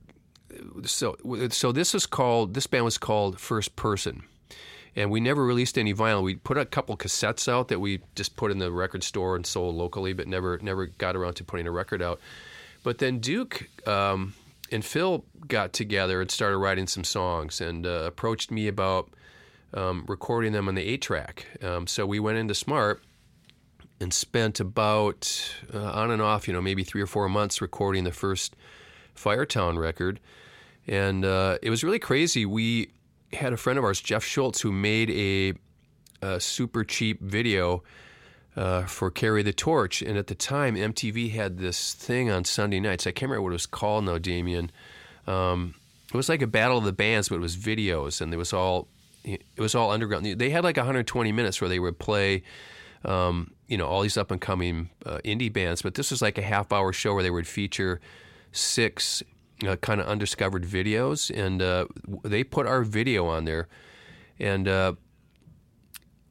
so 0.85 1.17
so 1.51 1.73
this 1.73 1.95
is 1.95 2.07
called 2.07 2.55
this 2.55 2.67
band 2.67 2.85
was 2.85 2.99
called 2.99 3.41
First 3.41 3.77
Person, 3.77 4.23
and 4.95 5.11
we 5.11 5.21
never 5.21 5.45
released 5.45 5.79
any 5.79 5.95
vinyl. 5.95 6.23
We 6.23 6.37
put 6.37 6.59
a 6.59 6.65
couple 6.65 6.97
cassettes 6.97 7.49
out 7.49 7.69
that 7.69 7.81
we 7.81 8.01
just 8.15 8.37
put 8.37 8.51
in 8.51 8.59
the 8.59 8.71
record 8.71 9.03
store 9.03 9.37
and 9.37 9.47
sold 9.47 9.75
locally, 9.75 10.13
but 10.13 10.29
never 10.29 10.59
never 10.63 10.87
got 10.87 11.17
around 11.17 11.35
to 11.35 11.45
putting 11.45 11.67
a 11.67 11.73
record 11.73 12.03
out. 12.03 12.21
But 12.83 12.99
then 12.99 13.19
Duke. 13.19 13.69
Um, 13.87 14.35
and 14.73 14.85
Phil 14.85 15.25
got 15.47 15.73
together 15.73 16.21
and 16.21 16.31
started 16.31 16.57
writing 16.57 16.87
some 16.87 17.05
songs 17.05 17.61
and 17.61 17.87
uh, 17.87 18.05
approached 18.07 18.51
me 18.51 18.67
about 18.67 19.11
um, 19.73 20.05
recording 20.07 20.53
them 20.53 20.69
on 20.69 20.75
the 20.75 20.83
eight 20.83 21.03
track. 21.03 21.47
Um, 21.63 21.87
so 21.87 22.07
we 22.07 22.21
went 22.21 22.39
into 22.39 22.55
Smart 22.55 23.03
and 24.01 24.13
spent 24.13 24.61
about 24.61 25.57
uh, 25.73 25.93
on 25.93 26.11
and 26.11 26.21
off, 26.21 26.47
you 26.47 26.55
know, 26.55 26.61
maybe 26.61 26.85
three 26.85 27.01
or 27.01 27.07
four 27.07 27.29
months 27.29 27.61
recording 27.61 28.05
the 28.05 28.13
first 28.13 28.57
Firetown 29.17 29.79
record, 29.79 30.21
and 30.87 31.25
uh, 31.25 31.59
it 31.63 31.71
was 31.71 31.85
really 31.85 32.01
crazy. 32.01 32.45
We 32.45 32.91
had 33.33 33.53
a 33.53 33.57
friend 33.57 33.79
of 33.79 33.85
ours, 33.85 34.01
Jeff 34.01 34.25
Schultz, 34.25 34.61
who 34.61 34.73
made 34.73 35.11
a, 35.11 35.55
a 36.27 36.41
super 36.41 36.85
cheap 36.85 37.21
video. 37.21 37.83
Uh, 38.57 38.85
for 38.85 39.11
Carry 39.11 39.43
the 39.43 39.53
Torch. 39.53 40.01
And 40.01 40.17
at 40.17 40.29
the 40.29 40.35
time, 40.37 40.77
MTV 40.77 41.33
had 41.33 41.59
this 41.59 41.93
thing 41.93 42.31
on 42.31 42.45
Sunday 42.45 42.79
nights. 42.79 43.05
I 43.05 43.11
can't 43.11 43.29
remember 43.29 43.43
what 43.43 43.49
it 43.49 43.55
was 43.55 43.67
called 43.67 44.05
now, 44.05 44.17
Damian. 44.17 44.71
Um, 45.27 45.75
it 46.15 46.17
was 46.17 46.29
like 46.29 46.41
a 46.41 46.47
battle 46.47 46.79
of 46.79 46.85
the 46.85 46.93
bands, 46.93 47.29
but 47.29 47.35
it 47.35 47.41
was 47.41 47.57
videos, 47.57 48.21
and 48.21 48.33
it 48.33 48.37
was 48.37 48.53
all 48.53 48.87
it 49.25 49.43
was 49.59 49.75
all 49.75 49.91
underground. 49.91 50.27
They 50.27 50.51
had 50.51 50.65
like 50.65 50.77
120 50.77 51.33
minutes 51.33 51.61
where 51.61 51.69
they 51.69 51.79
would 51.79 51.99
play, 51.99 52.43
um, 53.05 53.53
you 53.69 53.79
know, 53.79 53.87
all 53.87 54.03
these 54.03 54.17
up 54.17 54.31
and 54.31 54.41
coming 54.41 54.91
uh, 55.07 55.19
indie 55.25 55.53
bands. 55.53 55.83
But 55.83 55.95
this 55.95 56.11
was 56.11 56.21
like 56.23 56.39
a 56.39 56.43
half 56.43 56.73
hour 56.73 56.93
show 56.93 57.15
where 57.15 57.23
they 57.23 57.31
would 57.31 57.47
feature 57.47 58.01
six 58.53 59.23
uh, 59.67 59.77
kind 59.77 60.01
of 60.01 60.07
undiscovered 60.07 60.65
videos, 60.65 61.31
and 61.35 61.63
uh, 61.63 61.87
they 62.23 62.45
put 62.45 62.67
our 62.67 62.83
video 62.85 63.27
on 63.27 63.45
there, 63.45 63.69
and. 64.39 64.69
Uh, 64.69 64.95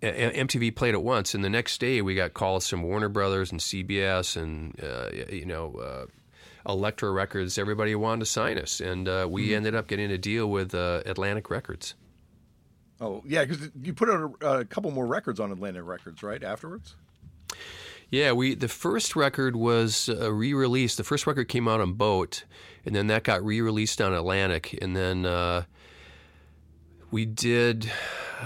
MTV 0.03 0.75
played 0.75 0.95
it 0.95 1.01
once, 1.01 1.33
and 1.33 1.45
the 1.45 1.49
next 1.49 1.79
day 1.79 2.01
we 2.01 2.13
got 2.13 2.33
calls 2.33 2.67
from 2.67 2.83
Warner 2.83 3.07
Brothers 3.07 3.51
and 3.51 3.61
CBS 3.61 4.35
and 4.35 4.77
uh, 4.83 5.07
you 5.31 5.45
know 5.45 5.75
uh, 5.75 6.69
Elektra 6.69 7.09
Records. 7.09 7.57
Everybody 7.57 7.95
wanted 7.95 8.19
to 8.19 8.25
sign 8.25 8.57
us, 8.57 8.81
and 8.81 9.07
uh, 9.07 9.27
we 9.29 9.45
mm-hmm. 9.45 9.55
ended 9.55 9.75
up 9.75 9.87
getting 9.87 10.11
a 10.11 10.17
deal 10.17 10.49
with 10.49 10.75
uh, 10.75 11.03
Atlantic 11.05 11.49
Records. 11.49 11.95
Oh 13.03 13.21
yeah, 13.27 13.43
because 13.43 13.69
you 13.81 13.93
put 13.93 14.09
out 14.09 14.35
a, 14.41 14.47
a, 14.59 14.65
couple 14.65 14.89
more 14.89 15.05
records 15.05 15.41
on 15.41 15.51
Atlantic 15.51 15.83
Records, 15.83 16.23
right? 16.23 16.41
Afterwards. 16.41 16.95
Yeah, 18.09 18.31
we 18.31 18.55
the 18.55 18.69
first 18.69 19.13
record 19.17 19.57
was 19.57 20.07
uh, 20.07 20.31
re-released. 20.31 20.95
The 20.95 21.03
first 21.03 21.27
record 21.27 21.49
came 21.49 21.67
out 21.67 21.81
on 21.81 21.93
Boat, 21.93 22.45
and 22.85 22.95
then 22.95 23.07
that 23.07 23.23
got 23.23 23.43
re-released 23.43 23.99
on 23.99 24.13
Atlantic, 24.13 24.79
and 24.81 24.95
then 24.95 25.25
uh, 25.25 25.63
we 27.11 27.25
did, 27.25 27.91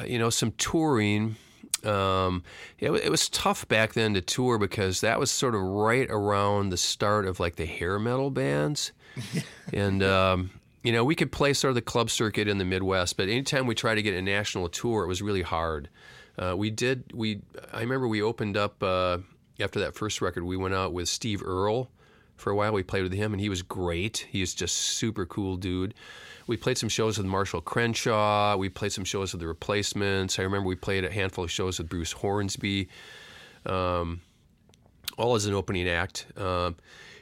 you 0.07 0.17
know, 0.17 0.31
some 0.31 0.51
touring. 0.53 1.35
Um, 1.83 2.43
it, 2.79 2.89
it, 2.89 3.11
was 3.11 3.29
tough 3.29 3.67
back 3.67 3.93
then 3.93 4.15
to 4.15 4.21
tour 4.21 4.57
because 4.57 5.01
that 5.01 5.19
was 5.19 5.29
sort 5.29 5.53
of 5.53 5.61
right 5.61 6.07
around 6.09 6.69
the 6.69 6.77
start 6.77 7.27
of 7.27 7.39
like 7.39 7.57
the 7.57 7.67
hair 7.67 7.99
metal 7.99 8.31
bands, 8.31 8.91
and 9.73 10.01
um, 10.01 10.49
you 10.87 10.93
know, 10.93 11.03
we 11.03 11.15
could 11.15 11.33
play 11.33 11.51
sort 11.51 11.67
of 11.67 11.75
the 11.75 11.81
club 11.81 12.09
circuit 12.09 12.47
in 12.47 12.59
the 12.59 12.63
Midwest, 12.63 13.17
but 13.17 13.23
anytime 13.23 13.67
we 13.67 13.75
tried 13.75 13.95
to 13.95 14.01
get 14.01 14.13
a 14.13 14.21
national 14.21 14.69
tour, 14.69 15.03
it 15.03 15.07
was 15.07 15.21
really 15.21 15.41
hard. 15.41 15.89
Uh, 16.37 16.55
we 16.55 16.69
did. 16.69 17.11
We 17.13 17.41
I 17.73 17.81
remember 17.81 18.07
we 18.07 18.21
opened 18.21 18.55
up 18.55 18.81
uh, 18.81 19.17
after 19.59 19.81
that 19.81 19.95
first 19.95 20.21
record. 20.21 20.45
We 20.45 20.55
went 20.55 20.73
out 20.73 20.93
with 20.93 21.09
Steve 21.09 21.43
Earle 21.43 21.91
for 22.37 22.51
a 22.51 22.55
while. 22.55 22.71
We 22.71 22.83
played 22.83 23.03
with 23.03 23.11
him, 23.11 23.33
and 23.33 23.41
he 23.41 23.49
was 23.49 23.63
great. 23.63 24.27
He 24.29 24.39
was 24.39 24.53
just 24.53 24.77
super 24.77 25.25
cool 25.25 25.57
dude. 25.57 25.93
We 26.47 26.55
played 26.55 26.77
some 26.77 26.87
shows 26.87 27.17
with 27.17 27.27
Marshall 27.27 27.59
Crenshaw. 27.59 28.55
We 28.55 28.69
played 28.69 28.93
some 28.93 29.03
shows 29.03 29.33
with 29.33 29.41
the 29.41 29.47
Replacements. 29.47 30.39
I 30.39 30.43
remember 30.43 30.69
we 30.69 30.75
played 30.75 31.03
a 31.03 31.11
handful 31.11 31.43
of 31.43 31.51
shows 31.51 31.79
with 31.79 31.89
Bruce 31.89 32.13
Hornsby, 32.13 32.87
um, 33.65 34.21
all 35.17 35.35
as 35.35 35.47
an 35.47 35.53
opening 35.53 35.89
act. 35.89 36.27
Um, 36.37 36.77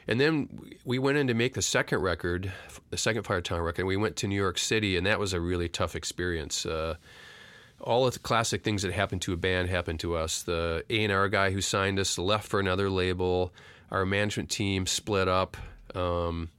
and 0.08 0.20
then 0.20 0.48
we 0.84 0.98
went 0.98 1.18
in 1.18 1.26
to 1.26 1.34
make 1.34 1.54
the 1.54 1.62
second 1.62 2.00
record, 2.00 2.52
the 2.90 2.96
second 2.96 3.24
Firetown 3.24 3.64
record. 3.64 3.82
And 3.82 3.88
we 3.88 3.96
went 3.96 4.16
to 4.16 4.28
New 4.28 4.36
York 4.36 4.58
City, 4.58 4.96
and 4.96 5.06
that 5.06 5.18
was 5.18 5.32
a 5.32 5.40
really 5.40 5.68
tough 5.68 5.96
experience. 5.96 6.64
Uh, 6.64 6.94
all 7.80 8.06
of 8.06 8.14
the 8.14 8.20
classic 8.20 8.62
things 8.62 8.82
that 8.82 8.92
happened 8.92 9.22
to 9.22 9.32
a 9.32 9.36
band 9.36 9.68
happened 9.68 10.00
to 10.00 10.16
us. 10.16 10.42
The 10.42 10.84
A 10.88 11.04
and 11.04 11.12
R 11.12 11.28
guy 11.28 11.50
who 11.50 11.60
signed 11.60 11.98
us 11.98 12.18
left 12.18 12.48
for 12.48 12.60
another 12.60 12.88
label. 12.88 13.52
Our 13.90 14.06
management 14.06 14.50
team 14.50 14.86
split 14.86 15.28
up. 15.28 15.56
Um, 15.94 16.50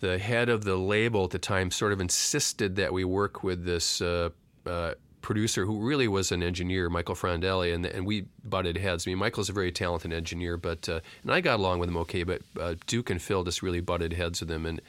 the 0.00 0.18
head 0.18 0.48
of 0.48 0.64
the 0.64 0.76
label 0.76 1.24
at 1.24 1.30
the 1.30 1.38
time 1.38 1.70
sort 1.70 1.92
of 1.92 2.00
insisted 2.00 2.76
that 2.76 2.92
we 2.92 3.04
work 3.04 3.42
with 3.42 3.64
this 3.64 4.02
uh, 4.02 4.28
uh, 4.66 4.94
producer 5.26 5.66
who 5.66 5.80
really 5.80 6.06
was 6.06 6.30
an 6.30 6.40
engineer, 6.40 6.88
Michael 6.88 7.16
Frondelli, 7.16 7.74
and 7.74 7.84
and 7.84 8.06
we 8.06 8.26
butted 8.44 8.78
heads. 8.78 9.06
I 9.06 9.10
mean, 9.10 9.18
Michael's 9.18 9.48
a 9.48 9.52
very 9.52 9.72
talented 9.72 10.12
engineer, 10.12 10.56
but 10.56 10.88
uh, 10.88 11.00
and 11.24 11.32
I 11.32 11.40
got 11.40 11.58
along 11.58 11.80
with 11.80 11.88
him 11.88 11.96
okay, 11.98 12.22
but 12.22 12.42
uh, 12.58 12.76
Duke 12.86 13.10
and 13.10 13.20
Phil 13.20 13.42
just 13.42 13.60
really 13.60 13.80
butted 13.80 14.12
heads 14.12 14.40
with 14.40 14.50
him. 14.50 14.64
And 14.64 14.80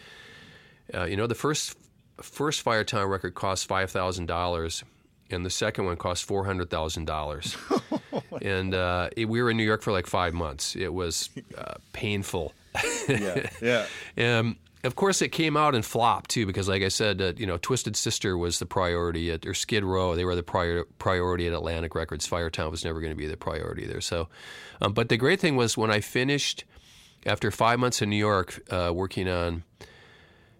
uh, 0.94 1.06
you 1.06 1.18
know, 1.18 1.26
the 1.26 1.36
first 1.36 1.76
first 2.22 2.64
Firetown 2.64 3.10
record 3.10 3.34
cost 3.34 3.68
five 3.68 3.90
thousand 3.90 4.28
dollars, 4.28 4.84
and 5.32 5.44
the 5.44 5.50
second 5.50 5.86
one 5.86 5.98
cost 5.98 6.24
four 6.24 6.46
hundred 6.46 6.70
thousand 6.70 7.06
dollars. 7.06 7.58
and 8.44 8.76
uh, 8.76 9.10
it, 9.18 9.28
we 9.28 9.42
were 9.42 9.50
in 9.50 9.58
New 9.58 9.64
York 9.64 9.82
for 9.82 9.92
like 9.92 10.06
five 10.06 10.36
months. 10.36 10.76
It 10.76 10.94
was 10.94 11.32
uh, 11.58 11.74
painful. 11.94 12.54
yeah, 13.10 13.50
yeah. 13.60 13.86
Um, 14.40 14.58
of 14.88 14.96
course, 14.96 15.22
it 15.22 15.30
came 15.30 15.56
out 15.56 15.76
and 15.76 15.86
flopped 15.86 16.32
too, 16.32 16.46
because 16.46 16.68
like 16.68 16.82
I 16.82 16.88
said, 16.88 17.22
uh, 17.22 17.34
you 17.38 17.46
know, 17.46 17.58
Twisted 17.58 17.96
Sister 17.96 18.38
was 18.38 18.58
the 18.58 18.66
priority 18.66 19.32
at, 19.32 19.46
or 19.46 19.54
Skid 19.54 19.84
Row. 19.84 20.16
They 20.16 20.26
were 20.26 20.36
the 20.36 20.44
prior, 20.44 20.86
priority 20.98 21.46
at 21.46 21.54
Atlantic 21.54 21.94
Records. 21.94 22.28
Firetown 22.28 22.72
was 22.72 22.84
never 22.84 23.00
going 23.00 23.12
to 23.12 23.18
be 23.18 23.28
the 23.28 23.38
priority 23.38 23.86
there. 23.86 24.02
So, 24.02 24.30
um, 24.82 24.94
but 24.94 25.10
the 25.10 25.18
great 25.18 25.40
thing 25.40 25.56
was 25.56 25.78
when 25.78 25.92
I 25.92 26.00
finished 26.00 26.64
after 27.26 27.52
five 27.52 27.78
months 27.78 28.02
in 28.02 28.10
New 28.10 28.16
York 28.16 28.64
uh, 28.72 28.92
working 28.94 29.28
on 29.28 29.64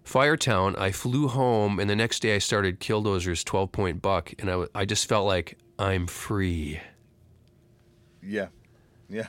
Firetown, 0.04 0.78
I 0.78 0.92
flew 0.92 1.28
home, 1.28 1.78
and 1.78 1.90
the 1.90 1.96
next 1.96 2.20
day 2.20 2.34
I 2.34 2.38
started 2.38 2.80
Killdozer's 2.80 3.44
Twelve 3.44 3.72
Point 3.72 4.00
Buck, 4.00 4.32
and 4.38 4.50
I, 4.50 4.64
I 4.74 4.84
just 4.84 5.08
felt 5.08 5.26
like 5.26 5.58
I'm 5.78 6.06
free. 6.06 6.80
Yeah, 8.22 8.48
yeah. 9.08 9.26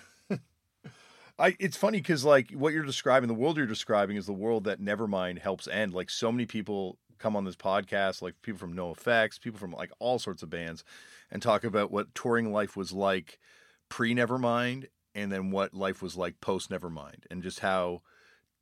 I, 1.40 1.56
it's 1.60 1.78
funny 1.78 2.00
because 2.00 2.26
like 2.26 2.52
what 2.52 2.74
you're 2.74 2.84
describing, 2.84 3.28
the 3.28 3.34
world 3.34 3.58
you're 3.58 3.66
describing 3.66 4.18
is 4.18 4.26
the 4.26 4.34
world 4.34 4.66
that 4.66 4.82
Nevermind 4.82 5.40
helps 5.40 5.68
end. 5.68 5.94
Like 5.94 6.10
so 6.10 6.32
many 6.32 6.46
people 6.46 6.98
come 7.18 7.36
on 7.36 7.46
this 7.46 7.56
podcast, 7.56 8.22
like 8.22 8.36
people 8.42 8.60
from 8.60 8.76
NOFX, 8.76 9.40
people 9.40 9.60
from 9.60 9.72
like 9.72 9.92
all 10.00 10.20
sorts 10.20 10.44
of 10.44 10.50
bands, 10.50 10.84
and 11.32 11.42
talk 11.42 11.64
about 11.64 11.92
what 11.92 12.14
touring 12.14 12.52
life 12.52 12.76
was 12.76 12.92
like 12.92 13.40
pre 13.88 14.14
Nevermind, 14.14 14.88
and 15.16 15.32
then 15.32 15.52
what 15.52 15.74
life 15.74 16.02
was 16.02 16.18
like 16.18 16.42
post 16.42 16.70
Nevermind, 16.70 17.24
and 17.32 17.42
just 17.42 17.62
how 17.62 18.02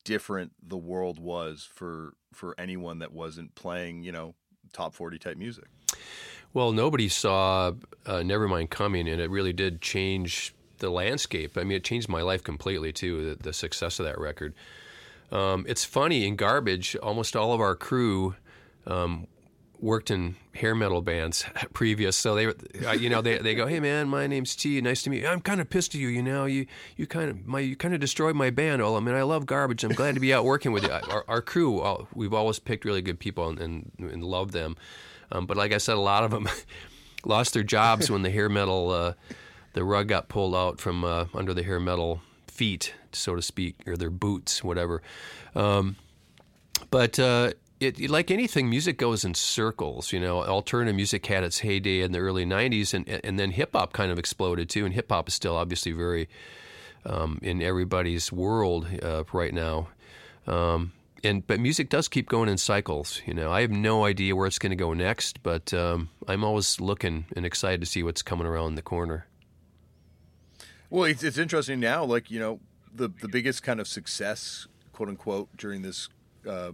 different 0.05 0.53
the 0.65 0.78
world 0.78 1.19
was 1.19 1.67
for 1.73 2.13
for 2.34 2.53
anyone 2.59 2.99
that 2.99 3.11
wasn't 3.11 3.55
playing, 3.55 4.03
you 4.03 4.11
know, 4.11 4.36
top 4.71 4.93
40 4.93 5.17
type 5.17 5.38
music. 5.38 5.65
Well, 6.53 6.71
nobody 6.71 7.09
saw 7.09 7.73
uh, 8.05 8.21
Nevermind 8.21 8.69
coming, 8.69 9.07
and 9.07 9.19
it 9.19 9.30
really 9.30 9.53
did 9.53 9.82
change 9.82 10.53
the 10.80 10.89
landscape. 10.89 11.57
I 11.57 11.63
mean, 11.63 11.78
it 11.78 11.84
changed 11.84 12.09
my 12.09 12.21
life 12.21 12.43
completely 12.43 12.91
too. 12.91 13.36
The, 13.36 13.43
the 13.43 13.53
success 13.53 13.99
of 13.99 14.05
that 14.05 14.19
record. 14.19 14.53
Um, 15.32 15.65
it's 15.67 15.84
funny 15.84 16.25
in 16.25 16.36
Garbage, 16.36 16.95
almost 16.97 17.36
all 17.36 17.53
of 17.53 17.59
our 17.59 17.75
crew 17.75 18.36
um, 18.86 19.28
worked 19.80 20.09
in 20.09 20.36
hair 20.55 20.73
metal 20.73 21.01
bands 21.01 21.45
previous. 21.73 22.15
So 22.15 22.36
they, 22.36 22.47
uh, 22.86 22.93
you 22.93 23.09
know, 23.09 23.21
they, 23.21 23.38
they 23.38 23.53
go, 23.53 23.67
"Hey 23.67 23.80
man, 23.80 24.07
my 24.07 24.28
name's 24.28 24.55
T. 24.55 24.80
Nice 24.82 25.03
to 25.03 25.09
meet 25.09 25.21
you. 25.23 25.28
I'm 25.28 25.41
kind 25.41 25.61
of 25.61 25.69
pissed 25.69 25.95
at 25.95 26.01
you. 26.01 26.07
You 26.07 26.23
know, 26.23 26.45
you 26.45 26.65
you 26.95 27.07
kind 27.07 27.30
of 27.30 27.45
my 27.45 27.59
you 27.59 27.75
kind 27.75 27.93
of 27.93 27.99
destroyed 27.99 28.36
my 28.36 28.49
band. 28.49 28.82
All 28.82 28.95
I 28.95 28.99
mean, 28.99 29.15
I 29.15 29.23
love 29.23 29.45
Garbage. 29.45 29.84
I'm 29.84 29.91
glad 29.91 30.15
to 30.15 30.21
be 30.21 30.34
out 30.34 30.45
working 30.45 30.71
with 30.71 30.84
you. 30.84 30.91
Our, 31.09 31.25
our 31.28 31.41
crew, 31.41 31.80
all, 31.80 32.07
we've 32.13 32.34
always 32.34 32.59
picked 32.59 32.86
really 32.86 33.01
good 33.01 33.19
people 33.19 33.49
and 33.49 33.59
and, 33.59 33.91
and 33.99 34.23
love 34.23 34.51
them. 34.51 34.75
Um, 35.32 35.45
but 35.45 35.57
like 35.57 35.73
I 35.73 35.78
said, 35.78 35.95
a 35.95 36.01
lot 36.01 36.23
of 36.23 36.32
them 36.32 36.47
lost 37.25 37.53
their 37.53 37.63
jobs 37.63 38.09
when 38.09 38.21
the 38.21 38.30
hair 38.30 38.49
metal, 38.49 38.91
uh, 38.91 39.13
the 39.78 39.84
rug 39.84 40.07
got 40.07 40.28
pulled 40.28 40.55
out 40.55 40.82
from 40.82 41.03
uh, 41.03 41.25
under 41.36 41.53
the 41.53 41.61
hair 41.61 41.80
metal 41.80 42.19
feet, 42.47 42.95
so 43.11 43.36
to 43.36 43.43
speak, 43.43 43.75
or 43.86 43.95
their 43.95 44.09
boots, 44.09 44.63
whatever. 44.63 45.03
Um, 45.53 45.97
but 46.89 47.19
uh, 47.19 47.51
it, 47.80 48.09
like 48.09 48.32
anything, 48.32 48.71
music 48.71 48.97
goes 48.97 49.23
in 49.23 49.36
circles. 49.36 50.11
You 50.11 50.19
know, 50.19 50.43
alternative 50.43 50.95
music 50.95 51.28
had 51.28 51.43
its 51.43 51.59
heyday 51.59 52.01
in 52.01 52.11
the 52.11 52.17
early 52.17 52.43
'90s, 52.43 52.95
and 52.95 53.07
and 53.07 53.38
then 53.38 53.51
hip 53.51 53.73
hop 53.73 53.93
kind 53.93 54.11
of 54.11 54.17
exploded 54.17 54.67
too. 54.67 54.84
And 54.84 54.95
hip 54.95 55.11
hop 55.11 55.28
is 55.28 55.36
still 55.36 55.55
obviously 55.55 55.91
very 55.91 56.28
um, 57.05 57.38
in 57.43 57.61
everybody's 57.61 58.32
world 58.32 58.88
uh, 59.03 59.25
right 59.32 59.53
now. 59.53 59.89
Um, 60.47 60.91
and 61.23 61.45
but 61.45 61.59
music 61.59 61.89
does 61.89 62.07
keep 62.07 62.28
going 62.30 62.49
in 62.49 62.57
cycles. 62.57 63.21
You 63.28 63.36
know, 63.36 63.51
I 63.51 63.61
have 63.61 63.69
no 63.69 64.05
idea 64.05 64.36
where 64.36 64.47
it's 64.47 64.57
going 64.57 64.71
to 64.71 64.75
go 64.75 64.93
next, 64.93 65.43
but 65.43 65.71
um, 65.71 66.09
I'm 66.28 66.43
always 66.43 66.82
looking 66.82 67.25
and 67.36 67.45
excited 67.45 67.80
to 67.82 67.86
see 67.86 68.01
what's 68.01 68.23
coming 68.23 68.47
around 68.47 68.73
the 68.73 68.82
corner. 68.82 69.28
Well, 70.89 71.03
it's, 71.03 71.23
it's 71.23 71.38
interesting 71.38 71.79
now. 71.79 72.03
Like 72.03 72.31
you 72.31 72.39
know, 72.39 72.59
the 72.93 73.09
the 73.21 73.27
biggest 73.27 73.63
kind 73.63 73.79
of 73.79 73.88
success, 73.88 74.67
quote 74.93 75.09
unquote, 75.09 75.49
during 75.57 75.81
this 75.81 76.09
uh, 76.47 76.71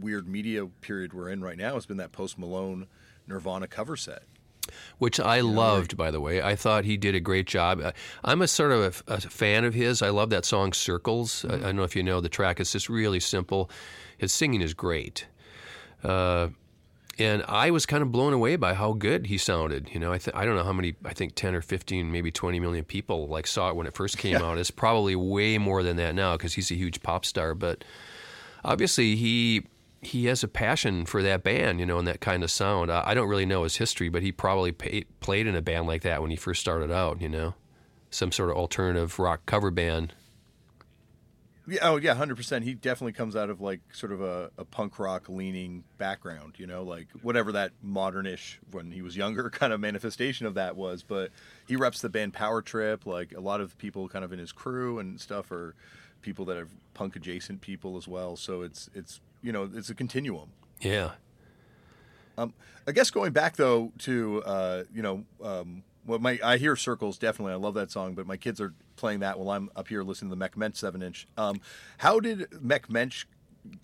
weird 0.00 0.28
media 0.28 0.66
period 0.80 1.12
we're 1.12 1.30
in 1.30 1.42
right 1.42 1.58
now 1.58 1.74
has 1.74 1.86
been 1.86 1.96
that 1.96 2.12
Post 2.12 2.38
Malone 2.38 2.86
Nirvana 3.26 3.66
cover 3.66 3.96
set. 3.96 4.22
Which 4.98 5.20
I 5.20 5.40
loved, 5.40 5.96
by 5.96 6.10
the 6.10 6.20
way. 6.20 6.42
I 6.42 6.56
thought 6.56 6.84
he 6.84 6.96
did 6.96 7.14
a 7.14 7.20
great 7.20 7.46
job. 7.46 7.80
I'm 8.24 8.42
a 8.42 8.48
sort 8.48 8.72
of 8.72 9.04
a, 9.06 9.14
a 9.14 9.20
fan 9.20 9.64
of 9.64 9.74
his. 9.74 10.02
I 10.02 10.08
love 10.08 10.30
that 10.30 10.44
song 10.44 10.72
"Circles." 10.72 11.42
Mm-hmm. 11.42 11.52
I, 11.52 11.56
I, 11.56 11.60
don't 11.60 11.76
know 11.76 11.84
if 11.84 11.94
you 11.94 12.02
know 12.02 12.20
the 12.20 12.28
track. 12.28 12.58
It's 12.58 12.72
just 12.72 12.88
really 12.88 13.20
simple. 13.20 13.70
His 14.18 14.32
singing 14.32 14.62
is 14.62 14.74
great. 14.74 15.26
Uh, 16.02 16.48
and 17.18 17.42
I 17.48 17.70
was 17.70 17.86
kind 17.86 18.02
of 18.02 18.12
blown 18.12 18.32
away 18.32 18.56
by 18.56 18.74
how 18.74 18.92
good 18.92 19.26
he 19.26 19.38
sounded. 19.38 19.90
You 19.92 20.00
know, 20.00 20.12
I 20.12 20.18
th- 20.18 20.36
I 20.36 20.44
don't 20.44 20.56
know 20.56 20.64
how 20.64 20.72
many. 20.72 20.94
I 21.04 21.14
think 21.14 21.34
ten 21.34 21.54
or 21.54 21.62
fifteen, 21.62 22.12
maybe 22.12 22.30
twenty 22.30 22.60
million 22.60 22.84
people 22.84 23.26
like 23.28 23.46
saw 23.46 23.70
it 23.70 23.76
when 23.76 23.86
it 23.86 23.94
first 23.94 24.18
came 24.18 24.36
out. 24.36 24.58
It's 24.58 24.70
probably 24.70 25.16
way 25.16 25.58
more 25.58 25.82
than 25.82 25.96
that 25.96 26.14
now 26.14 26.36
because 26.36 26.54
he's 26.54 26.70
a 26.70 26.74
huge 26.74 27.02
pop 27.02 27.24
star. 27.24 27.54
But 27.54 27.84
obviously, 28.64 29.16
he 29.16 29.66
he 30.02 30.26
has 30.26 30.42
a 30.42 30.48
passion 30.48 31.06
for 31.06 31.22
that 31.22 31.42
band, 31.42 31.80
you 31.80 31.86
know, 31.86 31.98
and 31.98 32.06
that 32.06 32.20
kind 32.20 32.44
of 32.44 32.50
sound. 32.50 32.90
I, 32.90 33.02
I 33.06 33.14
don't 33.14 33.28
really 33.28 33.46
know 33.46 33.64
his 33.64 33.76
history, 33.76 34.08
but 34.08 34.22
he 34.22 34.30
probably 34.30 34.72
pay, 34.72 35.04
played 35.20 35.46
in 35.46 35.56
a 35.56 35.62
band 35.62 35.86
like 35.86 36.02
that 36.02 36.22
when 36.22 36.30
he 36.30 36.36
first 36.36 36.60
started 36.60 36.92
out, 36.92 37.20
you 37.20 37.28
know, 37.28 37.54
some 38.10 38.30
sort 38.30 38.50
of 38.50 38.56
alternative 38.56 39.18
rock 39.18 39.46
cover 39.46 39.70
band. 39.70 40.12
Yeah, 41.68 41.80
oh 41.82 41.96
yeah, 41.96 42.14
hundred 42.14 42.36
percent. 42.36 42.64
He 42.64 42.74
definitely 42.74 43.12
comes 43.12 43.34
out 43.34 43.50
of 43.50 43.60
like 43.60 43.80
sort 43.92 44.12
of 44.12 44.22
a, 44.22 44.50
a, 44.56 44.64
punk 44.64 44.98
rock 45.00 45.28
leaning 45.28 45.82
background, 45.98 46.54
you 46.58 46.66
know, 46.66 46.84
like 46.84 47.08
whatever 47.22 47.50
that 47.52 47.72
modernish 47.84 48.58
when 48.70 48.92
he 48.92 49.02
was 49.02 49.16
younger 49.16 49.50
kind 49.50 49.72
of 49.72 49.80
manifestation 49.80 50.46
of 50.46 50.54
that 50.54 50.76
was. 50.76 51.02
But 51.02 51.32
he 51.66 51.74
reps 51.74 52.00
the 52.00 52.08
band 52.08 52.34
Power 52.34 52.62
Trip. 52.62 53.04
Like 53.04 53.32
a 53.36 53.40
lot 53.40 53.60
of 53.60 53.76
people 53.78 54.08
kind 54.08 54.24
of 54.24 54.32
in 54.32 54.38
his 54.38 54.52
crew 54.52 55.00
and 55.00 55.20
stuff 55.20 55.50
are 55.50 55.74
people 56.22 56.44
that 56.44 56.56
are 56.56 56.68
punk 56.94 57.16
adjacent 57.16 57.60
people 57.60 57.96
as 57.96 58.06
well. 58.06 58.36
So 58.36 58.62
it's 58.62 58.88
it's 58.94 59.20
you 59.42 59.50
know 59.52 59.68
it's 59.74 59.90
a 59.90 59.94
continuum. 59.94 60.50
Yeah. 60.80 61.12
Um, 62.38 62.54
I 62.86 62.92
guess 62.92 63.10
going 63.10 63.32
back 63.32 63.56
though 63.56 63.92
to 64.00 64.42
uh, 64.44 64.84
you 64.94 65.02
know 65.02 65.24
um, 65.42 65.82
what 66.04 66.20
my 66.20 66.38
I 66.44 66.58
hear 66.58 66.76
circles 66.76 67.18
definitely. 67.18 67.54
I 67.54 67.56
love 67.56 67.74
that 67.74 67.90
song, 67.90 68.14
but 68.14 68.26
my 68.26 68.36
kids 68.36 68.60
are 68.60 68.72
playing 68.96 69.20
that 69.20 69.38
while 69.38 69.50
I'm 69.50 69.70
up 69.76 69.88
here 69.88 70.02
listening 70.02 70.30
to 70.30 70.34
the 70.34 70.38
Mecht 70.38 70.56
Mensch 70.56 70.78
seven 70.78 71.02
inch. 71.02 71.26
Um, 71.36 71.60
how 71.98 72.20
did 72.20 72.46
Mecht 72.60 72.90
Mensch 72.90 73.26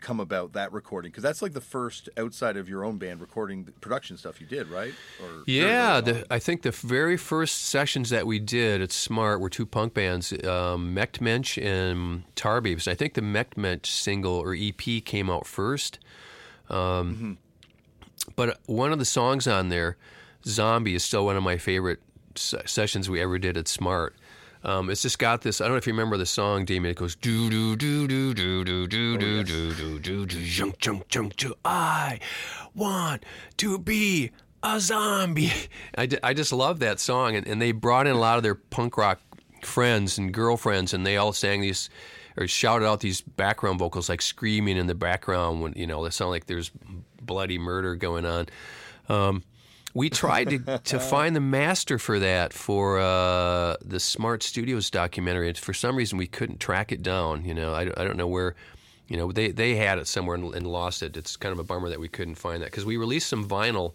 come 0.01 0.21
about 0.21 0.53
that 0.53 0.73
recording? 0.73 1.11
Because 1.11 1.23
that's 1.23 1.43
like 1.43 1.53
the 1.53 1.61
first 1.61 2.09
outside 2.17 2.57
of 2.57 2.69
your 2.69 2.85
own 2.85 2.99
band 2.99 3.21
recording 3.21 3.65
production 3.81 4.17
stuff 4.17 4.41
you 4.41 4.47
did, 4.47 4.69
right? 4.69 4.93
Or 5.23 5.43
yeah, 5.47 6.01
the, 6.01 6.27
I 6.31 6.39
think 6.39 6.63
the 6.63 6.71
very 6.71 7.17
first 7.17 7.67
sessions 7.67 8.11
that 8.11 8.27
we 8.27 8.39
did 8.39 8.81
at 8.81 8.93
Smart 8.93 9.41
were 9.41 9.51
two 9.51 9.67
punk 9.67 9.95
bands, 9.95 10.33
um, 10.45 10.95
Mecht 10.95 11.21
Mensch 11.21 11.59
and 11.59 12.25
Tarbabies. 12.37 12.89
I 12.89 12.95
think 12.95 13.15
the 13.15 13.23
Mecht 13.23 13.57
Mensch 13.57 13.89
single 13.89 14.35
or 14.35 14.55
EP 14.55 15.05
came 15.05 15.31
out 15.31 15.47
first. 15.47 15.99
Um, 16.69 16.77
mm-hmm. 16.77 17.33
But 18.37 18.61
one 18.67 18.93
of 18.93 18.99
the 18.99 19.05
songs 19.05 19.47
on 19.47 19.69
there, 19.69 19.97
Zombie, 20.45 20.95
is 20.95 21.05
still 21.05 21.25
one 21.25 21.37
of 21.37 21.43
my 21.43 21.59
favorite 21.59 22.01
sessions 22.35 23.11
we 23.11 23.21
ever 23.21 23.39
did 23.39 23.57
at 23.57 23.69
Smart. 23.69 24.15
Um, 24.65 24.91
it's 24.91 25.03
just 25.03 25.19
got 25.19 25.43
this. 25.43 25.61
I 25.61 25.65
don't 25.65 25.73
know 25.73 25.79
if 25.79 25.87
you 25.87 25.93
remember 25.93 26.17
the 26.17 26.27
song, 26.27 26.65
Damian. 26.65 26.93
It 26.93 26.97
goes 26.97 27.17
do 27.17 27.51
do 27.51 27.77
do 27.77 28.07
do 28.07 28.35
do 28.35 28.65
do 28.65 28.87
do 28.87 29.19
do 29.19 29.45
do 29.45 29.75
do 29.75 29.99
do 29.99 30.27
do 30.27 30.45
junk 30.45 30.79
junk 30.79 31.09
junk 31.09 31.37
junk. 31.37 31.57
I 31.65 32.21
want 32.75 33.25
to 33.59 33.79
be 33.79 34.31
a 34.63 34.79
zombie. 34.81 35.53
I, 35.99 36.09
I 36.23 36.35
just 36.35 36.53
love 36.53 36.79
that 36.79 37.01
song, 37.01 37.35
and, 37.35 37.47
and 37.47 37.61
they 37.61 37.73
brought 37.73 38.07
in 38.07 38.15
a 38.15 38.21
lot 38.21 38.37
of 38.37 38.43
their 38.43 38.55
punk 38.55 38.97
rock 38.97 39.21
friends 39.63 40.19
and 40.19 40.33
girlfriends, 40.33 40.95
and 40.95 41.05
they 41.05 41.17
all 41.17 41.33
sang 41.33 41.61
these 41.61 41.91
or 42.37 42.47
shouted 42.47 42.87
out 42.87 43.01
these 43.01 43.21
background 43.21 43.79
vocals, 43.79 44.09
like 44.09 44.23
screaming 44.23 44.77
in 44.77 44.87
the 44.87 44.95
background 44.95 45.61
when 45.61 45.73
you 45.77 45.87
know 45.87 46.05
they 46.05 46.11
sound 46.11 46.31
like 46.31 46.47
there's 46.47 46.71
bloody 47.21 47.59
murder 47.59 47.95
going 47.95 48.25
on. 48.25 48.47
Um, 49.09 49.43
we 49.95 50.11
tried 50.11 50.51
to, 50.51 50.78
to 50.78 51.01
find 51.14 51.36
the 51.36 51.40
master 51.40 51.99
for 51.99 52.18
that 52.18 52.53
for 52.53 52.99
uh, 52.99 53.76
the 53.84 54.01
Smart 54.01 54.43
Studios 54.43 54.90
documentary. 54.90 55.49
And 55.49 55.59
for 55.59 55.74
some 55.74 55.97
reason, 55.97 56.18
we 56.18 56.26
couldn't 56.26 56.61
track 56.61 56.93
it 56.93 57.03
down. 57.03 57.45
You 57.45 57.55
know, 57.55 57.74
I, 57.74 57.82
I 57.82 58.05
don't 58.05 58.16
know 58.16 58.28
where. 58.28 58.55
You 59.09 59.18
know, 59.18 59.30
they 59.30 59.51
they 59.51 59.74
had 59.74 59.99
it 59.99 60.07
somewhere 60.07 60.36
and, 60.36 60.55
and 60.55 60.66
lost 60.66 61.03
it. 61.03 61.16
It's 61.18 61.36
kind 61.36 61.53
of 61.53 61.59
a 61.59 61.64
bummer 61.64 61.90
that 61.90 62.01
we 62.01 62.09
couldn't 62.09 62.36
find 62.36 62.62
that 62.62 62.66
because 62.66 62.86
we 62.86 62.97
released 62.97 63.28
some 63.28 63.47
vinyl 63.47 63.93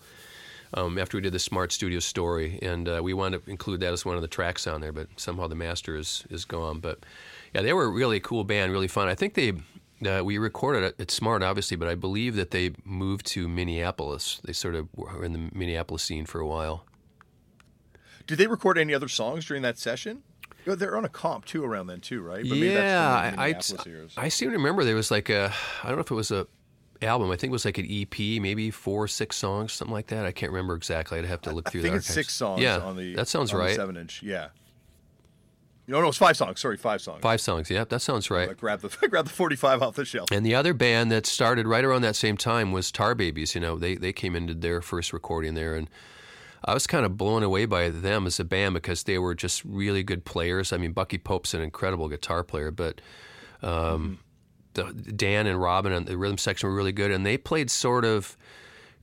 um, 0.76 1.00
after 1.00 1.18
we 1.18 1.22
did 1.22 1.34
the 1.34 1.40
Smart 1.40 1.72
Studio 1.72 2.00
story, 2.00 2.60
and 2.62 2.88
uh, 2.88 3.00
we 3.02 3.14
wanted 3.14 3.44
to 3.44 3.50
include 3.50 3.80
that 3.80 3.94
as 3.94 4.06
one 4.06 4.16
of 4.16 4.22
the 4.22 4.28
tracks 4.28 4.68
on 4.68 4.82
there. 4.82 4.92
But 4.92 5.08
somehow 5.16 5.48
the 5.48 5.56
master 5.56 5.96
is 5.96 6.24
is 6.30 6.46
gone. 6.46 6.80
But 6.80 7.00
yeah, 7.54 7.62
they 7.62 7.74
were 7.74 7.86
a 7.86 7.90
really 7.90 8.20
cool 8.20 8.44
band, 8.44 8.72
really 8.72 8.88
fun. 8.88 9.08
I 9.08 9.16
think 9.16 9.34
they 9.34 9.54
uh, 10.06 10.22
we 10.24 10.38
recorded 10.38 10.84
it 10.84 10.96
at 11.00 11.12
Smart, 11.12 11.42
obviously, 11.42 11.78
but 11.78 11.88
I 11.88 11.96
believe 11.96 12.36
that 12.36 12.52
they 12.52 12.72
moved 12.84 13.26
to 13.28 13.48
Minneapolis. 13.48 14.40
They 14.44 14.54
sort 14.54 14.76
of 14.76 14.88
were 14.96 15.24
in 15.24 15.34
the 15.34 15.50
Minneapolis 15.54 16.04
scene 16.04 16.26
for 16.26 16.40
a 16.40 16.48
while. 16.48 16.86
Did 18.28 18.38
they 18.38 18.48
record 18.48 18.78
any 18.78 18.94
other 18.94 19.08
songs 19.08 19.46
during 19.46 19.64
that 19.64 19.78
session? 19.78 20.24
They're 20.66 20.98
on 20.98 21.06
a 21.06 21.10
comp 21.10 21.46
too 21.46 21.64
around 21.64 21.88
then 21.88 22.02
too, 22.02 22.22
right? 22.22 22.44
But 22.48 22.58
yeah, 22.58 23.34
I, 23.38 23.50
I, 23.50 23.56
I 24.18 24.28
seem 24.28 24.50
to 24.50 24.58
remember 24.58 24.84
there 24.84 24.96
was 24.96 25.10
like 25.10 25.30
a 25.30 25.54
I 25.82 25.88
don't 25.88 25.96
know 25.96 26.02
if 26.02 26.12
it 26.12 26.16
was 26.16 26.30
a 26.32 26.46
album. 27.02 27.32
I 27.32 27.38
think 27.38 27.52
it 27.52 27.54
was 27.54 27.64
like 27.64 27.78
an 27.78 27.88
EP, 27.90 28.42
maybe 28.42 28.70
four, 28.70 29.08
six 29.08 29.38
songs, 29.38 29.72
something 29.72 29.94
like 29.94 30.08
that. 30.08 30.26
I 30.26 30.34
can't 30.34 30.52
remember 30.52 30.76
exactly. 30.76 31.20
I'd 31.20 31.26
have 31.26 31.42
to 31.44 31.52
look 31.52 31.72
through. 31.72 31.82
I 31.82 31.84
think 31.84 31.94
the 31.94 31.98
it's 32.00 32.08
six 32.08 32.34
songs. 32.34 32.62
Yeah, 32.62 32.80
on 32.80 32.98
the 32.98 33.16
that 33.16 33.30
sounds 33.30 33.54
right. 33.54 33.76
seven 33.76 33.96
inch, 33.96 34.22
yeah. 34.22 34.50
No, 35.88 36.02
no, 36.02 36.10
it's 36.10 36.18
five 36.18 36.36
songs. 36.36 36.60
Sorry, 36.60 36.76
five 36.76 37.02
songs. 37.02 37.22
Five 37.22 37.40
songs. 37.40 37.70
Yeah, 37.70 37.86
that 37.86 38.02
sounds 38.02 38.30
right. 38.30 38.50
I 38.50 38.54
grab 38.54 38.82
the 38.82 38.90
grab 39.10 39.26
the 39.26 39.32
forty 39.32 39.56
five 39.56 39.82
off 39.82 39.96
the 39.96 40.04
shelf. 40.04 40.30
And 40.32 40.46
the 40.46 40.54
other 40.54 40.74
band 40.74 41.12
that 41.12 41.26
started 41.26 41.66
right 41.66 41.86
around 41.86 42.02
that 42.02 42.16
same 42.16 42.36
time 42.36 42.74
was 42.74 42.92
Tar 42.92 43.16
Babies. 43.16 43.56
You 43.56 43.62
know, 43.62 43.78
they 43.78 43.96
they 43.96 44.12
came 44.12 44.36
into 44.36 44.54
their 44.54 44.82
first 44.82 45.14
recording 45.14 45.54
there, 45.54 45.76
and 45.76 45.90
I 46.66 46.74
was 46.74 46.88
kind 46.88 47.06
of 47.06 47.18
blown 47.18 47.42
away 47.42 47.66
by 47.66 47.90
them 47.90 48.28
as 48.28 48.38
a 48.40 48.44
band 48.44 48.74
because 48.74 49.04
they 49.04 49.18
were 49.18 49.34
just 49.34 49.64
really 49.64 50.04
good 50.04 50.26
players. 50.26 50.74
I 50.74 50.78
mean, 50.78 50.92
Bucky 50.92 51.18
Pope's 51.18 51.54
an 51.54 51.62
incredible 51.62 52.10
guitar 52.10 52.44
player, 52.44 52.72
but. 52.72 53.02
Um, 53.64 54.20
mm-hmm. 54.76 55.02
the, 55.02 55.12
Dan 55.14 55.48
and 55.48 55.60
Robin 55.60 55.92
and 55.92 56.06
the 56.06 56.16
rhythm 56.16 56.38
section 56.38 56.70
were 56.70 56.76
really 56.76 56.92
good, 56.92 57.10
and 57.10 57.26
they 57.26 57.40
played 57.40 57.72
sort 57.72 58.06
of 58.06 58.38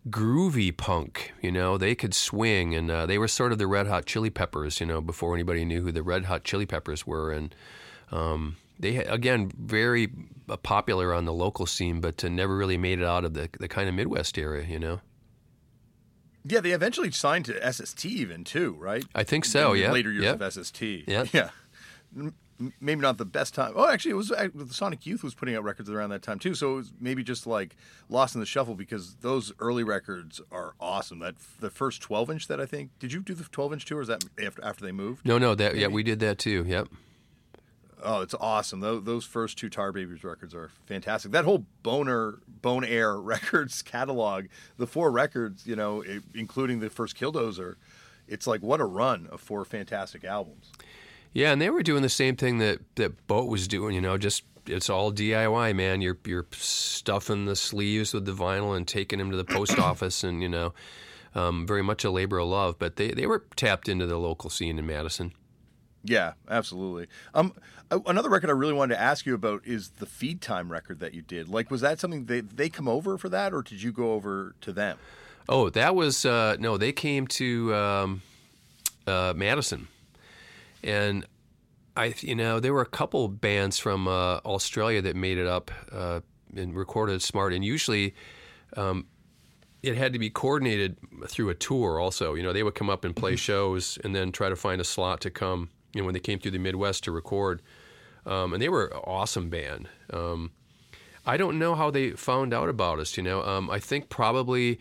groovy 0.08 0.76
punk. 0.76 1.32
You 1.40 1.52
know, 1.52 1.78
they 1.78 1.94
could 1.94 2.14
swing, 2.14 2.74
and 2.74 2.90
uh, 2.90 3.06
they 3.06 3.18
were 3.18 3.28
sort 3.28 3.52
of 3.52 3.58
the 3.58 3.66
Red 3.66 3.86
Hot 3.86 4.06
Chili 4.06 4.30
Peppers. 4.30 4.80
You 4.80 4.86
know, 4.86 5.00
before 5.00 5.34
anybody 5.34 5.64
knew 5.64 5.82
who 5.82 5.92
the 5.92 6.02
Red 6.02 6.26
Hot 6.26 6.44
Chili 6.44 6.66
Peppers 6.66 7.06
were, 7.06 7.32
and 7.32 7.54
um, 8.10 8.56
they 8.78 8.96
again 8.96 9.50
very 9.58 10.10
uh, 10.48 10.56
popular 10.56 11.12
on 11.12 11.24
the 11.24 11.32
local 11.32 11.66
scene, 11.66 12.00
but 12.00 12.24
uh, 12.24 12.28
never 12.28 12.56
really 12.56 12.78
made 12.78 12.98
it 12.98 13.04
out 13.04 13.24
of 13.24 13.34
the 13.34 13.48
the 13.58 13.68
kind 13.68 13.88
of 13.88 13.94
Midwest 13.94 14.38
area. 14.38 14.66
You 14.66 14.78
know. 14.78 15.00
Yeah, 16.46 16.60
they 16.60 16.72
eventually 16.72 17.10
signed 17.10 17.46
to 17.46 17.72
SST 17.72 18.04
even 18.04 18.44
too, 18.44 18.76
right? 18.78 19.02
I 19.14 19.24
think 19.24 19.46
so. 19.46 19.72
In 19.72 19.80
yeah. 19.80 19.92
Later 19.92 20.12
years 20.12 20.24
yep. 20.24 20.40
of 20.40 20.52
SST. 20.52 20.82
Yeah. 21.06 21.24
Yeah. 21.32 21.50
Maybe 22.80 23.00
not 23.00 23.18
the 23.18 23.24
best 23.24 23.54
time. 23.54 23.72
Oh, 23.74 23.88
actually, 23.88 24.12
it 24.12 24.14
was 24.14 24.28
the 24.28 24.68
Sonic 24.70 25.06
Youth 25.06 25.22
was 25.22 25.34
putting 25.34 25.56
out 25.56 25.64
records 25.64 25.90
around 25.90 26.10
that 26.10 26.22
time 26.22 26.38
too. 26.38 26.54
So 26.54 26.72
it 26.72 26.76
was 26.76 26.92
maybe 27.00 27.22
just 27.22 27.46
like 27.46 27.76
lost 28.08 28.34
in 28.34 28.40
the 28.40 28.46
shuffle 28.46 28.74
because 28.74 29.16
those 29.16 29.52
early 29.58 29.84
records 29.84 30.40
are 30.52 30.74
awesome. 30.80 31.18
That 31.18 31.34
the 31.60 31.70
first 31.70 32.00
twelve 32.00 32.30
inch 32.30 32.48
that 32.48 32.60
I 32.60 32.66
think 32.66 32.90
did 32.98 33.12
you 33.12 33.20
do 33.20 33.34
the 33.34 33.44
twelve 33.44 33.72
inch 33.72 33.84
too, 33.86 33.98
or 33.98 34.02
is 34.02 34.08
that 34.08 34.24
after 34.42 34.64
after 34.64 34.84
they 34.84 34.92
moved? 34.92 35.26
No, 35.26 35.38
no, 35.38 35.54
that 35.54 35.76
yeah, 35.76 35.88
we 35.88 36.02
did 36.02 36.20
that 36.20 36.38
too. 36.38 36.64
Yep. 36.66 36.88
Oh, 38.06 38.20
it's 38.20 38.34
awesome. 38.38 38.80
Those, 38.80 39.04
those 39.04 39.24
first 39.24 39.56
two 39.56 39.70
Tar 39.70 39.90
Babies 39.90 40.22
records 40.22 40.54
are 40.54 40.70
fantastic. 40.84 41.32
That 41.32 41.46
whole 41.46 41.64
Boner 41.82 42.38
Bone 42.60 42.84
Air 42.84 43.16
Records 43.20 43.80
catalog, 43.80 44.46
the 44.76 44.86
four 44.86 45.10
records, 45.10 45.66
you 45.66 45.74
know, 45.74 46.04
including 46.34 46.80
the 46.80 46.90
first 46.90 47.16
Killdozer, 47.16 47.76
it's 48.28 48.46
like 48.46 48.62
what 48.62 48.80
a 48.80 48.84
run 48.84 49.26
of 49.32 49.40
four 49.40 49.64
fantastic 49.64 50.22
albums. 50.22 50.70
Yeah, 51.34 51.52
and 51.52 51.60
they 51.60 51.68
were 51.68 51.82
doing 51.82 52.02
the 52.02 52.08
same 52.08 52.36
thing 52.36 52.58
that 52.58 52.80
that 52.94 53.26
Boat 53.26 53.48
was 53.48 53.68
doing. 53.68 53.94
You 53.94 54.00
know, 54.00 54.16
just 54.16 54.44
it's 54.66 54.88
all 54.88 55.12
DIY, 55.12 55.74
man. 55.74 56.00
You're 56.00 56.18
you're 56.24 56.46
stuffing 56.52 57.44
the 57.44 57.56
sleeves 57.56 58.14
with 58.14 58.24
the 58.24 58.32
vinyl 58.32 58.76
and 58.76 58.86
taking 58.86 59.18
them 59.18 59.30
to 59.32 59.36
the 59.36 59.44
post 59.44 59.78
office, 59.78 60.24
and 60.24 60.40
you 60.40 60.48
know, 60.48 60.72
um, 61.34 61.66
very 61.66 61.82
much 61.82 62.04
a 62.04 62.10
labor 62.10 62.38
of 62.38 62.48
love. 62.48 62.78
But 62.78 62.96
they 62.96 63.10
they 63.10 63.26
were 63.26 63.44
tapped 63.56 63.88
into 63.88 64.06
the 64.06 64.16
local 64.16 64.48
scene 64.48 64.78
in 64.78 64.86
Madison. 64.86 65.32
Yeah, 66.04 66.34
absolutely. 66.48 67.08
Um, 67.34 67.54
another 67.90 68.28
record 68.28 68.50
I 68.50 68.52
really 68.52 68.74
wanted 68.74 68.94
to 68.94 69.00
ask 69.00 69.24
you 69.24 69.34
about 69.34 69.62
is 69.66 69.88
the 69.88 70.06
Feedtime 70.06 70.68
record 70.70 71.00
that 71.00 71.14
you 71.14 71.22
did. 71.22 71.48
Like, 71.48 71.70
was 71.70 71.80
that 71.80 71.98
something 71.98 72.26
they 72.26 72.40
they 72.40 72.68
come 72.68 72.88
over 72.88 73.18
for 73.18 73.28
that, 73.30 73.52
or 73.52 73.62
did 73.62 73.82
you 73.82 73.90
go 73.90 74.12
over 74.12 74.54
to 74.60 74.72
them? 74.72 74.98
Oh, 75.48 75.68
that 75.70 75.94
was 75.94 76.24
uh, 76.24 76.56
no. 76.60 76.76
They 76.76 76.92
came 76.92 77.26
to 77.28 77.74
um, 77.74 78.22
uh, 79.06 79.32
Madison, 79.36 79.88
and 80.84 81.26
I, 81.96 82.14
you 82.20 82.34
know, 82.34 82.60
there 82.60 82.72
were 82.72 82.82
a 82.82 82.86
couple 82.86 83.26
bands 83.28 83.78
from 83.78 84.06
uh, 84.06 84.36
Australia 84.44 85.02
that 85.02 85.16
made 85.16 85.38
it 85.38 85.46
up 85.46 85.70
uh, 85.90 86.20
and 86.54 86.74
recorded 86.74 87.22
Smart, 87.22 87.52
and 87.52 87.64
usually. 87.64 88.14
Um, 88.76 89.06
it 89.82 89.96
had 89.96 90.14
to 90.14 90.18
be 90.18 90.30
coordinated 90.30 90.96
through 91.26 91.50
a 91.50 91.54
tour 91.54 92.00
also 92.00 92.32
you 92.32 92.42
know 92.42 92.54
they 92.54 92.62
would 92.62 92.74
come 92.74 92.88
up 92.88 93.04
and 93.04 93.14
play 93.14 93.36
shows 93.36 93.98
and 94.02 94.16
then 94.16 94.32
try 94.32 94.48
to 94.48 94.56
find 94.56 94.80
a 94.80 94.84
slot 94.84 95.20
to 95.20 95.30
come 95.30 95.68
you 95.94 96.00
know, 96.00 96.06
when 96.06 96.14
they 96.14 96.20
came 96.20 96.38
through 96.38 96.50
the 96.50 96.58
Midwest 96.58 97.04
to 97.04 97.12
record. 97.12 97.62
Um, 98.26 98.52
and 98.52 98.60
they 98.60 98.68
were 98.68 98.86
an 98.86 98.98
awesome 99.04 99.48
band. 99.48 99.88
Um, 100.12 100.50
I 101.26 101.36
don't 101.36 101.58
know 101.58 101.74
how 101.74 101.90
they 101.90 102.10
found 102.10 102.52
out 102.52 102.68
about 102.68 102.98
us. 102.98 103.16
You 103.16 103.22
know, 103.22 103.42
um, 103.42 103.70
I 103.70 103.78
think 103.78 104.08
probably 104.08 104.80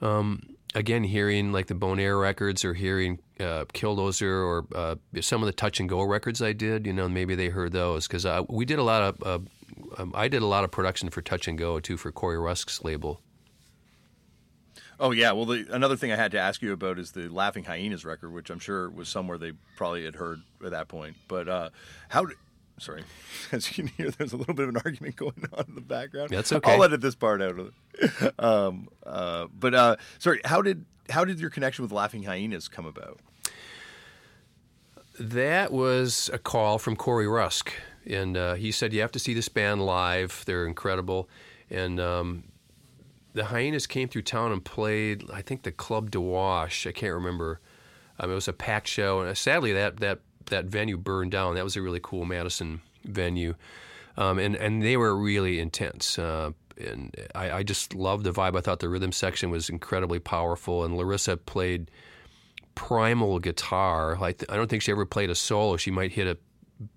um, 0.00 0.53
again 0.74 1.04
hearing 1.04 1.52
like 1.52 1.66
the 1.66 1.74
Bone 1.74 1.98
Air 1.98 2.18
records 2.18 2.64
or 2.64 2.74
hearing 2.74 3.18
uh, 3.40 3.64
Killdozer 3.72 4.22
or 4.22 4.66
uh, 4.74 4.96
some 5.20 5.42
of 5.42 5.46
the 5.46 5.52
Touch 5.52 5.80
and 5.80 5.88
Go 5.88 6.02
records 6.02 6.42
I 6.42 6.52
did. 6.52 6.86
You 6.86 6.92
know, 6.92 7.08
maybe 7.08 7.34
they 7.34 7.48
heard 7.48 7.72
those 7.72 8.06
because 8.06 8.26
uh, 8.26 8.42
we 8.48 8.64
did 8.64 8.78
a 8.78 8.82
lot 8.82 9.02
of. 9.02 9.22
Uh, 9.22 9.38
um, 9.98 10.12
I 10.14 10.28
did 10.28 10.42
a 10.42 10.46
lot 10.46 10.64
of 10.64 10.70
production 10.70 11.10
for 11.10 11.22
Touch 11.22 11.48
and 11.48 11.58
Go 11.58 11.80
too 11.80 11.96
for 11.96 12.12
Corey 12.12 12.38
Rusk's 12.38 12.84
label. 12.84 13.20
Oh 15.00 15.10
yeah, 15.10 15.32
well 15.32 15.46
the, 15.46 15.66
another 15.70 15.96
thing 15.96 16.12
I 16.12 16.16
had 16.16 16.32
to 16.32 16.38
ask 16.38 16.62
you 16.62 16.72
about 16.72 16.98
is 16.98 17.12
the 17.12 17.28
Laughing 17.28 17.64
Hyenas 17.64 18.04
record, 18.04 18.32
which 18.32 18.50
I'm 18.50 18.60
sure 18.60 18.88
was 18.88 19.08
somewhere 19.08 19.38
they 19.38 19.52
probably 19.76 20.04
had 20.04 20.14
heard 20.14 20.42
at 20.64 20.70
that 20.70 20.88
point. 20.88 21.16
But 21.28 21.48
uh, 21.48 21.70
how? 22.08 22.26
Sorry, 22.78 23.04
as 23.52 23.68
you 23.68 23.84
can 23.84 23.86
hear, 23.96 24.10
there's 24.10 24.32
a 24.32 24.36
little 24.36 24.54
bit 24.54 24.64
of 24.64 24.74
an 24.74 24.82
argument 24.84 25.16
going 25.16 25.44
on 25.52 25.64
in 25.68 25.74
the 25.74 25.80
background. 25.80 26.30
That's 26.30 26.52
okay. 26.52 26.72
I'll 26.72 26.84
edit 26.84 27.00
this 27.00 27.14
part 27.14 27.40
out 27.42 27.58
of 27.58 27.66
it. 27.68 27.74
Um, 28.38 28.88
uh, 29.06 29.46
but 29.56 29.74
uh, 29.74 29.96
sorry, 30.18 30.40
how 30.44 30.60
did 30.60 30.84
how 31.08 31.24
did 31.24 31.38
your 31.38 31.50
connection 31.50 31.84
with 31.84 31.92
Laughing 31.92 32.24
Hyenas 32.24 32.68
come 32.68 32.86
about? 32.86 33.20
That 35.18 35.72
was 35.72 36.28
a 36.32 36.38
call 36.38 36.78
from 36.78 36.96
Corey 36.96 37.28
Rusk, 37.28 37.72
and 38.04 38.36
uh, 38.36 38.54
he 38.54 38.72
said 38.72 38.92
you 38.92 39.00
have 39.00 39.12
to 39.12 39.20
see 39.20 39.32
this 39.32 39.48
band 39.48 39.86
live. 39.86 40.42
They're 40.46 40.66
incredible, 40.66 41.28
and 41.70 42.00
um, 42.00 42.44
the 43.32 43.46
Hyenas 43.46 43.86
came 43.86 44.08
through 44.08 44.22
town 44.22 44.50
and 44.50 44.64
played. 44.64 45.30
I 45.32 45.40
think 45.40 45.62
the 45.62 45.72
Club 45.72 46.10
de 46.10 46.20
Wash. 46.20 46.86
I 46.86 46.92
can't 46.92 47.14
remember. 47.14 47.60
Um, 48.18 48.30
it 48.30 48.34
was 48.34 48.48
a 48.48 48.52
packed 48.52 48.88
show, 48.88 49.20
and 49.20 49.30
uh, 49.30 49.34
sadly 49.34 49.72
that 49.72 49.98
that 49.98 50.18
that 50.46 50.66
venue 50.66 50.96
burned 50.96 51.32
down. 51.32 51.54
That 51.54 51.64
was 51.64 51.76
a 51.76 51.82
really 51.82 52.00
cool 52.02 52.24
Madison 52.24 52.80
venue, 53.04 53.54
um, 54.16 54.38
and 54.38 54.54
and 54.56 54.82
they 54.82 54.96
were 54.96 55.16
really 55.16 55.60
intense. 55.60 56.18
Uh, 56.18 56.52
and 56.76 57.14
I, 57.36 57.58
I, 57.58 57.62
just 57.62 57.94
loved 57.94 58.24
the 58.24 58.32
vibe. 58.32 58.56
I 58.56 58.60
thought 58.60 58.80
the 58.80 58.88
rhythm 58.88 59.12
section 59.12 59.50
was 59.50 59.68
incredibly 59.68 60.18
powerful, 60.18 60.84
and 60.84 60.96
Larissa 60.96 61.36
played 61.36 61.90
primal 62.74 63.38
guitar. 63.38 64.16
Like 64.20 64.44
I 64.48 64.56
don't 64.56 64.68
think 64.68 64.82
she 64.82 64.92
ever 64.92 65.06
played 65.06 65.30
a 65.30 65.34
solo. 65.34 65.76
She 65.76 65.90
might 65.90 66.12
hit 66.12 66.26
a 66.26 66.36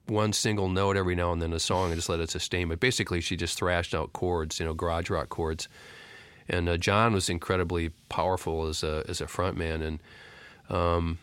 one 0.08 0.34
single 0.34 0.68
note 0.70 0.98
every 0.98 1.14
now 1.14 1.32
and 1.32 1.42
then 1.42 1.54
a 1.54 1.60
song 1.60 1.88
and 1.88 1.96
just 1.96 2.10
let 2.10 2.20
it 2.20 2.30
sustain. 2.32 2.70
But 2.70 2.80
basically, 2.80 3.22
she 3.22 3.36
just 3.36 3.58
thrashed 3.58 3.94
out 3.94 4.14
chords, 4.14 4.60
you 4.60 4.66
know, 4.66 4.74
garage 4.74 5.10
rock 5.10 5.30
chords 5.30 5.68
and 6.50 6.70
uh, 6.70 6.78
John 6.78 7.14
was 7.14 7.30
incredibly 7.30 7.90
powerful 8.10 8.68
as 8.68 8.84
a 8.84 9.04
as 9.08 9.22
a 9.22 9.26
frontman, 9.26 9.82
and 9.82 10.00
um, 10.70 11.20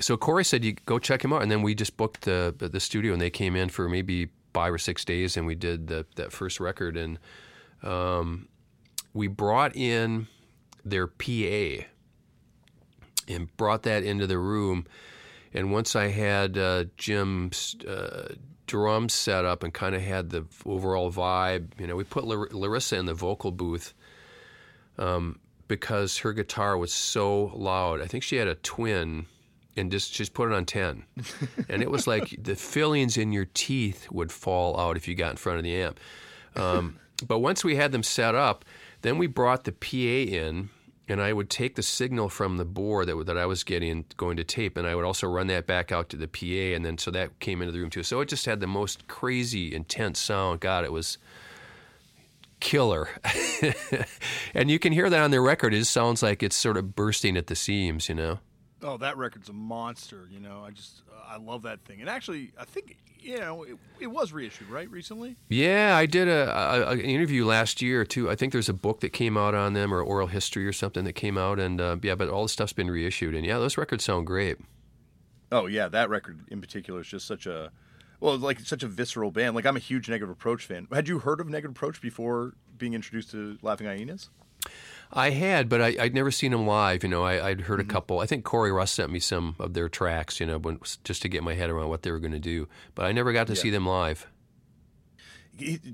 so 0.00 0.16
Corey 0.16 0.44
said, 0.44 0.64
"You 0.64 0.74
go 0.86 0.98
check 0.98 1.24
him 1.24 1.32
out," 1.32 1.42
and 1.42 1.50
then 1.50 1.62
we 1.62 1.74
just 1.74 1.96
booked 1.96 2.22
the 2.22 2.54
the 2.56 2.80
studio, 2.80 3.12
and 3.12 3.20
they 3.20 3.30
came 3.30 3.56
in 3.56 3.68
for 3.68 3.88
maybe 3.88 4.28
five 4.52 4.72
or 4.72 4.78
six 4.78 5.04
days, 5.04 5.36
and 5.36 5.46
we 5.46 5.54
did 5.54 5.86
the, 5.86 6.06
that 6.16 6.32
first 6.32 6.60
record, 6.60 6.96
and 6.96 7.18
um, 7.82 8.48
we 9.12 9.26
brought 9.26 9.76
in 9.76 10.28
their 10.84 11.06
PA 11.06 11.84
and 13.28 13.54
brought 13.56 13.82
that 13.82 14.02
into 14.02 14.26
the 14.26 14.38
room. 14.38 14.86
And 15.52 15.72
once 15.72 15.96
I 15.96 16.08
had 16.08 16.56
uh, 16.56 16.84
Jim's 16.96 17.76
uh, 17.86 18.34
drums 18.66 19.14
set 19.14 19.44
up 19.44 19.62
and 19.62 19.72
kind 19.72 19.94
of 19.94 20.02
had 20.02 20.30
the 20.30 20.46
overall 20.64 21.10
vibe, 21.10 21.78
you 21.78 21.86
know, 21.86 21.96
we 21.96 22.04
put 22.04 22.24
Larissa 22.24 22.96
in 22.96 23.06
the 23.06 23.14
vocal 23.14 23.50
booth 23.50 23.94
um, 24.98 25.38
because 25.68 26.18
her 26.18 26.32
guitar 26.32 26.76
was 26.76 26.92
so 26.92 27.52
loud. 27.54 28.00
I 28.00 28.06
think 28.06 28.22
she 28.22 28.36
had 28.36 28.48
a 28.48 28.54
twin 28.54 29.26
and 29.76 29.90
just 29.90 30.12
just 30.12 30.34
put 30.34 30.50
it 30.50 30.54
on 30.54 30.64
10 30.64 31.04
and 31.68 31.82
it 31.82 31.90
was 31.90 32.06
like 32.06 32.36
the 32.42 32.56
fillings 32.56 33.16
in 33.16 33.32
your 33.32 33.46
teeth 33.54 34.10
would 34.10 34.32
fall 34.32 34.78
out 34.78 34.96
if 34.96 35.06
you 35.08 35.14
got 35.14 35.30
in 35.32 35.36
front 35.36 35.58
of 35.58 35.64
the 35.64 35.74
amp 35.74 36.00
um, 36.56 36.98
but 37.26 37.38
once 37.38 37.64
we 37.64 37.76
had 37.76 37.92
them 37.92 38.02
set 38.02 38.34
up 38.34 38.64
then 39.02 39.18
we 39.18 39.26
brought 39.26 39.64
the 39.64 39.72
pa 39.72 39.96
in 39.96 40.68
and 41.08 41.20
i 41.20 41.32
would 41.32 41.50
take 41.50 41.76
the 41.76 41.82
signal 41.82 42.28
from 42.28 42.56
the 42.56 42.64
board 42.64 43.06
that, 43.06 43.26
that 43.26 43.38
i 43.38 43.46
was 43.46 43.64
getting 43.64 44.04
going 44.16 44.36
to 44.36 44.44
tape 44.44 44.76
and 44.76 44.86
i 44.86 44.94
would 44.94 45.04
also 45.04 45.26
run 45.26 45.46
that 45.46 45.66
back 45.66 45.92
out 45.92 46.08
to 46.08 46.16
the 46.16 46.28
pa 46.28 46.74
and 46.74 46.84
then 46.84 46.98
so 46.98 47.10
that 47.10 47.38
came 47.38 47.60
into 47.62 47.72
the 47.72 47.78
room 47.78 47.90
too 47.90 48.02
so 48.02 48.20
it 48.20 48.28
just 48.28 48.46
had 48.46 48.60
the 48.60 48.66
most 48.66 49.06
crazy 49.08 49.74
intense 49.74 50.18
sound 50.18 50.60
god 50.60 50.84
it 50.84 50.92
was 50.92 51.18
killer. 52.60 53.08
and 54.54 54.70
you 54.70 54.78
can 54.78 54.92
hear 54.92 55.08
that 55.10 55.22
on 55.22 55.30
their 55.30 55.42
record. 55.42 55.74
It 55.74 55.84
sounds 55.86 56.22
like 56.22 56.42
it's 56.42 56.56
sort 56.56 56.76
of 56.76 56.94
bursting 56.94 57.36
at 57.36 57.46
the 57.46 57.56
seams, 57.56 58.08
you 58.08 58.14
know? 58.14 58.38
Oh, 58.82 58.98
that 58.98 59.16
record's 59.16 59.48
a 59.48 59.54
monster, 59.54 60.28
you 60.30 60.38
know. 60.38 60.62
I 60.66 60.70
just, 60.70 61.02
uh, 61.10 61.34
I 61.34 61.38
love 61.38 61.62
that 61.62 61.80
thing. 61.84 62.00
And 62.00 62.10
actually, 62.10 62.52
I 62.58 62.64
think, 62.64 62.98
you 63.18 63.38
know, 63.38 63.62
it, 63.62 63.76
it 64.00 64.06
was 64.08 64.32
reissued, 64.32 64.68
right, 64.68 64.90
recently? 64.90 65.36
Yeah, 65.48 65.96
I 65.96 66.04
did 66.04 66.28
a, 66.28 66.50
a, 66.54 66.90
an 66.90 67.00
interview 67.00 67.46
last 67.46 67.80
year, 67.80 68.04
too. 68.04 68.30
I 68.30 68.34
think 68.34 68.52
there's 68.52 68.68
a 68.68 68.74
book 68.74 69.00
that 69.00 69.10
came 69.10 69.38
out 69.38 69.54
on 69.54 69.72
them 69.72 69.94
or 69.94 70.02
oral 70.02 70.26
history 70.26 70.66
or 70.66 70.72
something 70.72 71.04
that 71.04 71.14
came 71.14 71.38
out. 71.38 71.58
And 71.58 71.80
uh, 71.80 71.96
yeah, 72.02 72.14
but 72.14 72.28
all 72.28 72.42
the 72.42 72.48
stuff's 72.50 72.74
been 72.74 72.90
reissued. 72.90 73.34
And 73.34 73.46
yeah, 73.46 73.58
those 73.58 73.78
records 73.78 74.04
sound 74.04 74.26
great. 74.26 74.58
Oh, 75.50 75.66
yeah, 75.66 75.88
that 75.88 76.10
record 76.10 76.40
in 76.48 76.60
particular 76.60 77.00
is 77.00 77.06
just 77.06 77.26
such 77.26 77.46
a 77.46 77.70
well, 78.20 78.38
like 78.38 78.60
such 78.60 78.82
a 78.82 78.88
visceral 78.88 79.30
band. 79.30 79.54
Like 79.54 79.66
I'm 79.66 79.76
a 79.76 79.80
huge 79.80 80.08
Negative 80.08 80.30
Approach 80.30 80.64
fan. 80.64 80.86
Had 80.92 81.08
you 81.08 81.18
heard 81.18 81.40
of 81.40 81.48
Negative 81.48 81.70
Approach 81.70 82.00
before 82.00 82.54
being 82.78 82.94
introduced 82.94 83.30
to 83.32 83.58
Laughing 83.62 83.86
Hyenas? 83.86 84.30
I 85.12 85.30
had, 85.30 85.68
but 85.68 85.80
I, 85.80 85.94
would 85.98 86.14
never 86.14 86.30
seen 86.30 86.52
them 86.52 86.66
live. 86.66 87.02
You 87.02 87.08
know, 87.08 87.24
I, 87.24 87.50
would 87.50 87.62
heard 87.62 87.80
mm-hmm. 87.80 87.90
a 87.90 87.92
couple. 87.92 88.20
I 88.20 88.26
think 88.26 88.44
Corey 88.44 88.72
Rusk 88.72 88.96
sent 88.96 89.10
me 89.10 89.20
some 89.20 89.56
of 89.58 89.74
their 89.74 89.88
tracks. 89.88 90.40
You 90.40 90.46
know, 90.46 90.58
when, 90.58 90.80
just 91.04 91.22
to 91.22 91.28
get 91.28 91.42
my 91.42 91.54
head 91.54 91.70
around 91.70 91.88
what 91.88 92.02
they 92.02 92.10
were 92.10 92.18
going 92.18 92.32
to 92.32 92.38
do. 92.38 92.68
But 92.94 93.06
I 93.06 93.12
never 93.12 93.32
got 93.32 93.46
to 93.48 93.54
yeah. 93.54 93.62
see 93.62 93.70
them 93.70 93.86
live. 93.86 94.26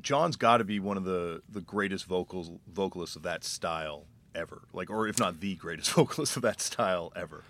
John's 0.01 0.37
got 0.37 0.59
to 0.59 0.65
be 0.65 0.81
one 0.81 0.97
of 0.97 1.05
the 1.05 1.43
the 1.49 1.61
greatest 1.61 2.07
vocals 2.07 2.51
vocalists 2.67 3.17
of 3.17 3.23
that 3.23 3.45
style 3.45 4.07
ever. 4.35 4.63
Like, 4.73 4.91
or 4.91 5.07
if 5.07 5.19
not 5.19 5.41
the 5.41 5.55
greatest 5.55 5.91
vocalist 5.93 6.37
of 6.37 6.43
that 6.43 6.61
style 6.61 7.13
ever. 7.15 7.45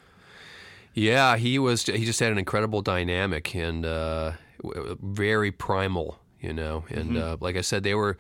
Yeah, 0.94 1.36
he 1.36 1.58
was. 1.58 1.84
He 1.84 2.04
just 2.04 2.20
had 2.20 2.32
an 2.32 2.38
incredible 2.38 2.82
dynamic 2.82 3.54
and 3.54 3.86
uh, 3.86 4.32
very 4.62 5.50
primal, 5.50 6.18
you 6.40 6.52
know. 6.52 6.84
And 6.90 7.12
mm-hmm. 7.12 7.16
uh, 7.16 7.36
like 7.40 7.56
I 7.56 7.62
said, 7.62 7.82
they 7.82 7.94
were 7.94 8.18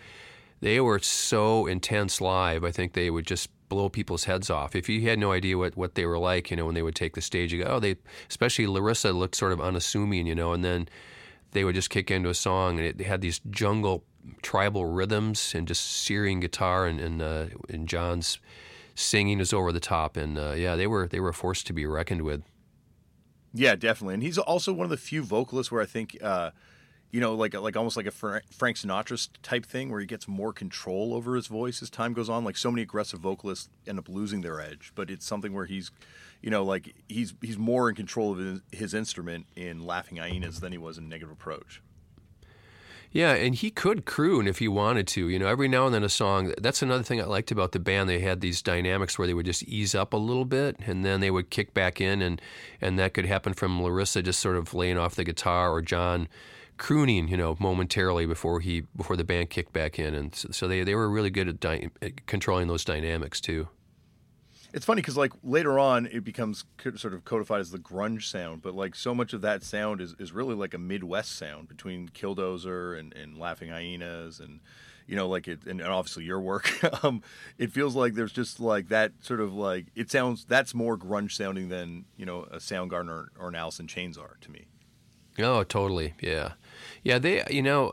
they 0.62 0.80
were 0.80 1.00
so 1.00 1.66
intense 1.66 2.20
live. 2.20 2.62
I 2.62 2.70
think 2.70 2.92
they 2.92 3.10
would 3.10 3.26
just 3.26 3.50
blow 3.68 3.88
people's 3.88 4.24
heads 4.24 4.48
off. 4.48 4.76
If 4.76 4.88
you 4.88 5.02
had 5.08 5.18
no 5.18 5.32
idea 5.32 5.58
what, 5.58 5.76
what 5.76 5.96
they 5.96 6.06
were 6.06 6.18
like, 6.18 6.52
you 6.52 6.56
know, 6.56 6.66
when 6.66 6.76
they 6.76 6.82
would 6.82 6.94
take 6.94 7.16
the 7.16 7.20
stage, 7.20 7.52
you 7.52 7.64
go, 7.64 7.68
oh, 7.68 7.80
they, 7.80 7.96
especially 8.30 8.68
Larissa 8.68 9.12
looked 9.12 9.34
sort 9.34 9.50
of 9.50 9.60
unassuming, 9.60 10.24
you 10.24 10.36
know, 10.36 10.52
and 10.52 10.64
then 10.64 10.88
they 11.50 11.64
would 11.64 11.74
just 11.74 11.90
kick 11.90 12.12
into 12.12 12.28
a 12.28 12.34
song 12.34 12.78
and 12.78 12.86
it 12.86 13.04
had 13.04 13.20
these 13.20 13.40
jungle 13.50 14.04
tribal 14.40 14.86
rhythms 14.86 15.52
and 15.52 15.66
just 15.66 15.84
searing 15.84 16.38
guitar 16.38 16.86
and, 16.86 17.00
and, 17.00 17.20
uh, 17.20 17.46
and 17.68 17.88
John's 17.88 18.38
singing 18.94 19.40
is 19.40 19.52
over 19.52 19.72
the 19.72 19.80
top. 19.80 20.16
And 20.16 20.38
uh, 20.38 20.52
yeah, 20.52 20.76
they 20.76 20.86
were, 20.86 21.08
they 21.08 21.18
were 21.18 21.30
a 21.30 21.34
force 21.34 21.64
to 21.64 21.72
be 21.72 21.86
reckoned 21.86 22.22
with. 22.22 22.44
Yeah, 23.52 23.74
definitely. 23.74 24.14
And 24.14 24.22
he's 24.22 24.38
also 24.38 24.72
one 24.72 24.84
of 24.84 24.90
the 24.90 24.96
few 24.96 25.24
vocalists 25.24 25.72
where 25.72 25.82
I 25.82 25.86
think, 25.86 26.16
uh, 26.22 26.52
you 27.12 27.20
know, 27.20 27.34
like 27.34 27.54
like 27.54 27.76
almost 27.76 27.96
like 27.96 28.06
a 28.06 28.10
Frank 28.10 28.42
Sinatra 28.76 29.28
type 29.42 29.66
thing, 29.66 29.90
where 29.90 30.00
he 30.00 30.06
gets 30.06 30.26
more 30.26 30.52
control 30.52 31.12
over 31.12 31.36
his 31.36 31.46
voice 31.46 31.82
as 31.82 31.90
time 31.90 32.14
goes 32.14 32.30
on. 32.30 32.42
Like 32.42 32.56
so 32.56 32.70
many 32.70 32.82
aggressive 32.82 33.20
vocalists 33.20 33.68
end 33.86 33.98
up 33.98 34.08
losing 34.08 34.40
their 34.40 34.60
edge, 34.60 34.92
but 34.94 35.10
it's 35.10 35.26
something 35.26 35.52
where 35.52 35.66
he's, 35.66 35.90
you 36.40 36.48
know, 36.48 36.64
like 36.64 36.94
he's 37.08 37.34
he's 37.42 37.58
more 37.58 37.90
in 37.90 37.94
control 37.94 38.32
of 38.32 38.38
his, 38.38 38.60
his 38.72 38.94
instrument 38.94 39.46
in 39.54 39.84
Laughing 39.84 40.16
Hyenas 40.16 40.60
than 40.60 40.72
he 40.72 40.78
was 40.78 40.96
in 40.96 41.10
Negative 41.10 41.30
Approach. 41.30 41.82
Yeah, 43.14 43.34
and 43.34 43.54
he 43.54 43.70
could 43.70 44.06
croon 44.06 44.48
if 44.48 44.58
he 44.58 44.68
wanted 44.68 45.06
to. 45.08 45.28
You 45.28 45.38
know, 45.38 45.46
every 45.46 45.68
now 45.68 45.84
and 45.84 45.94
then 45.94 46.02
a 46.02 46.08
song. 46.08 46.54
That's 46.58 46.80
another 46.80 47.02
thing 47.02 47.20
I 47.20 47.26
liked 47.26 47.50
about 47.50 47.72
the 47.72 47.78
band. 47.78 48.08
They 48.08 48.20
had 48.20 48.40
these 48.40 48.62
dynamics 48.62 49.18
where 49.18 49.26
they 49.26 49.34
would 49.34 49.44
just 49.44 49.64
ease 49.64 49.94
up 49.94 50.14
a 50.14 50.16
little 50.16 50.46
bit, 50.46 50.76
and 50.86 51.04
then 51.04 51.20
they 51.20 51.30
would 51.30 51.50
kick 51.50 51.74
back 51.74 52.00
in, 52.00 52.22
and 52.22 52.40
and 52.80 52.98
that 52.98 53.12
could 53.12 53.26
happen 53.26 53.52
from 53.52 53.82
Larissa 53.82 54.22
just 54.22 54.40
sort 54.40 54.56
of 54.56 54.72
laying 54.72 54.96
off 54.96 55.14
the 55.14 55.24
guitar 55.24 55.70
or 55.70 55.82
John 55.82 56.26
crooning, 56.82 57.28
you 57.28 57.36
know, 57.36 57.56
momentarily 57.60 58.26
before 58.26 58.58
he 58.58 58.80
before 58.96 59.16
the 59.16 59.22
band 59.22 59.50
kicked 59.50 59.72
back 59.72 60.00
in, 60.00 60.14
and 60.14 60.34
so, 60.34 60.48
so 60.50 60.68
they 60.68 60.82
they 60.82 60.96
were 60.96 61.08
really 61.08 61.30
good 61.30 61.46
at, 61.46 61.60
dy- 61.60 61.88
at 62.02 62.26
controlling 62.26 62.66
those 62.66 62.84
dynamics 62.84 63.40
too. 63.40 63.68
It's 64.74 64.84
funny 64.84 65.00
because 65.00 65.16
like 65.16 65.32
later 65.44 65.78
on 65.78 66.06
it 66.06 66.24
becomes 66.24 66.64
co- 66.78 66.96
sort 66.96 67.14
of 67.14 67.24
codified 67.24 67.60
as 67.60 67.70
the 67.70 67.78
grunge 67.78 68.24
sound, 68.24 68.62
but 68.62 68.74
like 68.74 68.96
so 68.96 69.14
much 69.14 69.32
of 69.32 69.42
that 69.42 69.62
sound 69.62 70.00
is, 70.00 70.16
is 70.18 70.32
really 70.32 70.56
like 70.56 70.74
a 70.74 70.78
Midwest 70.78 71.36
sound 71.36 71.68
between 71.68 72.08
Killdozer 72.08 72.98
and, 72.98 73.14
and 73.14 73.38
Laughing 73.38 73.68
Hyenas 73.68 74.40
and 74.40 74.58
you 75.06 75.14
know 75.14 75.28
like 75.28 75.46
it 75.46 75.64
and 75.66 75.80
obviously 75.82 76.24
your 76.24 76.40
work. 76.40 76.82
um, 77.04 77.22
it 77.58 77.70
feels 77.70 77.94
like 77.94 78.14
there's 78.14 78.32
just 78.32 78.58
like 78.58 78.88
that 78.88 79.12
sort 79.20 79.38
of 79.38 79.54
like 79.54 79.86
it 79.94 80.10
sounds 80.10 80.44
that's 80.46 80.74
more 80.74 80.98
grunge 80.98 81.30
sounding 81.30 81.68
than 81.68 82.06
you 82.16 82.26
know 82.26 82.42
a 82.50 82.56
Soundgarden 82.56 83.08
or, 83.08 83.28
or 83.38 83.48
an 83.50 83.54
Alice 83.54 83.78
in 83.78 83.86
Chains 83.86 84.18
are 84.18 84.36
to 84.40 84.50
me. 84.50 84.66
Oh, 85.38 85.62
totally. 85.62 86.14
Yeah, 86.20 86.52
yeah. 87.02 87.18
They, 87.18 87.42
you 87.50 87.62
know, 87.62 87.92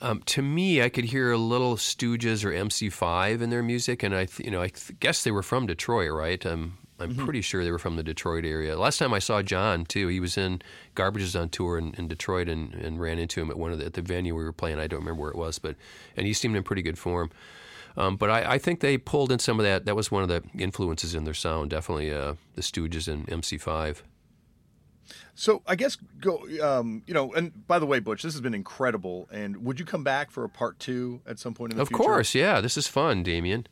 um, 0.00 0.22
to 0.26 0.42
me, 0.42 0.82
I 0.82 0.88
could 0.88 1.06
hear 1.06 1.32
a 1.32 1.38
little 1.38 1.76
Stooges 1.76 2.44
or 2.44 2.50
MC5 2.50 3.40
in 3.40 3.50
their 3.50 3.62
music, 3.62 4.02
and 4.02 4.14
I, 4.14 4.26
th- 4.26 4.44
you 4.44 4.50
know, 4.50 4.60
I 4.62 4.68
th- 4.68 4.98
guess 5.00 5.24
they 5.24 5.30
were 5.30 5.42
from 5.42 5.66
Detroit, 5.66 6.12
right? 6.12 6.44
Um, 6.44 6.78
I'm 6.98 7.10
Mm-hmm. 7.10 7.24
pretty 7.24 7.40
sure 7.42 7.62
they 7.62 7.70
were 7.70 7.78
from 7.78 7.96
the 7.96 8.02
Detroit 8.02 8.46
area. 8.46 8.78
Last 8.78 8.96
time 8.98 9.12
I 9.12 9.18
saw 9.18 9.42
John 9.42 9.84
too, 9.84 10.08
he 10.08 10.18
was 10.18 10.38
in 10.38 10.62
Garbage's 10.94 11.36
on 11.36 11.50
tour 11.50 11.76
in, 11.76 11.92
in 11.98 12.08
Detroit, 12.08 12.48
and, 12.48 12.72
and 12.74 12.98
ran 12.98 13.18
into 13.18 13.38
him 13.40 13.50
at 13.50 13.58
one 13.58 13.70
of 13.70 13.78
the, 13.78 13.84
at 13.84 13.92
the 13.92 14.00
venue 14.02 14.34
we 14.34 14.42
were 14.44 14.52
playing. 14.52 14.78
I 14.78 14.86
don't 14.86 15.00
remember 15.00 15.20
where 15.20 15.30
it 15.30 15.36
was, 15.36 15.58
but 15.58 15.76
and 16.16 16.26
he 16.26 16.32
seemed 16.32 16.56
in 16.56 16.62
pretty 16.62 16.80
good 16.82 16.98
form. 16.98 17.30
Um, 17.98 18.16
but 18.16 18.30
I, 18.30 18.52
I 18.54 18.58
think 18.58 18.80
they 18.80 18.96
pulled 18.98 19.30
in 19.30 19.38
some 19.38 19.58
of 19.60 19.64
that. 19.64 19.84
That 19.84 19.94
was 19.96 20.10
one 20.10 20.22
of 20.22 20.28
the 20.30 20.42
influences 20.58 21.14
in 21.14 21.24
their 21.24 21.34
sound, 21.34 21.68
definitely 21.70 22.12
uh, 22.12 22.34
the 22.54 22.62
Stooges 22.62 23.08
and 23.08 23.26
MC5. 23.26 24.00
So 25.34 25.62
I 25.66 25.74
guess 25.76 25.96
go, 26.20 26.44
um, 26.62 27.02
you 27.06 27.14
know, 27.14 27.32
and 27.34 27.66
by 27.66 27.78
the 27.78 27.86
way, 27.86 28.00
Butch, 28.00 28.22
this 28.22 28.32
has 28.34 28.40
been 28.40 28.54
incredible. 28.54 29.28
And 29.30 29.64
would 29.64 29.78
you 29.78 29.86
come 29.86 30.04
back 30.04 30.30
for 30.30 30.44
a 30.44 30.48
part 30.48 30.78
two 30.78 31.20
at 31.26 31.38
some 31.38 31.54
point 31.54 31.72
in 31.72 31.76
the 31.76 31.82
Of 31.82 31.88
future? 31.88 32.02
course, 32.02 32.34
yeah. 32.34 32.60
This 32.60 32.76
is 32.76 32.88
fun, 32.88 33.22
Damian. 33.22 33.66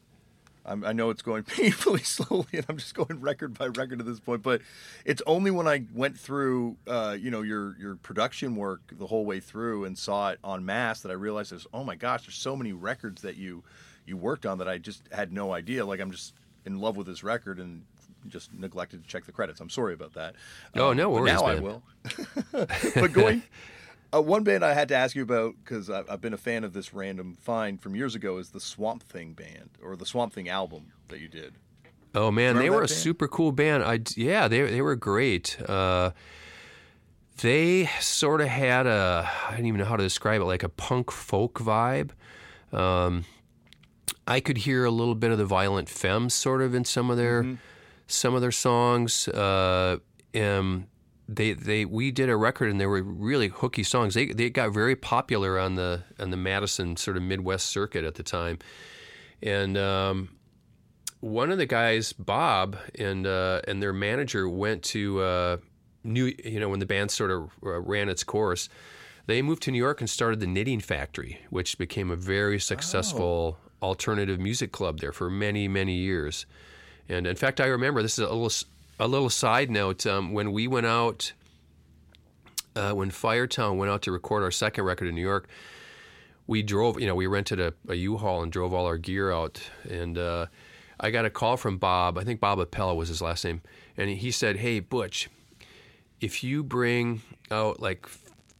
I'm, 0.67 0.83
I 0.85 0.93
know 0.93 1.11
it's 1.11 1.23
going 1.23 1.43
painfully 1.45 2.03
slowly, 2.03 2.47
and 2.55 2.65
I'm 2.69 2.79
just 2.79 2.95
going 2.95 3.21
record 3.21 3.59
by 3.59 3.67
record 3.67 4.01
at 4.01 4.07
this 4.07 4.21
point. 4.21 4.43
But 4.43 4.63
it's 5.05 5.23
only 5.27 5.51
when 5.51 5.69
I 5.69 5.85
went 5.95 6.19
through, 6.19 6.77
uh, 6.87 7.17
you 7.21 7.31
know, 7.31 7.43
your 7.43 7.77
your 7.79 7.97
production 7.97 8.57
work 8.57 8.81
the 8.93 9.07
whole 9.07 9.27
way 9.27 9.41
through 9.41 9.85
and 9.85 9.97
saw 9.99 10.31
it 10.31 10.39
on 10.43 10.65
mass 10.65 11.01
that 11.03 11.11
I 11.11 11.15
realized 11.15 11.53
there's, 11.53 11.67
oh 11.75 11.85
my 11.85 11.97
gosh, 11.97 12.25
there's 12.25 12.37
so 12.37 12.57
many 12.57 12.73
records 12.73 13.23
that 13.23 13.37
you 13.37 13.63
you 14.07 14.17
worked 14.17 14.47
on 14.47 14.59
that 14.59 14.69
I 14.69 14.79
just 14.79 15.03
had 15.13 15.33
no 15.33 15.53
idea. 15.53 15.85
Like 15.85 16.01
I'm 16.01 16.11
just 16.11 16.35
in 16.65 16.79
love 16.81 16.97
with 16.97 17.07
this 17.07 17.23
record 17.23 17.59
and 17.59 17.85
just 18.29 18.53
neglected 18.55 19.03
to 19.03 19.09
check 19.09 19.25
the 19.25 19.33
credits. 19.33 19.61
I'm 19.61 19.71
sorry 19.71 19.95
about 19.95 20.15
that. 20.15 20.35
Oh, 20.75 20.93
no 20.93 21.11
but 21.11 21.23
worries, 21.23 21.33
Now 21.33 21.47
I 21.47 21.55
will. 21.57 21.83
but 22.95 23.13
going. 23.13 23.43
Uh, 24.15 24.21
one 24.21 24.45
band 24.45 24.65
I 24.65 24.75
had 24.75 24.89
to 24.89 24.97
ask 24.97 25.17
you 25.17 25.23
about 25.23 25.55
because 25.65 25.91
I've, 25.91 26.09
I've 26.09 26.21
been 26.21 26.35
a 26.35 26.39
fan 26.39 26.63
of 26.63 26.73
this 26.73 26.95
random 26.95 27.37
find 27.41 27.81
from 27.81 27.97
years 27.97 28.15
ago 28.15 28.39
is 28.39 28.51
the 28.51 28.61
Swamp 28.61 29.03
Thing 29.03 29.33
band 29.33 29.71
or 29.83 29.97
the 29.97 30.07
Swamp 30.07 30.33
Thing 30.33 30.49
album 30.49 30.93
that 31.09 31.21
you 31.21 31.29
did. 31.29 31.55
Oh 32.15 32.31
man, 32.31 32.57
they 32.57 32.71
were 32.71 32.79
a 32.79 32.81
band? 32.83 32.91
super 32.91 33.27
cool 33.27 33.51
band. 33.51 33.83
I 33.83 34.01
yeah, 34.17 34.47
they 34.47 34.63
they 34.63 34.81
were 34.83 34.95
great. 34.95 35.59
Uh, 35.61 36.13
they 37.43 37.87
sort 38.01 38.41
of 38.41 38.47
had 38.47 38.87
a 38.87 39.29
I 39.49 39.57
don't 39.57 39.67
even 39.67 39.81
know 39.81 39.87
how 39.87 39.97
to 39.97 40.05
describe 40.05 40.41
it, 40.41 40.45
like 40.45 40.63
a 40.63 40.69
punk 40.69 41.11
folk 41.11 41.59
vibe. 41.59 42.11
Um, 42.73 43.25
I 44.29 44.39
could 44.39 44.59
hear 44.59 44.85
a 44.85 44.91
little 44.93 45.17
bit 45.17 45.33
of 45.33 45.39
the 45.39 45.45
Violent 45.45 45.89
Femmes 45.89 46.35
sort 46.35 46.63
of 46.63 46.73
in 46.73 46.85
some 46.85 47.11
of 47.11 47.17
their 47.17 47.43
Mm-hmm. 47.43 47.55
Some 48.07 48.35
of 48.35 48.41
their 48.41 48.53
songs. 48.53 49.29
Uh, 49.29 49.99
um, 50.35 50.87
they 51.29 51.53
they 51.55 51.85
we 51.85 52.11
did 52.11 52.29
a 52.29 52.37
record 52.37 52.71
and 52.71 52.81
they 52.81 52.87
were 52.87 53.03
really 53.03 53.49
hooky 53.49 53.83
songs. 53.83 54.15
They 54.15 54.27
they 54.27 54.51
got 54.51 54.73
very 54.73 54.97
popular 54.97 55.59
on 55.59 55.75
the 55.75 56.05
on 56.19 56.31
the 56.31 56.37
Madison 56.37 56.97
sort 56.97 57.17
of 57.17 57.23
Midwest 57.23 57.67
circuit 57.67 58.05
at 58.05 58.15
the 58.15 58.23
time, 58.23 58.59
and. 59.43 59.77
Um, 59.77 60.29
one 61.25 61.51
of 61.51 61.57
the 61.57 61.67
guys, 61.67 62.13
Bob, 62.13 62.77
and 62.99 63.27
uh, 63.27 63.63
and 63.67 63.83
their 63.83 63.95
manager 63.95 64.47
went 64.47 64.83
to 64.85 65.21
uh, 65.23 65.57
New. 66.05 66.35
You 66.45 66.61
know, 66.61 66.69
when 66.69 66.81
the 66.81 66.87
band 66.87 67.11
sort 67.11 67.31
of 67.31 67.51
uh, 67.65 67.81
ran 67.81 68.11
its 68.11 68.23
course, 68.23 68.69
they 69.27 69.41
moved 69.41 69.63
to 69.63 69.71
New 69.71 69.79
York 69.79 70.03
and 70.03 70.11
started 70.11 70.41
the 70.41 70.47
Knitting 70.47 70.81
Factory, 70.81 71.41
which 71.49 71.79
became 71.79 72.11
a 72.11 72.17
very 72.17 72.61
successful 72.61 73.57
alternative 73.81 74.39
music 74.39 74.71
club 74.71 75.01
there 75.01 75.13
for 75.13 75.31
many 75.31 75.67
many 75.67 75.95
years. 75.95 76.45
And 77.09 77.27
in 77.27 77.37
fact, 77.37 77.61
I 77.61 77.67
remember 77.67 78.03
this 78.03 78.19
is 78.19 78.25
a 78.25 78.33
little 78.33 78.69
a 78.99 79.09
little 79.09 79.31
side 79.31 79.71
note. 79.71 80.07
Um, 80.07 80.33
when 80.33 80.53
we 80.53 80.67
went 80.67 80.87
out, 80.87 81.33
uh, 82.77 82.93
when 82.93 83.11
Firetown 83.11 83.77
went 83.77 83.91
out 83.91 84.03
to 84.03 84.13
record 84.13 84.43
our 84.43 84.51
second 84.51 84.85
record 84.85 85.09
in 85.09 85.15
New 85.15 85.21
York, 85.21 85.49
we 86.47 86.63
drove. 86.63 87.01
You 87.01 87.07
know, 87.07 87.15
we 87.15 87.27
rented 87.27 87.61
a, 87.61 87.75
a 87.89 87.95
U-Haul 87.95 88.43
and 88.43 88.51
drove 88.51 88.73
all 88.73 88.87
our 88.87 88.99
gear 88.99 89.33
out. 89.33 89.61
And 89.89 90.17
uh, 90.17 90.47
I 90.99 91.11
got 91.11 91.25
a 91.25 91.31
call 91.31 91.57
from 91.57 91.79
Bob. 91.79 92.19
I 92.19 92.25
think 92.25 92.41
Bob 92.41 92.59
Appella 92.59 92.97
was 92.97 93.09
his 93.09 93.21
last 93.21 93.45
name, 93.45 93.63
and 93.97 94.09
he 94.11 94.31
said, 94.31 94.57
"Hey, 94.57 94.81
Butch, 94.81 95.29
if 96.21 96.43
you 96.43 96.63
bring 96.63 97.23
out 97.51 97.81
like 97.81 98.09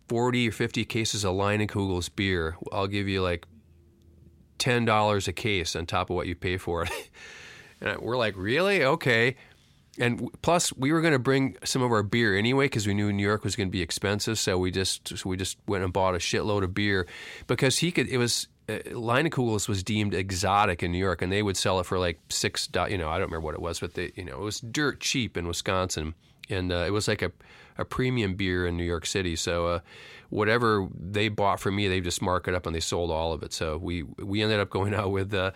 40 0.09 0.49
or 0.49 0.53
50 0.53 0.85
cases 0.85 1.25
of 1.25 1.35
Leinenkugel's 1.35 2.09
beer, 2.09 2.57
I'll 2.73 2.87
give 2.87 3.09
you 3.09 3.23
like 3.23 3.47
$10 4.59 5.29
a 5.29 5.33
case 5.33 5.75
on 5.75 5.87
top 5.87 6.11
of 6.11 6.17
what 6.17 6.27
you 6.27 6.35
pay 6.35 6.57
for 6.57 6.85
it. 6.85 6.91
and 7.85 8.01
we're 8.01 8.17
like, 8.17 8.37
really? 8.37 8.83
Okay. 8.83 9.37
And 9.99 10.29
plus, 10.43 10.73
we 10.73 10.93
were 10.93 11.01
going 11.01 11.13
to 11.13 11.21
bring 11.21 11.57
some 11.63 11.83
of 11.83 11.93
our 11.93 12.03
beer 12.03 12.37
anyway 12.37 12.65
because 12.65 12.87
we 12.87 12.95
knew 12.95 13.13
New 13.13 13.23
York 13.23 13.45
was 13.45 13.55
going 13.55 13.69
to 13.69 13.73
be 13.73 13.83
expensive. 13.83 14.39
So 14.39 14.59
we 14.59 14.73
just 14.73 15.17
so 15.17 15.29
we 15.29 15.37
just 15.37 15.57
went 15.69 15.85
and 15.85 15.93
bought 15.93 16.15
a 16.15 16.19
shitload 16.19 16.65
of 16.65 16.75
beer 16.75 17.07
because 17.47 17.79
he 17.79 17.93
could. 17.93 18.09
It 18.09 18.19
was 18.19 18.49
uh, 18.69 18.79
Leinenkugel's 18.87 19.69
was 19.69 19.85
deemed 19.85 20.15
exotic 20.15 20.83
in 20.83 20.91
New 20.91 20.99
York, 20.99 21.23
and 21.23 21.31
they 21.31 21.43
would 21.43 21.57
sell 21.57 21.79
it 21.79 21.87
for 21.87 21.99
like 21.99 22.19
six. 22.29 22.69
You 22.89 22.99
know, 22.99 23.09
I 23.09 23.19
don't 23.19 23.29
remember 23.29 23.41
what 23.41 23.55
it 23.55 23.61
was, 23.61 23.79
but 23.79 23.95
they, 23.95 24.11
you 24.17 24.25
know, 24.25 24.35
it 24.35 24.41
was 24.41 24.61
dirt 24.61 24.99
cheap 24.99 25.37
in 25.37 25.47
Wisconsin, 25.47 26.15
and 26.51 26.73
uh, 26.73 26.85
it 26.87 26.93
was 26.93 27.07
like 27.07 27.23
a 27.23 27.31
a 27.79 27.85
premium 27.85 28.35
beer 28.35 28.67
in 28.67 28.77
New 28.77 28.85
York 28.85 29.07
City. 29.07 29.37
So 29.37 29.67
uh, 29.67 29.79
whatever 30.31 30.89
they 30.99 31.29
bought 31.29 31.61
from 31.61 31.77
me, 31.77 31.87
they 31.87 32.01
just 32.01 32.23
mark 32.23 32.49
it 32.49 32.55
up 32.55 32.67
and 32.67 32.75
they 32.75 32.81
sold 32.81 33.11
all 33.13 33.33
of 33.33 33.45
it. 33.45 33.53
So 33.53 33.77
we 33.79 34.03
we 34.03 34.43
ended 34.43 34.59
up 34.59 34.71
going 34.71 34.93
out 34.95 35.13
with. 35.13 35.33
Uh, 35.33 35.53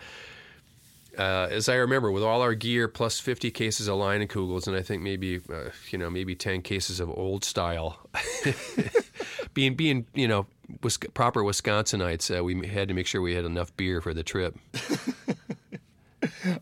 uh, 1.19 1.49
as 1.51 1.67
I 1.67 1.75
remember, 1.75 2.11
with 2.11 2.23
all 2.23 2.41
our 2.41 2.53
gear 2.53 2.87
plus 2.87 3.19
50 3.19 3.51
cases 3.51 3.89
of 3.89 3.97
Leinenkugels 3.97 4.21
and 4.21 4.29
Kugels, 4.29 4.67
and 4.67 4.75
I 4.77 4.81
think 4.81 5.03
maybe 5.03 5.41
uh, 5.51 5.69
you 5.91 5.97
know 5.97 6.09
maybe 6.09 6.33
10 6.33 6.61
cases 6.61 6.99
of 6.99 7.09
old 7.09 7.43
style, 7.43 7.99
being 9.53 9.75
being 9.75 10.07
you 10.13 10.27
know 10.27 10.47
proper 11.13 11.41
Wisconsinites, 11.43 12.35
uh, 12.35 12.43
we 12.43 12.65
had 12.67 12.87
to 12.87 12.93
make 12.93 13.05
sure 13.05 13.21
we 13.21 13.35
had 13.35 13.43
enough 13.43 13.75
beer 13.75 14.01
for 14.01 14.13
the 14.13 14.23
trip. 14.23 14.57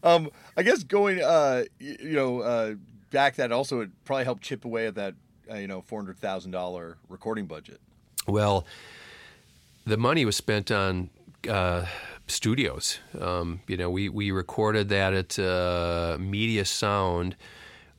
Um, 0.03 0.29
I 0.55 0.63
guess 0.63 0.83
going, 0.83 1.21
uh, 1.21 1.63
you 1.79 2.13
know, 2.13 2.41
uh, 2.41 2.75
back 3.11 3.35
that 3.35 3.51
also 3.51 3.81
it 3.81 3.89
probably 4.05 4.23
helped 4.23 4.43
chip 4.43 4.65
away 4.65 4.87
at 4.87 4.95
that, 4.95 5.15
uh, 5.51 5.55
you 5.55 5.67
know, 5.67 5.81
four 5.81 5.99
hundred 5.99 6.17
thousand 6.17 6.51
dollar 6.51 6.97
recording 7.09 7.45
budget. 7.45 7.79
Well, 8.27 8.65
the 9.85 9.97
money 9.97 10.25
was 10.25 10.35
spent 10.35 10.71
on 10.71 11.09
uh, 11.47 11.85
studios. 12.27 12.99
Um, 13.19 13.61
you 13.67 13.77
know, 13.77 13.89
we, 13.89 14.09
we 14.09 14.31
recorded 14.31 14.89
that 14.89 15.13
at 15.13 15.39
uh, 15.39 16.17
Media 16.19 16.65
Sound, 16.65 17.35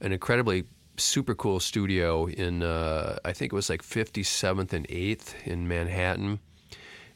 an 0.01 0.12
incredibly 0.12 0.64
super 0.97 1.35
cool 1.35 1.61
studio 1.61 2.26
in, 2.26 2.62
uh, 2.62 3.18
I 3.24 3.33
think 3.33 3.53
it 3.53 3.57
was 3.57 3.70
like 3.70 3.83
57th 3.83 4.72
and 4.72 4.87
8th 4.89 5.35
in 5.45 5.66
Manhattan. 5.66 6.41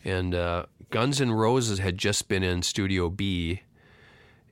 And 0.05 0.35
uh, 0.35 0.67
Guns 0.91 1.21
N' 1.21 1.33
Roses 1.33 1.79
had 1.79 1.99
just 1.99 2.29
been 2.29 2.43
in 2.43 2.63
Studio 2.63 3.09
B 3.09 3.63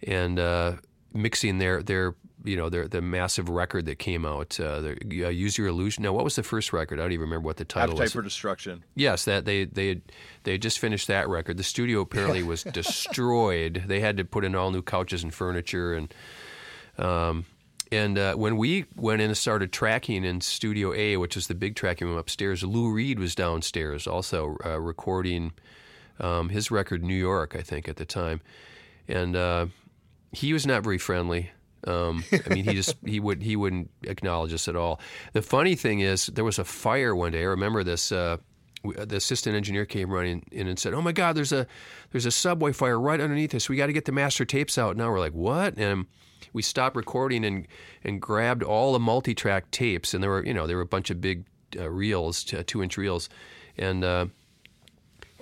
and 0.03 0.39
uh, 0.39 0.77
mixing 1.13 1.59
their, 1.59 1.83
their 1.83 2.15
you 2.45 2.57
know 2.57 2.69
their 2.69 2.89
the 2.89 3.01
massive 3.01 3.49
record 3.49 3.87
that 3.87 3.99
came 3.99 4.25
out, 4.25 4.59
uh, 4.61 4.81
the, 4.81 5.25
uh, 5.25 5.29
Use 5.29 5.59
Your 5.59 5.69
Illusion. 5.69 6.03
Now, 6.03 6.13
what 6.13 6.25
was 6.25 6.37
the 6.37 6.43
first 6.43 6.73
record? 6.73 6.99
I 6.99 7.03
don't 7.03 7.13
even 7.13 7.23
remember 7.29 7.47
what 7.47 7.57
the 7.57 7.65
title 7.65 7.91
Appetite 7.91 8.05
was. 8.05 8.13
for 8.13 8.23
Destruction. 8.23 8.85
Yes, 8.95 9.25
that 9.25 9.45
they 9.45 9.65
they 9.65 9.89
had, 9.89 10.03
they 10.45 10.53
had 10.53 10.63
just 10.63 10.79
finished 10.79 11.09
that 11.09 11.29
record. 11.29 11.57
The 11.57 11.63
studio 11.63 12.01
apparently 12.01 12.43
was 12.43 12.63
destroyed. 12.73 13.85
They 13.87 14.01
had 14.01 14.17
to 14.17 14.25
put 14.25 14.45
in 14.45 14.55
all 14.55 14.71
new 14.71 14.83
couches 14.83 15.23
and 15.23 15.33
furniture, 15.33 15.95
and 15.95 16.15
um, 16.99 17.47
and 17.93 18.19
uh, 18.19 18.35
when 18.35 18.57
we 18.57 18.87
went 18.97 19.21
in 19.21 19.29
and 19.29 19.37
started 19.37 19.73
tracking 19.73 20.25
in 20.25 20.41
Studio 20.41 20.95
A, 20.95 21.17
which 21.17 21.37
is 21.37 21.49
the 21.49 21.55
big 21.55 21.75
tracking 21.75 22.07
room 22.07 22.19
upstairs, 22.19 22.63
Lou 22.63 22.93
Reed 22.93 23.19
was 23.19 23.35
downstairs 23.35 24.07
also 24.07 24.57
uh, 24.65 24.79
recording 24.79 25.53
um, 26.21 26.51
his 26.51 26.71
record, 26.71 27.03
New 27.03 27.15
York, 27.15 27.57
I 27.57 27.63
think, 27.63 27.89
at 27.89 27.97
the 27.97 28.05
time. 28.05 28.41
And 29.09 29.35
uh, 29.35 29.67
he 30.31 30.53
was 30.53 30.67
not 30.67 30.85
very 30.85 30.99
friendly. 30.99 31.51
Um, 31.87 32.25
I 32.47 32.55
mean, 32.55 32.65
he 32.65 32.75
just 32.75 32.97
he 33.05 33.21
would 33.21 33.43
he 33.43 33.57
wouldn't 33.57 33.91
acknowledge 34.03 34.53
us 34.53 34.69
at 34.69 34.77
all. 34.77 35.01
The 35.33 35.43
funny 35.43 35.75
thing 35.75 36.01
is, 36.01 36.27
there 36.27 36.45
was 36.45 36.59
a 36.59 36.65
fire 36.65 37.15
one 37.15 37.33
day. 37.33 37.41
I 37.41 37.45
remember 37.45 37.83
this. 37.83 38.13
Uh, 38.13 38.39
the 38.83 39.17
assistant 39.17 39.57
engineer 39.57 39.85
came 39.85 40.11
running 40.11 40.43
in 40.51 40.67
and 40.67 40.79
said, 40.79 40.95
"Oh 40.95 41.03
my 41.03 41.13
God, 41.13 41.37
there's 41.37 41.53
a 41.53 41.67
there's 42.13 42.27
a 42.27 42.31
subway 42.31 42.73
fire 42.73 42.99
right 42.99 43.21
underneath 43.21 43.55
us. 43.55 43.69
We 43.69 43.77
got 43.77 43.87
to 43.87 43.93
get 43.93 44.05
the 44.05 44.13
master 44.13 44.45
tapes 44.45 44.79
out." 44.79 44.97
Now 44.97 45.11
we're 45.11 45.21
like, 45.21 45.35
"What?" 45.35 45.79
And 45.79 46.07
we 46.53 46.63
stopped 46.63 46.97
recording 46.97 47.45
and 47.45 47.67
and 48.05 48.21
grabbed 48.21 48.63
all 48.63 48.93
the 48.93 48.99
multi-track 48.99 49.71
tapes, 49.71 50.15
and 50.15 50.23
there 50.23 50.31
were 50.31 50.45
you 50.45 50.55
know 50.55 50.67
there 50.67 50.77
were 50.77 50.83
a 50.83 50.87
bunch 50.87 51.11
of 51.11 51.21
big 51.21 51.45
uh, 51.79 51.91
reels, 51.91 52.45
two 52.45 52.83
inch 52.83 52.97
reels, 52.97 53.29
and. 53.77 54.05
Uh, 54.05 54.27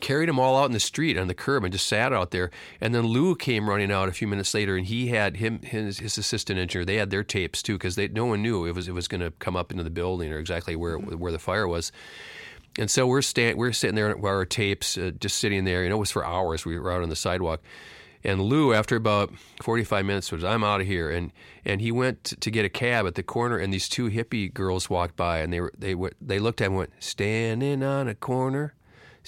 carried 0.01 0.29
them 0.29 0.39
all 0.39 0.57
out 0.57 0.67
in 0.67 0.73
the 0.73 0.81
street 0.81 1.19
on 1.19 1.29
the 1.29 1.35
curb 1.35 1.65
and 1.65 1.73
just 1.73 1.87
sat 1.87 2.13
out 2.13 2.31
there. 2.31 2.51
And 2.81 2.95
then 2.95 3.07
Lou 3.07 3.35
came 3.35 3.69
running 3.69 3.91
out 3.91 4.09
a 4.09 4.13
few 4.13 4.27
minutes 4.27 4.55
later, 4.55 4.77
and 4.77 4.87
he 4.87 5.09
had 5.09 5.37
him 5.37 5.61
his, 5.63 5.99
his 5.99 6.19
assistant 6.19 6.59
engineer. 6.59 6.85
They 6.85 6.97
had 6.97 7.11
their 7.11 7.25
tapes 7.25 7.63
too 7.63 7.75
because 7.75 7.97
no 7.97 8.27
one 8.27 8.43
knew 8.43 8.65
it 8.65 8.75
was 8.75 8.89
it 8.89 8.93
was 8.93 9.09
going 9.09 9.21
to 9.21 9.31
come 9.33 9.57
up 9.57 9.71
into 9.71 9.85
the 9.85 9.91
building 9.91 10.33
or 10.33 10.39
exactly 10.39 10.77
where 10.77 10.99
where 10.99 11.33
the 11.33 11.39
fire 11.39 11.69
was. 11.69 11.93
And 12.79 12.91
so 12.91 13.07
we're 13.07 13.23
sta- 13.23 13.55
we're 13.55 13.73
sitting 13.73 13.97
there 13.97 14.15
with 14.15 14.25
our 14.25 14.45
tapes, 14.45 14.97
uh, 14.97 15.11
just 15.19 15.39
sitting 15.39 15.65
there. 15.65 15.83
You 15.83 15.89
know, 15.89 15.97
it 15.97 16.01
was 16.01 16.13
for 16.13 16.25
hours. 16.25 16.65
We 16.65 16.79
were 16.79 16.93
out 16.93 17.03
on 17.03 17.09
the 17.09 17.17
sidewalk. 17.17 17.61
And 18.25 18.43
Lou, 18.43 18.75
after 18.75 18.97
about 18.97 19.33
45 19.63 20.05
minutes, 20.05 20.33
was 20.33 20.43
I'm 20.43 20.65
out 20.65 20.81
of 20.81 20.87
here, 20.87 21.11
and 21.11 21.33
and 21.65 21.81
he 21.81 21.93
went 21.93 22.25
to 22.25 22.51
get 22.51 22.65
a 22.65 22.69
cab 22.69 23.07
at 23.07 23.15
the 23.15 23.23
corner, 23.23 23.59
and 23.59 23.73
these 23.73 23.89
two 23.89 24.11
hippie 24.11 24.53
girls 24.53 24.91
walked 24.91 25.17
by, 25.17 25.39
and 25.39 25.53
they 25.53 25.61
were 25.61 25.73
they 25.79 25.95
were, 25.95 26.13
they 26.21 26.39
looked 26.39 26.61
at 26.61 26.67
him 26.67 26.73
and 26.73 26.79
went 26.79 26.93
standing 26.99 27.83
on 27.83 28.09
a 28.09 28.15
corner, 28.15 28.75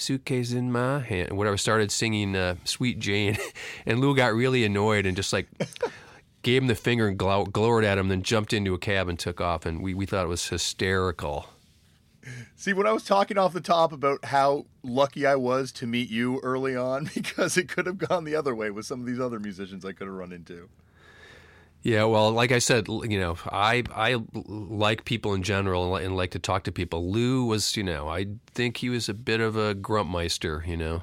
suitcase 0.01 0.51
in 0.51 0.71
my 0.71 0.99
hand, 0.99 1.29
and 1.29 1.37
whatever. 1.37 1.57
Started 1.57 1.91
singing 1.91 2.35
uh, 2.35 2.55
"Sweet 2.63 2.99
Jane," 2.99 3.37
and 3.85 3.99
Lou 3.99 4.15
got 4.15 4.33
really 4.33 4.63
annoyed 4.63 5.05
and 5.05 5.15
just 5.15 5.33
like 5.33 5.47
gave 6.41 6.61
him 6.61 6.67
the 6.67 6.75
finger 6.75 7.07
and 7.07 7.17
glow- 7.17 7.45
glowered 7.45 7.85
at 7.85 7.97
him, 7.97 8.07
then 8.09 8.23
jumped 8.23 8.53
into 8.53 8.73
a 8.73 8.77
cab 8.77 9.07
and 9.07 9.19
took 9.19 9.39
off, 9.39 9.65
and 9.65 9.81
we 9.81 9.93
we 9.93 10.05
thought 10.05 10.25
it 10.25 10.29
was 10.29 10.47
hysterical. 10.47 11.47
See, 12.55 12.73
when 12.73 12.85
I 12.85 12.91
was 12.91 13.03
talking 13.03 13.37
off 13.37 13.53
the 13.53 13.61
top 13.61 13.91
about 13.91 14.25
how 14.25 14.67
lucky 14.83 15.25
I 15.25 15.35
was 15.35 15.71
to 15.73 15.87
meet 15.87 16.09
you 16.09 16.39
early 16.43 16.75
on, 16.75 17.09
because 17.15 17.57
it 17.57 17.67
could 17.67 17.85
have 17.85 17.97
gone 17.97 18.23
the 18.23 18.35
other 18.35 18.53
way 18.53 18.69
with 18.69 18.85
some 18.85 18.99
of 18.99 19.05
these 19.05 19.19
other 19.19 19.39
musicians 19.39 19.83
I 19.83 19.93
could 19.93 20.07
have 20.07 20.15
run 20.15 20.31
into. 20.31 20.69
Yeah, 21.83 22.03
well, 22.03 22.31
like 22.31 22.51
I 22.51 22.59
said, 22.59 22.87
you 22.87 23.19
know, 23.19 23.37
I 23.51 23.83
I 23.95 24.21
like 24.33 25.03
people 25.03 25.33
in 25.33 25.41
general 25.41 25.95
and, 25.95 26.05
and 26.05 26.15
like 26.15 26.31
to 26.31 26.39
talk 26.39 26.63
to 26.65 26.71
people. 26.71 27.11
Lou 27.11 27.45
was, 27.45 27.75
you 27.75 27.83
know, 27.83 28.07
I 28.07 28.27
think 28.53 28.77
he 28.77 28.89
was 28.89 29.09
a 29.09 29.15
bit 29.15 29.39
of 29.39 29.55
a 29.55 29.73
grumpmeister, 29.73 30.65
you 30.67 30.77
know. 30.77 31.01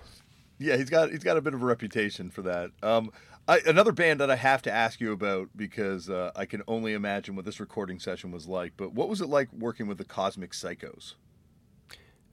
Yeah, 0.59 0.77
he's 0.77 0.91
got 0.91 1.11
he's 1.11 1.25
got 1.25 1.37
a 1.37 1.41
bit 1.41 1.55
of 1.55 1.63
a 1.63 1.67
reputation 1.67 2.31
for 2.31 2.43
that. 2.43 2.71
Um, 2.83 3.11
I, 3.49 3.61
another 3.67 3.93
band 3.93 4.21
that 4.21 4.31
I 4.31 4.37
have 4.37 4.63
to 4.63 4.73
ask 4.73 5.01
you 5.01 5.13
about 5.13 5.49
because 5.57 6.11
uh, 6.11 6.31
I 6.37 6.45
can 6.45 6.63
only 6.69 6.93
imagine 6.93 7.35
what 7.35 7.45
this 7.45 7.59
recording 7.59 7.99
session 7.99 8.31
was 8.31 8.47
like. 8.47 8.75
But 8.77 8.93
what 8.93 9.09
was 9.09 9.21
it 9.21 9.29
like 9.29 9.53
working 9.53 9.89
with 9.89 9.99
the 9.99 10.05
Cosmic 10.05 10.53
Psychos? 10.53 11.15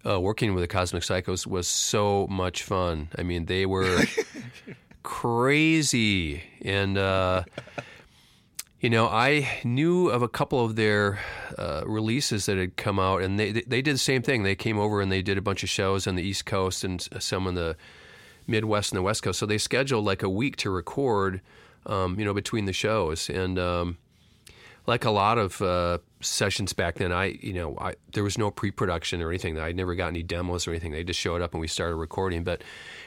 Uh, 0.06 0.20
working 0.20 0.54
with 0.54 0.62
the 0.62 0.68
Cosmic 0.68 1.02
Psychos 1.02 1.48
was 1.48 1.68
so 1.68 2.28
much 2.28 2.62
fun. 2.62 3.08
I 3.18 3.24
mean, 3.24 3.46
they 3.46 3.66
were 3.66 4.04
crazy, 5.04 6.43
and 6.62 6.98
uh, 6.98 7.43
you 8.86 8.91
know, 8.91 9.07
I 9.07 9.61
knew 9.63 10.09
of 10.09 10.21
a 10.21 10.27
couple 10.29 10.63
of 10.63 10.75
their 10.75 11.17
uh, 11.57 11.81
releases 11.88 12.45
that 12.45 12.55
had 12.55 12.77
come 12.77 12.99
out, 12.99 13.23
and 13.23 13.39
they 13.39 13.51
they 13.51 13.81
did 13.81 13.95
the 13.95 13.97
same 13.97 14.21
thing. 14.21 14.43
They 14.43 14.53
came 14.53 14.77
over 14.77 15.01
and 15.01 15.11
they 15.11 15.23
did 15.23 15.39
a 15.39 15.41
bunch 15.41 15.63
of 15.63 15.69
shows 15.69 16.05
on 16.05 16.13
the 16.13 16.21
East 16.21 16.45
Coast 16.45 16.83
and 16.83 17.01
some 17.17 17.47
on 17.47 17.55
the 17.55 17.77
Midwest 18.45 18.91
and 18.91 18.99
the 18.99 19.01
West 19.01 19.23
Coast. 19.23 19.39
So 19.39 19.47
they 19.47 19.57
scheduled 19.57 20.05
like 20.05 20.21
a 20.21 20.29
week 20.29 20.55
to 20.57 20.69
record, 20.69 21.41
um, 21.88 22.19
you 22.19 22.25
know, 22.25 22.33
between 22.36 22.65
the 22.65 22.73
shows. 22.73 23.27
And 23.27 23.57
um, 23.57 23.97
like 24.86 25.03
a 25.03 25.09
lot 25.09 25.39
of 25.39 25.59
uh, 25.63 25.97
sessions 26.21 26.73
back 26.73 26.95
then, 26.95 27.11
I, 27.11 27.39
you 27.41 27.53
know, 27.53 27.75
I, 27.81 27.95
there 28.13 28.23
was 28.23 28.38
no 28.38 28.51
pre-production 28.51 29.19
or 29.19 29.29
anything. 29.29 29.57
I 29.57 29.71
never 29.71 29.95
got 29.95 30.09
any 30.09 30.21
demos 30.21 30.67
or 30.67 30.71
anything. 30.71 30.91
They 30.91 31.03
just 31.03 31.19
showed 31.19 31.41
up 31.41 31.53
and 31.53 31.61
we 31.61 31.67
started 31.67 31.95
recording. 31.95 32.43
But 32.43 32.63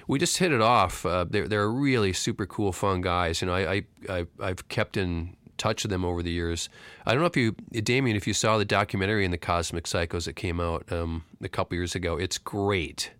we 0.08 0.18
just 0.18 0.38
hit 0.38 0.50
it 0.50 0.60
off. 0.60 1.06
Uh, 1.06 1.24
they're 1.28 1.46
they're 1.46 1.70
really 1.70 2.12
super 2.12 2.46
cool, 2.46 2.72
fun 2.72 3.00
guys. 3.00 3.40
You 3.40 3.46
know, 3.46 3.54
I, 3.54 3.74
I, 3.74 3.84
I 4.08 4.26
I've 4.40 4.68
kept 4.68 4.96
in 4.96 5.36
touch 5.58 5.82
with 5.82 5.90
them 5.90 6.04
over 6.04 6.22
the 6.22 6.30
years. 6.30 6.68
I 7.04 7.12
don't 7.12 7.20
know 7.20 7.26
if 7.26 7.36
you, 7.36 7.52
Damian, 7.82 8.16
if 8.16 8.26
you 8.26 8.32
saw 8.34 8.56
the 8.58 8.64
documentary 8.64 9.24
in 9.24 9.30
the 9.30 9.38
Cosmic 9.38 9.84
Psychos 9.84 10.24
that 10.24 10.34
came 10.34 10.60
out 10.60 10.90
um, 10.92 11.24
a 11.42 11.48
couple 11.48 11.76
years 11.76 11.94
ago. 11.94 12.16
It's 12.16 12.38
great. 12.38 13.10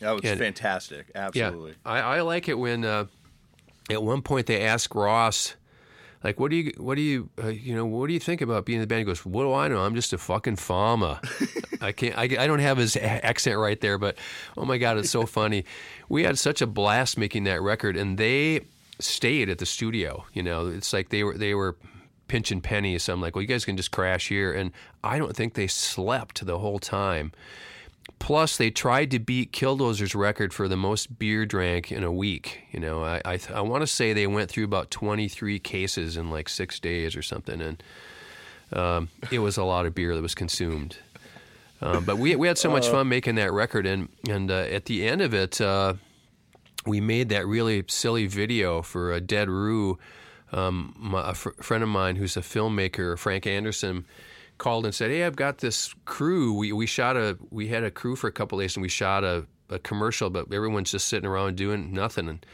That 0.00 0.12
was 0.12 0.24
Yeah. 0.24 0.34
fantastic. 0.36 1.10
Absolutely. 1.14 1.70
Yeah, 1.72 1.76
I, 1.92 2.00
I 2.00 2.20
like 2.22 2.48
it 2.48 2.58
when 2.58 2.84
uh, 2.84 3.04
at 3.90 4.02
one 4.02 4.22
point 4.22 4.46
they 4.46 4.62
ask 4.64 4.94
Ross, 4.94 5.54
like, 6.24 6.38
"What 6.40 6.50
do 6.50 6.56
you, 6.56 6.72
what 6.76 6.96
do 6.96 7.02
you, 7.02 7.30
uh, 7.42 7.48
you 7.48 7.74
know, 7.74 7.86
what 7.86 8.06
do 8.06 8.12
you 8.14 8.20
think 8.20 8.40
about 8.40 8.64
being 8.66 8.76
in 8.76 8.80
the 8.82 8.86
band?" 8.86 9.00
He 9.00 9.04
goes, 9.04 9.24
"What 9.24 9.42
do 9.44 9.52
I 9.54 9.68
know? 9.68 9.82
I'm 9.84 9.94
just 9.94 10.12
a 10.12 10.18
fucking 10.18 10.56
farmer. 10.56 11.18
I 11.80 11.92
can't, 11.92 12.16
I, 12.16 12.24
I 12.24 12.46
don't 12.46 12.58
have 12.58 12.76
his 12.76 12.94
accent 12.96 13.58
right 13.58 13.80
there, 13.80 13.96
but 13.98 14.16
oh 14.56 14.64
my 14.66 14.76
god, 14.78 14.98
it's 14.98 15.10
so 15.10 15.24
funny. 15.26 15.64
We 16.10 16.24
had 16.24 16.38
such 16.38 16.60
a 16.60 16.66
blast 16.66 17.16
making 17.18 17.44
that 17.44 17.62
record, 17.62 17.96
and 17.96 18.16
they 18.18 18.60
stayed 19.00 19.48
at 19.48 19.58
the 19.58 19.66
studio. 19.66 20.24
You 20.32 20.42
know, 20.42 20.66
it's 20.68 20.92
like 20.92 21.08
they 21.10 21.24
were 21.24 21.36
they 21.36 21.54
were." 21.54 21.76
Pinching 22.28 22.60
pennies. 22.60 23.02
So 23.02 23.12
I'm 23.12 23.20
like, 23.20 23.34
well, 23.34 23.42
you 23.42 23.48
guys 23.48 23.64
can 23.64 23.76
just 23.76 23.90
crash 23.90 24.28
here. 24.28 24.52
And 24.52 24.70
I 25.02 25.18
don't 25.18 25.34
think 25.34 25.54
they 25.54 25.66
slept 25.66 26.46
the 26.46 26.60
whole 26.60 26.78
time. 26.78 27.32
Plus, 28.20 28.56
they 28.56 28.70
tried 28.70 29.10
to 29.12 29.18
beat 29.18 29.52
Killdozer's 29.52 30.14
record 30.14 30.52
for 30.52 30.68
the 30.68 30.76
most 30.76 31.18
beer 31.18 31.46
drank 31.46 31.90
in 31.90 32.04
a 32.04 32.12
week. 32.12 32.60
You 32.70 32.78
know, 32.78 33.02
I 33.02 33.20
I, 33.24 33.40
I 33.54 33.60
want 33.62 33.82
to 33.82 33.86
say 33.86 34.12
they 34.12 34.26
went 34.26 34.50
through 34.50 34.64
about 34.64 34.90
23 34.90 35.58
cases 35.58 36.16
in 36.16 36.30
like 36.30 36.48
six 36.48 36.78
days 36.78 37.16
or 37.16 37.22
something, 37.22 37.60
and 37.60 37.82
um, 38.72 39.08
it 39.30 39.38
was 39.38 39.56
a 39.56 39.64
lot 39.64 39.86
of 39.86 39.94
beer 39.94 40.14
that 40.14 40.22
was 40.22 40.34
consumed. 40.34 40.98
Um, 41.82 42.04
but 42.04 42.18
we 42.18 42.36
we 42.36 42.46
had 42.46 42.58
so 42.58 42.70
much 42.70 42.88
fun 42.88 43.08
making 43.08 43.36
that 43.36 43.52
record, 43.52 43.86
and 43.86 44.08
and 44.28 44.50
uh, 44.50 44.54
at 44.70 44.84
the 44.84 45.08
end 45.08 45.22
of 45.22 45.32
it, 45.32 45.60
uh, 45.60 45.94
we 46.86 47.00
made 47.00 47.28
that 47.30 47.46
really 47.46 47.84
silly 47.88 48.26
video 48.26 48.82
for 48.82 49.12
a 49.12 49.20
Dead 49.20 49.48
Roo. 49.48 49.98
Um, 50.52 50.94
my, 50.98 51.30
a 51.30 51.34
fr- 51.34 51.50
friend 51.62 51.82
of 51.82 51.88
mine 51.88 52.16
who's 52.16 52.36
a 52.36 52.40
filmmaker, 52.40 53.16
Frank 53.18 53.46
Anderson, 53.46 54.04
called 54.58 54.84
and 54.84 54.94
said, 54.94 55.10
"Hey, 55.10 55.24
I've 55.24 55.36
got 55.36 55.58
this 55.58 55.94
crew. 56.04 56.52
We 56.52 56.72
we 56.72 56.86
shot 56.86 57.16
a 57.16 57.38
we 57.50 57.68
had 57.68 57.84
a 57.84 57.90
crew 57.90 58.16
for 58.16 58.28
a 58.28 58.32
couple 58.32 58.58
days, 58.58 58.76
and 58.76 58.82
we 58.82 58.88
shot 58.88 59.24
a, 59.24 59.46
a 59.68 59.78
commercial, 59.78 60.30
but 60.30 60.52
everyone's 60.52 60.90
just 60.90 61.08
sitting 61.08 61.28
around 61.28 61.56
doing 61.56 61.92
nothing." 61.92 62.28
And 62.28 62.46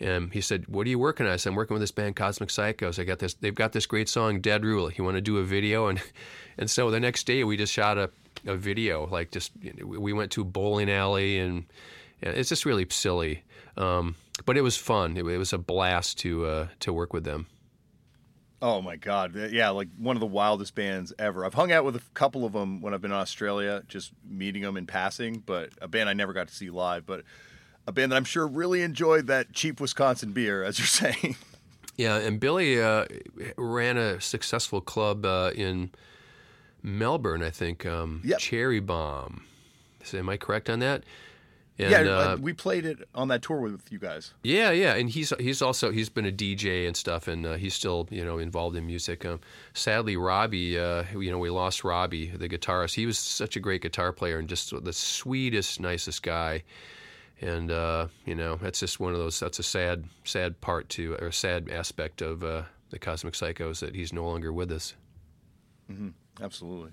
and 0.00 0.32
he 0.32 0.40
said, 0.40 0.68
"What 0.68 0.86
are 0.86 0.90
you 0.90 0.98
working 0.98 1.26
on?" 1.26 1.32
I 1.32 1.36
said, 1.36 1.50
"I'm 1.50 1.56
working 1.56 1.74
with 1.74 1.82
this 1.82 1.90
band, 1.90 2.16
Cosmic 2.16 2.50
Psychos. 2.50 2.98
I 2.98 3.04
got 3.04 3.18
this. 3.18 3.34
They've 3.34 3.54
got 3.54 3.72
this 3.72 3.86
great 3.86 4.08
song, 4.08 4.40
Dead 4.40 4.64
Roo. 4.64 4.90
You 4.96 5.04
want 5.04 5.16
to 5.16 5.20
do 5.20 5.38
a 5.38 5.44
video?" 5.44 5.88
And 5.88 6.00
and 6.58 6.70
so 6.70 6.90
the 6.90 7.00
next 7.00 7.24
day 7.24 7.44
we 7.44 7.56
just 7.56 7.72
shot 7.72 7.98
a 7.98 8.10
a 8.46 8.56
video. 8.56 9.06
Like 9.06 9.30
just 9.30 9.52
we 9.82 10.12
went 10.12 10.32
to 10.32 10.42
a 10.42 10.44
bowling 10.44 10.90
alley, 10.90 11.38
and 11.38 11.64
it's 12.20 12.48
just 12.48 12.64
really 12.64 12.86
silly. 12.90 13.42
Um, 13.76 14.16
but 14.44 14.56
it 14.56 14.62
was 14.62 14.76
fun. 14.76 15.16
It, 15.16 15.26
it 15.26 15.38
was 15.38 15.52
a 15.52 15.58
blast 15.58 16.18
to 16.18 16.46
uh, 16.46 16.66
to 16.80 16.92
work 16.92 17.12
with 17.12 17.24
them. 17.24 17.46
Oh 18.60 18.82
my 18.82 18.96
god, 18.96 19.36
yeah, 19.52 19.68
like 19.70 19.88
one 19.96 20.16
of 20.16 20.20
the 20.20 20.26
wildest 20.26 20.74
bands 20.74 21.12
ever. 21.16 21.44
I've 21.44 21.54
hung 21.54 21.70
out 21.70 21.84
with 21.84 21.94
a 21.94 22.02
couple 22.14 22.44
of 22.44 22.52
them 22.52 22.80
when 22.80 22.92
I've 22.92 23.00
been 23.00 23.12
in 23.12 23.16
Australia, 23.16 23.84
just 23.86 24.10
meeting 24.28 24.62
them 24.62 24.76
in 24.76 24.84
passing. 24.86 25.44
But 25.46 25.70
a 25.80 25.86
band 25.86 26.08
I 26.08 26.12
never 26.12 26.32
got 26.32 26.48
to 26.48 26.54
see 26.54 26.68
live, 26.70 27.06
but 27.06 27.22
a 27.86 27.92
band 27.92 28.10
that 28.10 28.16
I'm 28.16 28.24
sure 28.24 28.48
really 28.48 28.82
enjoyed 28.82 29.28
that 29.28 29.52
cheap 29.52 29.80
Wisconsin 29.80 30.32
beer, 30.32 30.64
as 30.64 30.78
you're 30.78 30.86
saying. 31.12 31.36
Yeah, 31.96 32.16
and 32.16 32.38
Billy 32.40 32.80
uh, 32.82 33.06
ran 33.56 33.96
a 33.96 34.20
successful 34.20 34.80
club 34.80 35.24
uh, 35.24 35.52
in 35.54 35.90
Melbourne, 36.82 37.42
I 37.42 37.50
think. 37.50 37.86
Um, 37.86 38.22
Yep. 38.24 38.38
Cherry 38.38 38.80
Bomb. 38.80 39.44
So 40.04 40.18
am 40.18 40.28
I 40.28 40.36
correct 40.36 40.68
on 40.70 40.78
that? 40.80 41.02
And, 41.78 41.90
yeah, 41.90 42.00
uh, 42.00 42.36
we 42.40 42.52
played 42.52 42.84
it 42.84 43.08
on 43.14 43.28
that 43.28 43.42
tour 43.42 43.60
with 43.60 43.92
you 43.92 44.00
guys. 44.00 44.34
Yeah, 44.42 44.72
yeah, 44.72 44.94
and 44.94 45.08
he's 45.08 45.32
he's 45.38 45.62
also 45.62 45.92
he's 45.92 46.08
been 46.08 46.26
a 46.26 46.32
DJ 46.32 46.88
and 46.88 46.96
stuff, 46.96 47.28
and 47.28 47.46
uh, 47.46 47.54
he's 47.54 47.74
still 47.74 48.08
you 48.10 48.24
know 48.24 48.38
involved 48.38 48.76
in 48.76 48.84
music. 48.84 49.24
Um, 49.24 49.38
sadly, 49.74 50.16
Robbie, 50.16 50.76
uh, 50.76 51.04
you 51.16 51.30
know, 51.30 51.38
we 51.38 51.50
lost 51.50 51.84
Robbie, 51.84 52.30
the 52.30 52.48
guitarist. 52.48 52.94
He 52.94 53.06
was 53.06 53.16
such 53.16 53.54
a 53.54 53.60
great 53.60 53.82
guitar 53.82 54.12
player 54.12 54.38
and 54.38 54.48
just 54.48 54.72
the 54.84 54.92
sweetest, 54.92 55.78
nicest 55.78 56.24
guy. 56.24 56.64
And 57.40 57.70
uh, 57.70 58.08
you 58.24 58.34
know, 58.34 58.56
that's 58.56 58.80
just 58.80 58.98
one 58.98 59.12
of 59.12 59.18
those. 59.18 59.38
That's 59.38 59.60
a 59.60 59.62
sad, 59.62 60.04
sad 60.24 60.60
part 60.60 60.88
to, 60.90 61.14
or 61.14 61.28
a 61.28 61.32
sad 61.32 61.70
aspect 61.70 62.22
of 62.22 62.42
uh, 62.42 62.62
the 62.90 62.98
Cosmic 62.98 63.34
Psychos 63.34 63.78
that 63.80 63.94
he's 63.94 64.12
no 64.12 64.24
longer 64.24 64.52
with 64.52 64.72
us. 64.72 64.94
Absolutely. 66.42 66.90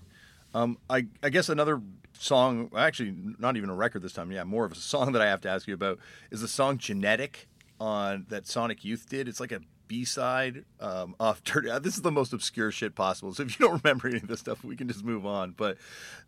Um, 0.56 0.78
I, 0.90 1.08
I 1.22 1.30
guess 1.30 1.50
another 1.50 1.82
song, 2.18 2.72
actually, 2.76 3.14
not 3.38 3.58
even 3.58 3.70
a 3.70 3.76
record 3.76 4.02
this 4.02 4.14
time. 4.14 4.32
Yeah, 4.32 4.44
more 4.46 4.66
of 4.66 4.72
a 4.72 4.76
song 4.94 5.12
that 5.12 5.22
I 5.22 5.28
have 5.28 5.42
to 5.42 5.50
ask 5.50 5.68
you 5.68 5.74
about 5.74 6.00
is 6.32 6.42
the 6.42 6.48
song 6.48 6.78
"Genetic" 6.78 7.48
on 7.80 8.26
that 8.30 8.48
Sonic 8.48 8.86
Youth 8.86 9.08
did. 9.10 9.28
It's 9.28 9.40
like 9.42 9.52
a 9.52 9.60
B 9.88 10.06
side 10.06 10.64
um, 10.80 11.14
off 11.20 11.44
Dirty. 11.44 11.70
uh, 11.70 11.80
This 11.80 11.96
is 11.96 12.02
the 12.02 12.12
most 12.12 12.32
obscure 12.34 12.72
shit 12.72 12.96
possible. 12.96 13.34
So 13.34 13.44
if 13.44 13.60
you 13.60 13.68
don't 13.68 13.80
remember 13.84 14.08
any 14.08 14.18
of 14.18 14.28
this 14.28 14.40
stuff, 14.40 14.64
we 14.64 14.76
can 14.76 14.88
just 14.88 15.04
move 15.04 15.26
on. 15.26 15.52
But 15.52 15.78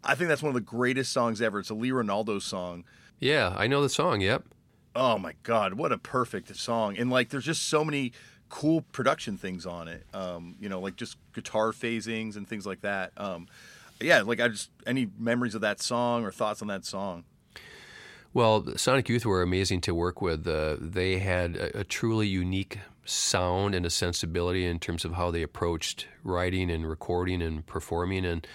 I 0.03 0.13
think 0.15 0.28
that's 0.28 0.43
one 0.43 0.49
of 0.49 0.55
the 0.55 0.61
greatest 0.61 1.11
songs 1.13 1.41
ever. 1.41 1.59
It's 1.59 1.69
a 1.69 1.73
Lee 1.73 1.91
Ranaldo 1.91 2.41
song. 2.41 2.84
Yeah, 3.19 3.53
I 3.57 3.65
know 3.67 3.82
the 3.82 3.89
song. 3.89 4.21
Yep. 4.21 4.43
Oh 4.95 5.17
my 5.17 5.34
god, 5.43 5.75
what 5.75 5.91
a 5.91 5.97
perfect 5.97 6.55
song! 6.55 6.97
And 6.97 7.09
like, 7.11 7.30
there's 7.30 7.45
just 7.45 7.67
so 7.69 7.86
many 7.86 8.11
cool 8.49 8.82
production 8.82 9.38
things 9.38 9.65
on 9.65 9.88
it. 9.88 10.05
Um, 10.13 10.55
you 10.59 10.69
know, 10.69 10.80
like 10.80 10.95
just 10.95 11.17
guitar 11.34 11.71
phasings 11.71 12.36
and 12.36 12.47
things 12.47 12.65
like 12.65 12.82
that. 12.82 13.11
Um, 13.15 13.47
yeah, 13.99 14.21
like 14.21 14.39
I 14.39 14.47
just 14.49 14.69
any 14.85 15.09
memories 15.17 15.55
of 15.55 15.61
that 15.61 15.81
song 15.81 16.23
or 16.23 16.31
thoughts 16.31 16.61
on 16.61 16.67
that 16.67 16.85
song. 16.85 17.23
Well, 18.33 18.77
Sonic 18.77 19.09
Youth 19.09 19.25
were 19.25 19.41
amazing 19.41 19.81
to 19.81 19.95
work 19.95 20.21
with. 20.21 20.47
Uh, 20.47 20.75
they 20.79 21.17
had 21.17 21.55
a, 21.55 21.79
a 21.79 21.83
truly 21.83 22.27
unique 22.27 22.79
sound 23.05 23.73
and 23.73 23.85
a 23.85 23.89
sensibility 23.89 24.65
in 24.65 24.79
terms 24.79 25.05
of 25.05 25.13
how 25.13 25.31
they 25.31 25.41
approached 25.41 26.07
writing 26.23 26.69
and 26.69 26.87
recording 26.87 27.41
and 27.41 27.65
performing. 27.65 28.25
And 28.25 28.47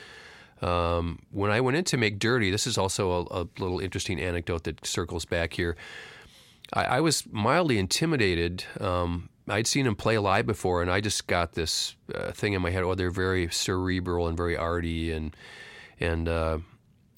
um, 0.60 1.20
when 1.30 1.50
I 1.50 1.60
went 1.60 1.76
in 1.76 1.84
to 1.84 1.96
make 1.96 2.18
Dirty, 2.18 2.50
this 2.50 2.66
is 2.66 2.78
also 2.78 3.26
a, 3.30 3.40
a 3.40 3.48
little 3.58 3.80
interesting 3.80 4.20
anecdote 4.20 4.64
that 4.64 4.86
circles 4.86 5.24
back 5.24 5.54
here. 5.54 5.76
I, 6.72 6.84
I 6.84 7.00
was 7.00 7.24
mildly 7.32 7.78
intimidated. 7.78 8.64
Um, 8.78 9.30
I'd 9.48 9.66
seen 9.66 9.84
them 9.84 9.96
play 9.96 10.18
live 10.18 10.46
before, 10.46 10.82
and 10.82 10.90
I 10.90 11.00
just 11.00 11.26
got 11.26 11.52
this 11.52 11.96
uh, 12.14 12.30
thing 12.32 12.52
in 12.52 12.62
my 12.62 12.70
head. 12.70 12.84
Oh, 12.84 12.94
they're 12.94 13.10
very 13.10 13.48
cerebral 13.50 14.28
and 14.28 14.36
very 14.36 14.56
arty, 14.56 15.10
and 15.10 15.34
and 15.98 16.28
uh, 16.28 16.58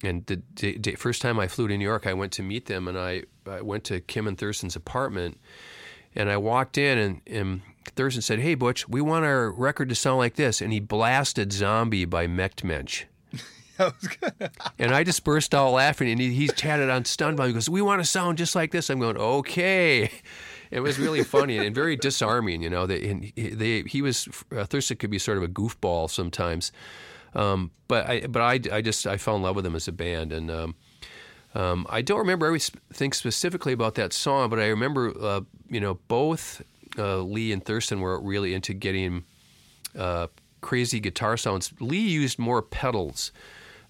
and 0.03 0.25
the 0.25 0.37
day, 0.37 0.73
day, 0.73 0.95
first 0.95 1.21
time 1.21 1.39
I 1.39 1.47
flew 1.47 1.67
to 1.67 1.77
New 1.77 1.83
York, 1.83 2.07
I 2.07 2.13
went 2.13 2.31
to 2.33 2.43
meet 2.43 2.65
them, 2.65 2.87
and 2.87 2.97
I, 2.97 3.23
I 3.49 3.61
went 3.61 3.83
to 3.85 3.99
Kim 3.99 4.27
and 4.27 4.37
Thurston's 4.37 4.75
apartment, 4.75 5.39
and 6.15 6.29
I 6.29 6.37
walked 6.37 6.77
in, 6.77 6.97
and, 6.97 7.21
and 7.27 7.61
Thurston 7.95 8.21
said, 8.21 8.39
"Hey, 8.39 8.55
Butch, 8.55 8.87
we 8.89 9.01
want 9.01 9.25
our 9.25 9.51
record 9.51 9.89
to 9.89 9.95
sound 9.95 10.17
like 10.17 10.35
this," 10.35 10.61
and 10.61 10.73
he 10.73 10.79
blasted 10.79 11.53
"Zombie" 11.53 12.05
by 12.05 12.27
Mecht 12.27 12.63
Mensch. 12.63 13.05
and 14.79 14.95
I 14.95 15.03
just 15.03 15.23
burst 15.23 15.53
out 15.53 15.71
laughing, 15.71 16.09
and 16.09 16.19
he, 16.19 16.33
he 16.33 16.47
chatted 16.47 16.89
on 16.89 17.03
Stunbound. 17.03 17.47
He 17.47 17.53
goes, 17.53 17.69
"We 17.69 17.81
want 17.81 18.01
to 18.01 18.07
sound 18.07 18.37
just 18.37 18.55
like 18.55 18.71
this." 18.71 18.89
I'm 18.89 18.99
going, 18.99 19.17
"Okay." 19.17 20.11
It 20.75 20.81
was 20.81 20.99
really 20.99 21.23
funny 21.23 21.57
and 21.57 21.73
very 21.73 21.95
disarming, 21.95 22.61
you 22.61 22.69
know. 22.69 22.83
And 22.83 23.31
he- 23.35 23.49
they, 23.49 23.83
he 23.83 24.01
was 24.01 24.27
uh, 24.55 24.65
Thurston 24.65 24.97
could 24.97 25.09
be 25.09 25.19
sort 25.19 25.37
of 25.37 25.43
a 25.43 25.47
goofball 25.47 26.09
sometimes, 26.09 26.71
um, 27.33 27.71
but 27.87 28.09
I, 28.09 28.27
but 28.27 28.41
I, 28.41 28.59
I 28.77 28.81
just 28.81 29.07
I 29.07 29.17
fell 29.17 29.37
in 29.37 29.41
love 29.41 29.55
with 29.55 29.63
them 29.63 29.75
as 29.75 29.87
a 29.87 29.93
band, 29.93 30.33
and 30.33 30.51
um, 30.51 30.75
um, 31.53 31.87
I 31.89 32.01
don't 32.01 32.19
remember 32.19 32.45
everything 32.45 33.13
specifically 33.13 33.71
about 33.71 33.95
that 33.95 34.11
song, 34.11 34.49
but 34.49 34.59
I 34.59 34.67
remember, 34.67 35.13
uh, 35.19 35.41
you 35.69 35.79
know, 35.79 35.95
both 36.09 36.61
uh, 36.97 37.19
Lee 37.19 37.53
and 37.53 37.63
Thurston 37.63 38.01
were 38.01 38.19
really 38.19 38.53
into 38.53 38.73
getting 38.73 39.23
uh, 39.97 40.27
crazy 40.59 40.99
guitar 40.99 41.37
sounds. 41.37 41.71
Lee 41.79 41.99
used 41.99 42.37
more 42.37 42.61
pedals 42.61 43.31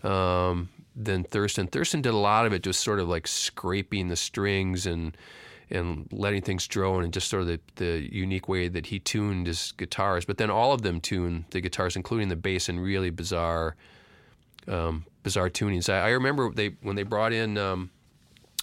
um, 0.04 0.70
than 0.96 1.24
Thurston. 1.24 1.66
Thurston 1.66 2.04
did 2.04 2.14
a 2.14 2.18
lot 2.18 2.46
of 2.46 2.54
it, 2.54 2.62
just 2.62 2.82
sort 2.82 3.00
of 3.00 3.10
like 3.10 3.26
scraping 3.28 4.10
the 4.10 4.16
strings 4.16 4.86
and 4.86 5.18
and 5.70 6.08
letting 6.12 6.42
things 6.42 6.68
drone 6.68 7.04
and 7.04 7.14
just 7.14 7.28
sort 7.28 7.42
of 7.42 7.48
the, 7.48 7.60
the 7.76 8.16
unique 8.16 8.48
way 8.48 8.68
that 8.68 8.88
he 8.88 9.00
tuned 9.00 9.48
his 9.48 9.74
guitars. 9.74 10.26
But 10.26 10.38
then 10.38 10.50
all 10.50 10.74
of 10.74 10.82
them 10.82 11.02
tuned 11.02 11.46
the 11.50 11.62
guitars, 11.62 11.96
including 11.96 12.30
the 12.30 12.36
bass, 12.36 12.70
in 12.70 12.80
really 12.80 13.10
bizarre 13.10 13.76
um, 14.68 15.06
bizarre 15.24 15.50
tunings. 15.50 15.92
I, 15.92 16.08
I 16.08 16.10
remember 16.10 16.52
they 16.52 16.76
when 16.82 16.96
they 16.96 17.04
brought 17.04 17.34
in 17.34 17.58
um, 17.58 17.90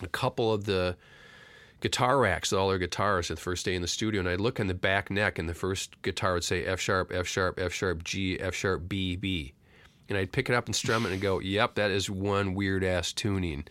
a 0.02 0.08
couple 0.08 0.52
of 0.52 0.64
the 0.64 0.96
guitar 1.80 2.18
racks 2.18 2.52
all 2.52 2.68
their 2.68 2.78
guitars 2.78 3.30
at 3.30 3.36
the 3.36 3.42
first 3.42 3.64
day 3.64 3.74
in 3.74 3.82
the 3.82 3.88
studio, 3.88 4.20
and 4.20 4.28
I'd 4.28 4.40
look 4.40 4.60
in 4.60 4.68
the 4.68 4.74
back 4.74 5.10
neck, 5.10 5.38
and 5.38 5.48
the 5.48 5.54
first 5.54 6.00
guitar 6.02 6.34
would 6.34 6.44
say 6.44 6.64
F 6.64 6.80
sharp, 6.80 7.12
F 7.12 7.26
sharp, 7.26 7.58
F 7.58 7.72
sharp, 7.72 8.04
G, 8.04 8.38
F 8.40 8.54
sharp, 8.54 8.88
B, 8.88 9.16
B. 9.16 9.52
And 10.08 10.18
I'd 10.18 10.32
pick 10.32 10.48
it 10.48 10.54
up 10.54 10.66
and 10.66 10.74
strum 10.74 11.06
it 11.06 11.12
and 11.12 11.20
go, 11.20 11.38
"Yep, 11.40 11.74
that 11.76 11.90
is 11.90 12.08
one 12.08 12.54
weird 12.54 12.84
ass 12.84 13.12
tuning." 13.12 13.64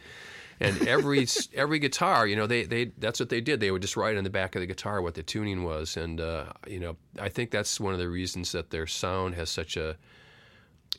And 0.62 0.82
every 0.88 1.28
every 1.54 1.80
guitar, 1.80 2.28
you 2.28 2.36
know, 2.36 2.48
they, 2.48 2.64
they 2.64 2.86
that's 2.98 3.20
what 3.20 3.30
they 3.30 3.42
did. 3.42 3.60
They 3.60 3.72
would 3.72 3.82
just 3.82 3.98
write 3.98 4.18
on 4.18 4.24
the 4.24 4.30
back 4.30 4.56
of 4.56 4.62
the 4.62 4.68
guitar 4.68 5.02
what 5.02 5.16
the 5.16 5.24
tuning 5.24 5.64
was, 5.64 5.98
and 5.98 6.22
uh, 6.22 6.46
you 6.68 6.80
know, 6.80 6.96
I 7.20 7.30
think 7.30 7.52
that's 7.52 7.80
one 7.80 7.94
of 7.94 8.00
the 8.00 8.10
reasons 8.10 8.52
that 8.52 8.70
their 8.70 8.88
sound 8.88 9.36
has 9.36 9.50
such 9.50 9.76
a 9.76 9.98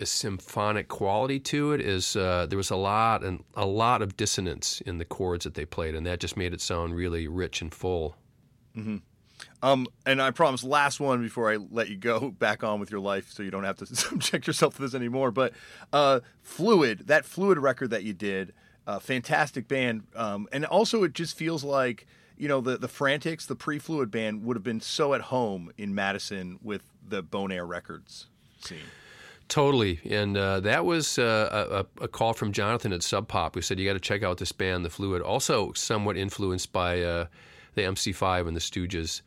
a 0.00 0.06
symphonic 0.06 0.88
quality 0.88 1.38
to 1.38 1.72
it 1.72 1.80
is 1.80 2.16
uh, 2.16 2.46
there 2.48 2.56
was 2.56 2.70
a 2.70 2.76
lot 2.76 3.22
and 3.22 3.44
a 3.54 3.66
lot 3.66 4.02
of 4.02 4.16
dissonance 4.16 4.80
in 4.82 4.98
the 4.98 5.04
chords 5.04 5.44
that 5.44 5.54
they 5.54 5.64
played, 5.64 5.94
and 5.94 6.06
that 6.06 6.20
just 6.20 6.36
made 6.36 6.52
it 6.52 6.60
sound 6.60 6.94
really 6.94 7.28
rich 7.28 7.60
and 7.60 7.72
full. 7.72 8.16
Hmm. 8.74 8.98
Um, 9.62 9.86
and 10.06 10.20
I 10.20 10.30
promise, 10.30 10.64
last 10.64 11.00
one 11.00 11.20
before 11.20 11.52
I 11.52 11.56
let 11.56 11.88
you 11.88 11.96
go 11.96 12.30
back 12.38 12.64
on 12.64 12.80
with 12.80 12.90
your 12.90 13.00
life, 13.00 13.30
so 13.32 13.42
you 13.42 13.50
don't 13.50 13.64
have 13.64 13.76
to 13.78 13.86
subject 13.94 14.46
yourself 14.46 14.76
to 14.76 14.82
this 14.82 14.94
anymore. 14.94 15.30
But 15.30 15.52
uh, 15.92 16.20
Fluid, 16.42 17.06
that 17.06 17.24
Fluid 17.24 17.58
record 17.58 17.90
that 17.90 18.02
you 18.02 18.12
did, 18.12 18.52
uh, 18.86 18.98
fantastic 18.98 19.68
band, 19.68 20.04
um, 20.16 20.48
and 20.52 20.64
also 20.64 21.02
it 21.04 21.12
just 21.12 21.36
feels 21.36 21.64
like 21.64 22.06
you 22.36 22.48
know 22.48 22.60
the 22.60 22.76
the 22.76 22.88
Frantics, 22.88 23.46
the 23.46 23.54
pre-Fluid 23.54 24.10
band, 24.10 24.44
would 24.44 24.56
have 24.56 24.64
been 24.64 24.80
so 24.80 25.14
at 25.14 25.22
home 25.22 25.72
in 25.76 25.94
Madison 25.94 26.58
with 26.62 26.82
the 27.06 27.22
Bone 27.22 27.52
Air 27.52 27.66
Records 27.66 28.26
scene. 28.60 28.78
Totally, 29.48 30.00
and 30.08 30.36
uh, 30.36 30.60
that 30.60 30.86
was 30.86 31.18
uh, 31.18 31.84
a, 32.00 32.04
a 32.04 32.08
call 32.08 32.32
from 32.32 32.52
Jonathan 32.52 32.92
at 32.92 33.02
Sub 33.02 33.28
Pop, 33.28 33.54
who 33.54 33.60
said 33.60 33.78
you 33.78 33.86
got 33.86 33.92
to 33.92 34.00
check 34.00 34.22
out 34.22 34.38
this 34.38 34.52
band, 34.52 34.84
The 34.84 34.90
Fluid. 34.90 35.20
Also, 35.20 35.72
somewhat 35.74 36.16
influenced 36.16 36.72
by 36.72 37.02
uh, 37.02 37.26
the 37.74 37.82
MC5 37.82 38.48
and 38.48 38.56
the 38.56 38.60
Stooges. 38.60 39.20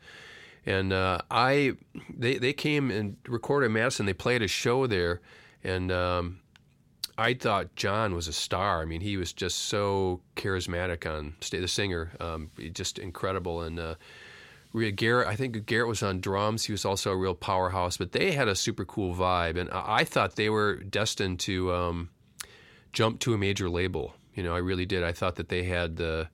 And 0.64 0.92
uh, 0.92 1.20
I, 1.30 1.74
they 2.10 2.38
they 2.38 2.52
came 2.52 2.90
and 2.90 3.16
recorded 3.28 3.66
in 3.66 3.74
Madison. 3.74 4.06
They 4.06 4.14
played 4.14 4.42
a 4.42 4.48
show 4.48 4.88
there, 4.88 5.20
and 5.62 5.92
um, 5.92 6.40
I 7.18 7.34
thought 7.34 7.74
John 7.76 8.14
was 8.14 8.28
a 8.28 8.32
star. 8.32 8.82
I 8.82 8.84
mean, 8.84 9.00
he 9.00 9.16
was 9.16 9.32
just 9.32 9.56
so 9.66 10.20
charismatic 10.36 11.10
on 11.10 11.34
stage. 11.40 11.62
The 11.62 11.68
singer, 11.68 12.12
um, 12.20 12.50
just 12.72 12.98
incredible, 12.98 13.62
and. 13.62 13.78
Uh, 13.78 13.94
Garrett, 14.94 15.26
I 15.26 15.36
think 15.36 15.64
Garrett 15.64 15.88
was 15.88 16.02
on 16.02 16.20
drums. 16.20 16.64
He 16.64 16.72
was 16.72 16.84
also 16.84 17.10
a 17.10 17.16
real 17.16 17.34
powerhouse, 17.34 17.96
but 17.96 18.12
they 18.12 18.32
had 18.32 18.46
a 18.46 18.54
super 18.54 18.84
cool 18.84 19.14
vibe, 19.14 19.56
and 19.56 19.70
I 19.70 20.00
I 20.00 20.04
thought 20.04 20.36
they 20.36 20.50
were 20.50 20.76
destined 20.76 21.40
to 21.40 21.72
um, 21.72 22.10
jump 22.92 23.20
to 23.20 23.32
a 23.32 23.38
major 23.38 23.70
label. 23.70 24.14
You 24.34 24.42
know, 24.42 24.54
I 24.54 24.58
really 24.58 24.84
did. 24.84 25.02
I 25.02 25.12
thought 25.12 25.36
that 25.36 25.48
they 25.48 25.62
had 25.62 25.96
the 25.96 26.28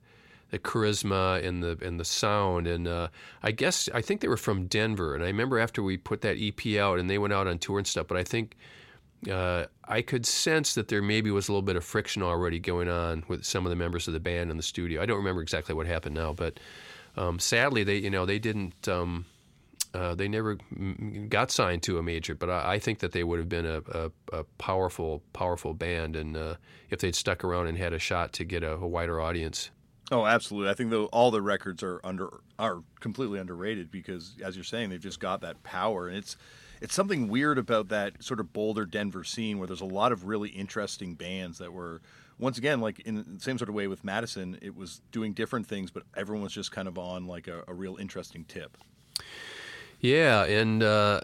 the 0.51 0.59
charisma 0.59 1.43
and 1.43 1.63
the 1.63 1.77
and 1.81 1.99
the 1.99 2.05
sound, 2.05 2.67
and 2.67 2.87
uh, 2.87 3.07
I 3.41 3.51
guess 3.51 3.89
I 3.93 4.01
think 4.01 4.21
they 4.21 4.27
were 4.27 4.37
from 4.37 4.67
Denver. 4.67 5.15
And 5.15 5.23
I 5.23 5.27
remember 5.27 5.57
after 5.57 5.81
we 5.81 5.97
put 5.97 6.21
that 6.21 6.37
EP 6.37 6.77
out, 6.77 6.99
and 6.99 7.09
they 7.09 7.17
went 7.17 7.33
out 7.33 7.47
on 7.47 7.59
tour 7.59 7.77
and 7.77 7.87
stuff. 7.87 8.07
But 8.07 8.17
I 8.17 8.23
think 8.23 8.57
uh, 9.29 9.65
I 9.85 10.01
could 10.01 10.25
sense 10.25 10.75
that 10.75 10.87
there 10.87 11.01
maybe 11.01 11.31
was 11.31 11.47
a 11.49 11.51
little 11.51 11.61
bit 11.61 11.75
of 11.75 11.83
friction 11.83 12.23
already 12.23 12.59
going 12.59 12.89
on 12.89 13.23
with 13.27 13.43
some 13.45 13.65
of 13.65 13.69
the 13.69 13.75
members 13.75 14.07
of 14.07 14.13
the 14.13 14.19
band 14.19 14.51
in 14.51 14.57
the 14.57 14.63
studio. 14.63 15.01
I 15.01 15.05
don't 15.05 15.17
remember 15.17 15.41
exactly 15.41 15.75
what 15.75 15.87
happened 15.87 16.15
now, 16.15 16.33
but 16.33 16.59
um, 17.17 17.39
sadly, 17.39 17.83
they 17.83 17.97
you 17.97 18.09
know 18.09 18.25
they 18.25 18.39
didn't. 18.39 18.87
Um, 18.87 19.25
uh, 19.93 20.15
they 20.15 20.27
never 20.27 20.57
got 21.29 21.51
signed 21.51 21.83
to 21.83 21.99
a 21.99 22.03
major, 22.03 22.33
but 22.33 22.49
I, 22.49 22.73
I 22.73 22.79
think 22.79 22.97
that 22.99 23.11
they 23.11 23.23
would 23.23 23.37
have 23.37 23.49
been 23.49 23.67
a, 23.67 23.81
a, 23.91 24.11
a 24.31 24.43
powerful, 24.57 25.21
powerful 25.33 25.75
band, 25.75 26.15
and 26.15 26.35
uh, 26.35 26.55
if 26.89 26.99
they'd 26.99 27.13
stuck 27.13 27.43
around 27.43 27.67
and 27.67 27.77
had 27.77 27.93
a 27.93 27.99
shot 27.99 28.33
to 28.33 28.43
get 28.43 28.63
a, 28.63 28.73
a 28.73 28.87
wider 28.87 29.21
audience. 29.21 29.69
Oh, 30.11 30.25
absolutely. 30.25 30.71
I 30.71 30.73
think 30.73 30.91
all 31.13 31.29
the 31.29 31.41
records 31.41 31.83
are 31.83 32.01
under 32.03 32.29
are 32.57 32.83
completely 32.99 33.39
underrated 33.39 33.91
because, 33.91 34.35
as 34.43 34.55
you're 34.55 34.63
saying, 34.63 34.89
they've 34.89 34.99
just 34.99 35.19
got 35.19 35.41
that 35.41 35.61
power, 35.61 36.07
and 36.07 36.17
it's 36.17 36.37
it's 36.83 36.93
something 36.93 37.29
weird 37.29 37.57
about 37.57 37.87
that 37.87 38.21
sort 38.21 38.41
of 38.41 38.51
Boulder, 38.51 38.85
Denver 38.85 39.23
scene 39.23 39.57
where 39.57 39.67
there's 39.67 39.79
a 39.79 39.85
lot 39.85 40.11
of 40.11 40.25
really 40.25 40.49
interesting 40.49 41.15
bands 41.15 41.57
that 41.59 41.71
were, 41.71 42.01
once 42.37 42.57
again, 42.57 42.81
like 42.81 42.99
in 42.99 43.15
the 43.15 43.39
same 43.39 43.57
sort 43.57 43.69
of 43.69 43.75
way 43.75 43.87
with 43.87 44.03
Madison, 44.03 44.59
it 44.61 44.75
was 44.75 44.99
doing 45.13 45.31
different 45.31 45.65
things, 45.65 45.91
but 45.91 46.03
everyone 46.17 46.43
was 46.43 46.51
just 46.51 46.73
kind 46.73 46.89
of 46.89 46.97
on 46.97 47.25
like 47.25 47.47
a, 47.47 47.63
a 47.69 47.73
real 47.73 47.95
interesting 47.95 48.43
tip. 48.43 48.77
Yeah, 50.01 50.43
and 50.43 50.83
uh, 50.83 51.21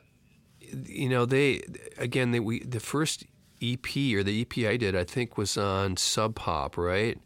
you 0.62 1.10
know 1.10 1.26
they 1.26 1.62
again 1.98 2.32
they, 2.32 2.40
we 2.40 2.64
the 2.64 2.80
first 2.80 3.26
EP 3.62 3.86
or 4.14 4.24
the 4.24 4.42
EP 4.42 4.66
I 4.66 4.78
did 4.78 4.96
I 4.96 5.04
think 5.04 5.38
was 5.38 5.58
on 5.58 5.98
Sub 5.98 6.36
Pop, 6.36 6.78
right? 6.78 7.20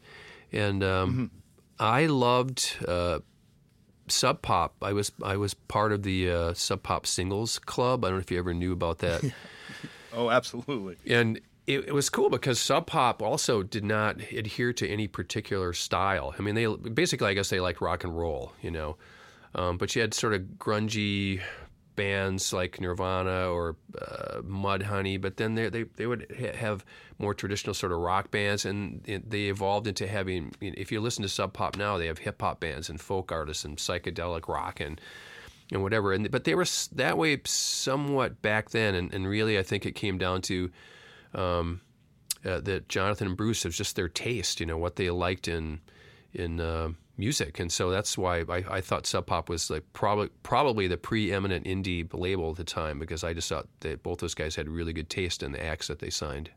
And 0.51 0.83
um, 0.83 1.29
I 1.79 2.07
loved 2.07 2.77
uh, 2.87 3.19
Sub 4.07 4.41
Pop. 4.41 4.75
I 4.81 4.93
was 4.93 5.11
I 5.23 5.37
was 5.37 5.53
part 5.53 5.91
of 5.91 6.03
the 6.03 6.29
uh, 6.31 6.53
Sub 6.53 6.83
Pop 6.83 7.05
Singles 7.05 7.59
Club. 7.59 8.03
I 8.03 8.09
don't 8.09 8.17
know 8.17 8.21
if 8.21 8.31
you 8.31 8.37
ever 8.39 8.53
knew 8.53 8.73
about 8.73 8.99
that. 8.99 9.23
Oh, 10.15 10.29
absolutely. 10.29 10.95
and 11.11 11.41
it, 11.65 11.87
it 11.87 11.91
was 11.91 12.07
cool 12.09 12.29
because 12.29 12.59
Sub 12.59 12.85
Pop 12.85 13.21
also 13.23 13.63
did 13.63 13.83
not 13.83 14.21
adhere 14.31 14.71
to 14.73 14.87
any 14.87 15.07
particular 15.07 15.73
style. 15.73 16.35
I 16.37 16.43
mean, 16.43 16.53
they 16.53 16.67
basically, 16.67 17.29
I 17.29 17.33
guess, 17.33 17.49
they 17.49 17.59
liked 17.59 17.81
rock 17.81 18.03
and 18.03 18.15
roll, 18.15 18.53
you 18.61 18.69
know. 18.69 18.97
Um, 19.55 19.77
but 19.77 19.95
you 19.95 20.01
had 20.01 20.13
sort 20.13 20.33
of 20.35 20.41
grungy 20.59 21.41
bands 21.95 22.53
like 22.53 22.79
Nirvana 22.81 23.49
or 23.49 23.75
uh, 24.01 24.41
Mudhoney, 24.41 25.19
but 25.19 25.37
then 25.37 25.55
they 25.55 25.69
they 25.69 25.83
they 25.83 26.07
would 26.07 26.27
ha- 26.37 26.55
have 26.55 26.85
more 27.19 27.33
traditional 27.33 27.73
sort 27.73 27.91
of 27.91 27.99
rock 27.99 28.31
bands, 28.31 28.65
and 28.65 29.01
it, 29.05 29.29
they 29.29 29.43
evolved 29.43 29.87
into 29.87 30.07
having. 30.07 30.53
you 30.59 30.71
know, 30.71 30.75
If 30.77 30.91
you 30.91 31.01
listen 31.01 31.23
to 31.23 31.29
Sub 31.29 31.53
Pop 31.53 31.77
now, 31.77 31.97
they 31.97 32.07
have 32.07 32.19
hip 32.19 32.41
hop 32.41 32.59
bands 32.59 32.89
and 32.89 32.99
folk 32.99 33.31
artists 33.31 33.65
and 33.65 33.77
psychedelic 33.77 34.47
rock 34.47 34.79
and 34.79 34.99
and 35.71 35.81
whatever. 35.81 36.13
And 36.13 36.29
but 36.31 36.43
they 36.43 36.55
were 36.55 36.65
that 36.93 37.17
way 37.17 37.39
somewhat 37.45 38.41
back 38.41 38.71
then, 38.71 38.95
and, 38.95 39.13
and 39.13 39.27
really 39.27 39.57
I 39.57 39.63
think 39.63 39.85
it 39.85 39.93
came 39.95 40.17
down 40.17 40.41
to 40.43 40.71
um, 41.33 41.81
uh, 42.45 42.59
that 42.61 42.89
Jonathan 42.89 43.27
and 43.27 43.37
Bruce 43.37 43.65
was 43.65 43.77
just 43.77 43.95
their 43.95 44.09
taste, 44.09 44.59
you 44.59 44.65
know, 44.65 44.77
what 44.77 44.95
they 44.95 45.09
liked 45.09 45.47
in 45.47 45.79
in 46.33 46.59
uh, 46.59 46.89
music, 47.17 47.59
and 47.59 47.71
so 47.71 47.89
that's 47.89 48.17
why 48.17 48.39
I, 48.49 48.63
I, 48.69 48.81
thought 48.81 49.05
Sub 49.05 49.27
Pop 49.27 49.49
was 49.49 49.69
like 49.69 49.83
probably 49.93 50.29
probably 50.41 50.87
the 50.87 50.97
preeminent 50.97 51.65
indie 51.65 52.07
label 52.13 52.51
at 52.51 52.57
the 52.57 52.63
time 52.63 52.99
because 52.99 53.23
I 53.23 53.33
just 53.33 53.49
thought 53.49 53.67
that 53.81 54.03
both 54.03 54.19
those 54.19 54.33
guys 54.33 54.55
had 54.55 54.67
really 54.67 54.93
good 54.93 55.09
taste 55.09 55.43
in 55.43 55.51
the 55.51 55.63
acts 55.63 55.87
that 55.87 55.99
they 55.99 56.09
signed. 56.09 56.49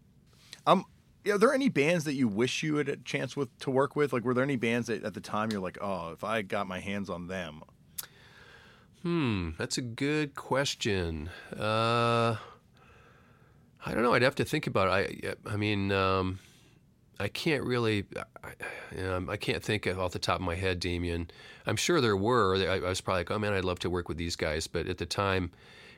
Um, 0.66 0.84
are 1.30 1.38
there 1.38 1.52
any 1.52 1.68
bands 1.68 2.04
that 2.04 2.14
you 2.14 2.28
wish 2.28 2.62
you 2.62 2.76
had 2.76 2.88
a 2.88 2.96
chance 2.96 3.36
with 3.36 3.56
to 3.60 3.70
work 3.70 3.96
with? 3.96 4.12
Like, 4.12 4.24
were 4.24 4.34
there 4.34 4.44
any 4.44 4.56
bands 4.56 4.88
that 4.88 5.04
at 5.04 5.14
the 5.14 5.20
time 5.20 5.50
you're 5.50 5.60
like, 5.60 5.78
oh, 5.80 6.12
if 6.12 6.24
I 6.24 6.42
got 6.42 6.66
my 6.66 6.80
hands 6.80 7.10
on 7.10 7.26
them? 7.26 7.62
Hmm, 9.02 9.50
that's 9.58 9.78
a 9.78 9.82
good 9.82 10.34
question. 10.34 11.30
Uh, 11.56 12.36
I 13.84 13.94
don't 13.94 14.02
know. 14.02 14.14
I'd 14.14 14.22
have 14.22 14.34
to 14.36 14.44
think 14.44 14.66
about 14.66 14.88
it. 14.88 15.36
I, 15.46 15.52
I 15.52 15.56
mean, 15.56 15.92
um, 15.92 16.40
I 17.18 17.28
can't 17.28 17.64
really, 17.64 18.04
I, 18.44 19.00
um, 19.02 19.30
I 19.30 19.36
can't 19.36 19.62
think 19.62 19.86
off 19.86 20.12
the 20.12 20.18
top 20.18 20.36
of 20.36 20.42
my 20.42 20.54
head, 20.54 20.80
Damian. 20.80 21.30
I'm 21.66 21.76
sure 21.76 22.00
there 22.00 22.16
were. 22.16 22.56
I, 22.56 22.76
I, 22.76 22.78
was 22.80 23.00
probably 23.00 23.20
like, 23.20 23.30
oh 23.30 23.38
man, 23.38 23.54
I'd 23.54 23.64
love 23.64 23.78
to 23.80 23.90
work 23.90 24.08
with 24.08 24.18
these 24.18 24.36
guys. 24.36 24.66
But 24.66 24.86
at 24.86 24.98
the 24.98 25.06
time, 25.06 25.50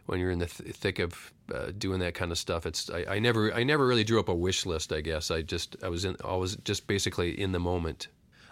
when 0.07 0.21
you're 0.21 0.31
in 0.31 0.39
the 0.39 0.47
th- 0.47 0.75
thick 0.77 0.99
of 1.01 1.33
uh, 1.53 1.73
doing 1.77 1.99
that 2.01 2.15
kind 2.15 2.31
of 2.31 2.39
stuff, 2.39 2.67
it's 2.67 2.89
I, 2.89 3.05
I, 3.09 3.19
never, 3.19 3.53
I 3.53 3.65
never 3.65 3.87
really 3.87 4.05
drew 4.05 4.21
up 4.21 4.29
a 4.29 4.35
wish 4.35 4.65
list. 4.65 4.93
I 4.93 5.01
guess 5.01 5.31
I 5.31 5.43
just, 5.43 5.77
I 5.83 5.89
was 5.89 6.05
in, 6.05 6.17
I 6.25 6.37
was 6.37 6.57
just 6.57 6.87
basically 6.87 7.39
in 7.39 7.53
the 7.53 7.61
moment. 7.61 8.09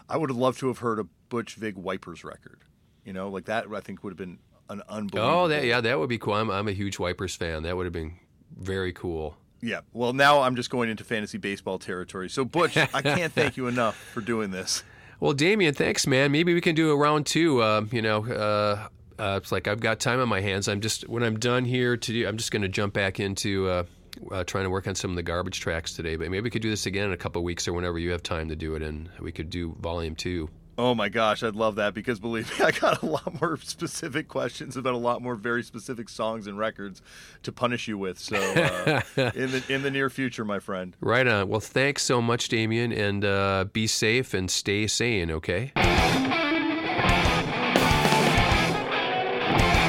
I 0.08 0.16
would 0.16 0.30
have 0.30 0.36
loved 0.36 0.58
to 0.60 0.68
have 0.68 0.78
heard 0.78 0.98
a 0.98 1.04
Butch 1.28 1.54
Vig 1.54 1.76
Wipers 1.76 2.24
record. 2.24 2.60
You 3.04 3.12
know, 3.12 3.28
like 3.28 3.44
that. 3.44 3.66
I 3.72 3.80
think 3.80 4.02
would 4.02 4.10
have 4.10 4.18
been 4.18 4.38
an 4.68 4.82
unbelievable. 4.88 5.42
Oh, 5.42 5.48
that 5.48 5.64
yeah, 5.64 5.80
that 5.80 5.98
would 5.98 6.08
be 6.08 6.18
cool. 6.18 6.34
I'm, 6.34 6.50
I'm 6.50 6.66
a 6.66 6.72
huge 6.72 6.98
Wipers 6.98 7.36
fan. 7.36 7.62
That 7.62 7.76
would 7.76 7.86
have 7.86 7.92
been 7.92 8.14
very 8.56 8.92
cool. 8.92 9.36
Yeah. 9.66 9.80
Well, 9.92 10.12
now 10.12 10.42
I'm 10.42 10.54
just 10.54 10.70
going 10.70 10.90
into 10.90 11.02
fantasy 11.02 11.38
baseball 11.38 11.80
territory. 11.80 12.28
So, 12.30 12.44
Butch, 12.44 12.76
I 12.76 13.02
can't 13.02 13.32
thank 13.32 13.56
you 13.56 13.66
enough 13.66 13.96
for 13.96 14.20
doing 14.20 14.50
this. 14.50 14.82
Well, 15.18 15.32
Damian, 15.32 15.72
thanks, 15.72 16.06
man. 16.06 16.30
Maybe 16.30 16.52
we 16.52 16.60
can 16.60 16.74
do 16.74 16.90
a 16.90 16.96
round 16.96 17.24
two. 17.24 17.62
Uh, 17.62 17.86
you 17.90 18.02
know, 18.02 18.26
uh, 18.26 18.88
uh, 19.18 19.40
it's 19.40 19.50
like 19.50 19.66
I've 19.66 19.80
got 19.80 19.98
time 19.98 20.20
on 20.20 20.28
my 20.28 20.42
hands. 20.42 20.68
I'm 20.68 20.82
just 20.82 21.08
when 21.08 21.22
I'm 21.22 21.38
done 21.38 21.64
here 21.64 21.96
to 21.96 22.12
do, 22.12 22.28
I'm 22.28 22.36
just 22.36 22.50
going 22.50 22.60
to 22.60 22.68
jump 22.68 22.92
back 22.92 23.18
into 23.18 23.66
uh, 23.66 23.84
uh, 24.30 24.44
trying 24.44 24.64
to 24.64 24.70
work 24.70 24.86
on 24.86 24.94
some 24.94 25.08
of 25.08 25.16
the 25.16 25.22
garbage 25.22 25.60
tracks 25.60 25.94
today. 25.94 26.16
But 26.16 26.30
maybe 26.30 26.42
we 26.42 26.50
could 26.50 26.60
do 26.60 26.68
this 26.68 26.84
again 26.84 27.06
in 27.06 27.12
a 27.12 27.16
couple 27.16 27.42
weeks 27.42 27.66
or 27.66 27.72
whenever 27.72 27.98
you 27.98 28.10
have 28.10 28.22
time 28.22 28.50
to 28.50 28.56
do 28.56 28.74
it, 28.74 28.82
and 28.82 29.08
we 29.18 29.32
could 29.32 29.48
do 29.48 29.74
volume 29.80 30.14
two. 30.14 30.50
Oh 30.78 30.94
my 30.94 31.08
gosh, 31.08 31.42
I'd 31.42 31.56
love 31.56 31.76
that 31.76 31.94
because 31.94 32.20
believe 32.20 32.50
me, 32.58 32.64
I 32.64 32.70
got 32.70 33.02
a 33.02 33.06
lot 33.06 33.40
more 33.40 33.56
specific 33.58 34.28
questions 34.28 34.76
about 34.76 34.92
a 34.92 34.98
lot 34.98 35.22
more 35.22 35.34
very 35.34 35.62
specific 35.62 36.08
songs 36.08 36.46
and 36.46 36.58
records 36.58 37.00
to 37.44 37.52
punish 37.52 37.88
you 37.88 37.96
with. 37.96 38.18
So 38.18 38.36
uh, 38.36 39.00
in 39.34 39.52
the 39.52 39.64
in 39.68 39.82
the 39.82 39.90
near 39.90 40.10
future, 40.10 40.44
my 40.44 40.58
friend. 40.58 40.94
Right 41.06 41.26
on. 41.26 41.48
Well, 41.48 41.60
thanks 41.60 42.02
so 42.02 42.20
much, 42.20 42.48
Damian, 42.48 42.92
and 42.92 43.24
uh, 43.24 43.66
be 43.72 43.86
safe 43.86 44.34
and 44.34 44.50
stay 44.50 44.86
sane. 44.88 45.30
Okay. 45.30 45.72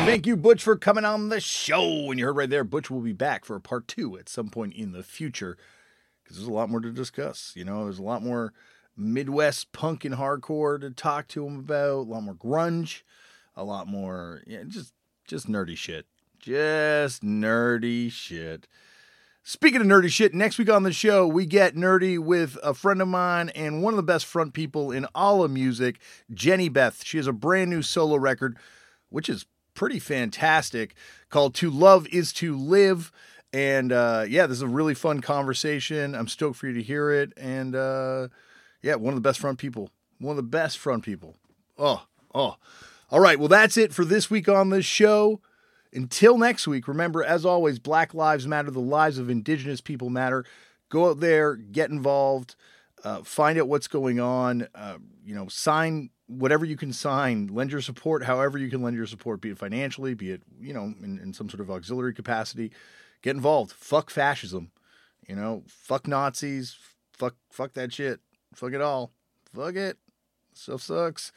Thank 0.05 0.27
you, 0.27 0.37
Butch, 0.37 0.63
for 0.63 0.77
coming 0.77 1.03
on 1.05 1.29
the 1.29 1.41
show. 1.41 2.11
And 2.11 2.19
you 2.19 2.25
heard 2.25 2.37
right 2.37 2.49
there, 2.49 2.63
Butch 2.63 2.91
will 2.91 3.01
be 3.01 3.13
back 3.13 3.45
for 3.45 3.55
a 3.55 3.61
part 3.61 3.87
two 3.87 4.17
at 4.17 4.29
some 4.29 4.49
point 4.49 4.73
in 4.73 4.91
the 4.91 5.03
future 5.03 5.57
because 6.23 6.37
there's 6.37 6.47
a 6.47 6.53
lot 6.53 6.69
more 6.69 6.79
to 6.79 6.91
discuss. 6.91 7.51
You 7.55 7.65
know, 7.65 7.83
there's 7.85 7.99
a 7.99 8.03
lot 8.03 8.23
more 8.23 8.53
Midwest 8.97 9.71
punk 9.71 10.03
and 10.03 10.15
hardcore 10.15 10.81
to 10.81 10.89
talk 10.89 11.27
to 11.29 11.45
him 11.45 11.59
about, 11.59 11.99
a 11.99 12.09
lot 12.09 12.23
more 12.23 12.35
grunge, 12.35 13.03
a 13.55 13.63
lot 13.63 13.87
more, 13.87 14.43
yeah, 14.47 14.63
just 14.67 14.93
just 15.27 15.47
nerdy 15.47 15.77
shit. 15.77 16.05
Just 16.39 17.23
nerdy 17.23 18.11
shit. 18.11 18.67
Speaking 19.43 19.81
of 19.81 19.87
nerdy 19.87 20.09
shit, 20.09 20.33
next 20.33 20.57
week 20.57 20.69
on 20.69 20.83
the 20.83 20.91
show, 20.91 21.25
we 21.25 21.45
get 21.45 21.75
nerdy 21.75 22.19
with 22.19 22.57
a 22.63 22.73
friend 22.73 23.01
of 23.01 23.07
mine 23.07 23.49
and 23.49 23.81
one 23.81 23.93
of 23.93 23.97
the 23.97 24.03
best 24.03 24.25
front 24.25 24.53
people 24.53 24.91
in 24.91 25.05
all 25.15 25.43
of 25.43 25.51
music, 25.51 25.99
Jehnny 26.33 26.71
Beth. 26.71 27.01
She 27.05 27.17
has 27.17 27.27
a 27.27 27.33
brand 27.33 27.69
new 27.69 27.81
solo 27.81 28.17
record, 28.17 28.57
which 29.09 29.29
is 29.29 29.45
pretty 29.73 29.99
fantastic, 29.99 30.95
called 31.29 31.55
To 31.55 31.69
Love 31.69 32.07
Is 32.07 32.33
To 32.33 32.57
Live. 32.57 33.11
And 33.53 33.93
uh, 33.93 34.25
yeah, 34.27 34.47
this 34.47 34.57
is 34.57 34.63
a 34.63 34.67
really 34.67 34.93
fun 34.93 35.21
conversation. 35.21 36.13
I'm 36.13 36.27
stoked 36.27 36.57
for 36.57 36.67
you 36.67 36.73
to 36.73 36.83
hear 36.83 37.11
it. 37.11 37.31
And 37.37 37.73
uh, 37.73 38.27
yeah, 38.87 38.95
one 38.95 39.11
of 39.11 39.15
the 39.15 39.27
best 39.27 39.39
front 39.39 39.59
people. 39.59 39.89
One 40.17 40.31
of 40.31 40.37
the 40.37 40.43
best 40.43 40.77
front 40.77 41.03
people. 41.03 41.35
Oh, 41.77 42.05
oh. 42.33 42.55
All 43.11 43.19
right. 43.19 43.37
Well, 43.37 43.49
that's 43.49 43.75
it 43.75 43.93
for 43.93 44.05
this 44.05 44.29
week 44.31 44.47
on 44.47 44.69
this 44.69 44.85
show. 44.85 45.41
Until 45.91 46.37
next 46.37 46.67
week, 46.67 46.87
remember, 46.87 47.21
as 47.21 47.45
always, 47.45 47.79
Black 47.79 48.13
Lives 48.13 48.47
Matter. 48.47 48.71
The 48.71 48.79
lives 48.79 49.17
of 49.17 49.29
Indigenous 49.29 49.81
people 49.81 50.09
matter. 50.09 50.45
Go 50.87 51.09
out 51.09 51.19
there, 51.19 51.57
get 51.57 51.89
involved, 51.89 52.55
uh, 53.03 53.23
find 53.23 53.59
out 53.59 53.67
what's 53.67 53.89
going 53.89 54.21
on. 54.21 54.69
Uh, 54.73 54.99
you 55.25 55.35
know, 55.35 55.49
sign 55.49 56.09
whatever 56.27 56.63
you 56.63 56.77
can 56.77 56.93
sign. 56.93 57.47
Lend 57.47 57.73
your 57.73 57.81
support, 57.81 58.23
however 58.23 58.57
you 58.57 58.69
can 58.69 58.81
lend 58.81 58.95
your 58.95 59.05
support, 59.05 59.41
be 59.41 59.49
it 59.49 59.57
financially, 59.57 60.13
be 60.13 60.31
it 60.31 60.43
you 60.61 60.73
know 60.73 60.93
in, 61.03 61.19
in 61.21 61.33
some 61.33 61.49
sort 61.49 61.59
of 61.59 61.69
auxiliary 61.69 62.13
capacity. 62.13 62.71
Get 63.21 63.35
involved. 63.35 63.73
Fuck 63.73 64.09
fascism. 64.09 64.71
You 65.27 65.35
know, 65.35 65.63
fuck 65.67 66.07
Nazis. 66.07 66.77
Fuck, 67.17 67.35
fuck 67.49 67.73
that 67.73 67.91
shit. 67.91 68.21
Fuck 68.57 68.73
it 68.73 68.81
all. 68.81 69.11
Fuck 69.53 69.75
it. 69.75 69.97
Stuff 70.53 70.81
sucks. 70.81 71.31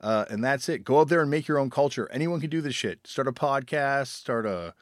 Uh, 0.00 0.24
and 0.30 0.42
that's 0.42 0.66
it. 0.70 0.82
Go 0.82 1.00
out 1.00 1.08
there 1.08 1.20
and 1.20 1.30
make 1.30 1.46
your 1.46 1.58
own 1.58 1.68
culture. 1.68 2.08
Anyone 2.10 2.40
can 2.40 2.48
do 2.48 2.62
this 2.62 2.74
shit. 2.74 3.06
Start 3.06 3.28
a 3.28 3.32
podcast. 3.32 4.06
Start 4.06 4.46
a 4.46 4.72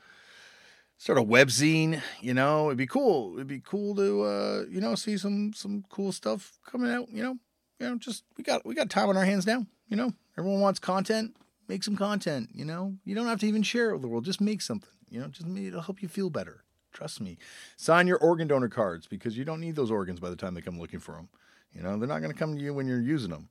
start 0.97 1.18
a 1.18 1.22
webzine. 1.22 2.01
You 2.20 2.35
know, 2.35 2.68
it'd 2.68 2.78
be 2.78 2.87
cool. 2.87 3.35
It'd 3.35 3.49
be 3.49 3.61
cool 3.61 3.97
to 3.97 4.22
uh, 4.22 4.64
you 4.70 4.80
know 4.80 4.95
see 4.95 5.18
some 5.18 5.53
some 5.55 5.85
cool 5.89 6.12
stuff 6.12 6.59
coming 6.64 6.91
out. 6.91 7.09
You 7.11 7.24
know, 7.24 7.37
you 7.80 7.89
know, 7.89 7.97
just 7.99 8.22
we 8.37 8.45
got 8.45 8.64
we 8.64 8.76
got 8.76 8.89
time 8.89 9.09
on 9.09 9.16
our 9.16 9.24
hands 9.24 9.45
now. 9.45 9.66
You 9.89 9.97
know, 9.97 10.12
everyone 10.39 10.61
wants 10.61 10.78
content. 10.78 11.37
Make 11.66 11.83
some 11.83 11.97
content. 11.97 12.51
You 12.55 12.64
know, 12.64 12.95
you 13.05 13.16
don't 13.16 13.26
have 13.26 13.41
to 13.41 13.47
even 13.47 13.64
share 13.64 13.91
it 13.91 13.95
with 13.95 14.03
the 14.03 14.09
world. 14.09 14.24
Just 14.24 14.41
make 14.41 14.62
something. 14.62 14.89
You 15.11 15.20
know, 15.20 15.26
just 15.26 15.47
make, 15.49 15.64
it'll 15.64 15.83
help 15.83 16.01
you 16.01 16.09
feel 16.09 16.30
better. 16.30 16.62
Trust 16.93 17.20
me. 17.20 17.39
Sign 17.76 18.07
your 18.07 18.18
organ 18.18 18.49
donor 18.49 18.68
cards 18.68 19.07
because 19.09 19.37
you 19.37 19.45
don't 19.45 19.61
need 19.61 19.74
those 19.74 19.91
organs 19.91 20.20
by 20.20 20.30
the 20.30 20.37
time 20.37 20.55
they 20.55 20.61
come 20.61 20.78
looking 20.78 21.01
for 21.01 21.12
them. 21.12 21.28
You 21.74 21.82
know, 21.82 21.96
they're 21.96 22.08
not 22.08 22.20
going 22.20 22.32
to 22.32 22.38
come 22.38 22.56
to 22.56 22.62
you 22.62 22.74
when 22.74 22.86
you're 22.86 23.00
using 23.00 23.30
them. 23.30 23.48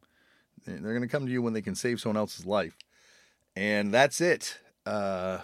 They're 0.66 0.80
going 0.80 1.02
to 1.02 1.08
come 1.08 1.26
to 1.26 1.32
you 1.32 1.42
when 1.42 1.54
they 1.54 1.62
can 1.62 1.76
save 1.76 2.00
someone 2.00 2.18
else's 2.18 2.46
life. 2.46 2.78
And 3.56 3.94
that's 3.94 4.22
it. 4.22 4.60
Uh, 4.86 5.40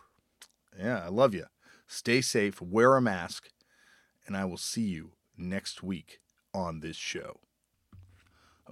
yeah, 0.78 1.04
I 1.04 1.08
love 1.08 1.34
you. 1.34 1.46
Stay 1.86 2.20
safe, 2.20 2.60
wear 2.60 2.96
a 2.96 3.02
mask, 3.02 3.50
and 4.26 4.36
I 4.36 4.44
will 4.44 4.56
see 4.56 4.82
you 4.82 5.12
next 5.36 5.82
week 5.82 6.20
on 6.54 6.80
this 6.80 6.96
show. 6.96 7.40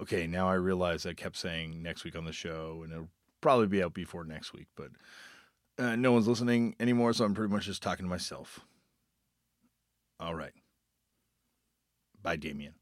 Okay, 0.01 0.25
now 0.25 0.49
I 0.49 0.55
realize 0.55 1.05
I 1.05 1.13
kept 1.13 1.37
saying 1.37 1.81
next 1.83 2.03
week 2.03 2.15
on 2.15 2.25
the 2.25 2.33
show, 2.33 2.81
and 2.83 2.91
it'll 2.91 3.09
probably 3.39 3.67
be 3.67 3.83
out 3.83 3.93
before 3.93 4.23
next 4.23 4.53
week, 4.53 4.67
but 4.75 4.89
uh, 5.77 5.95
no 5.95 6.11
one's 6.11 6.27
listening 6.27 6.75
anymore, 6.79 7.13
so 7.13 7.25
I'm 7.25 7.35
pretty 7.35 7.53
much 7.53 7.65
just 7.65 7.83
talking 7.83 8.05
to 8.05 8.09
myself. 8.09 8.61
All 10.19 10.35
right. 10.35 10.53
Bye, 12.21 12.35
Damian. 12.35 12.73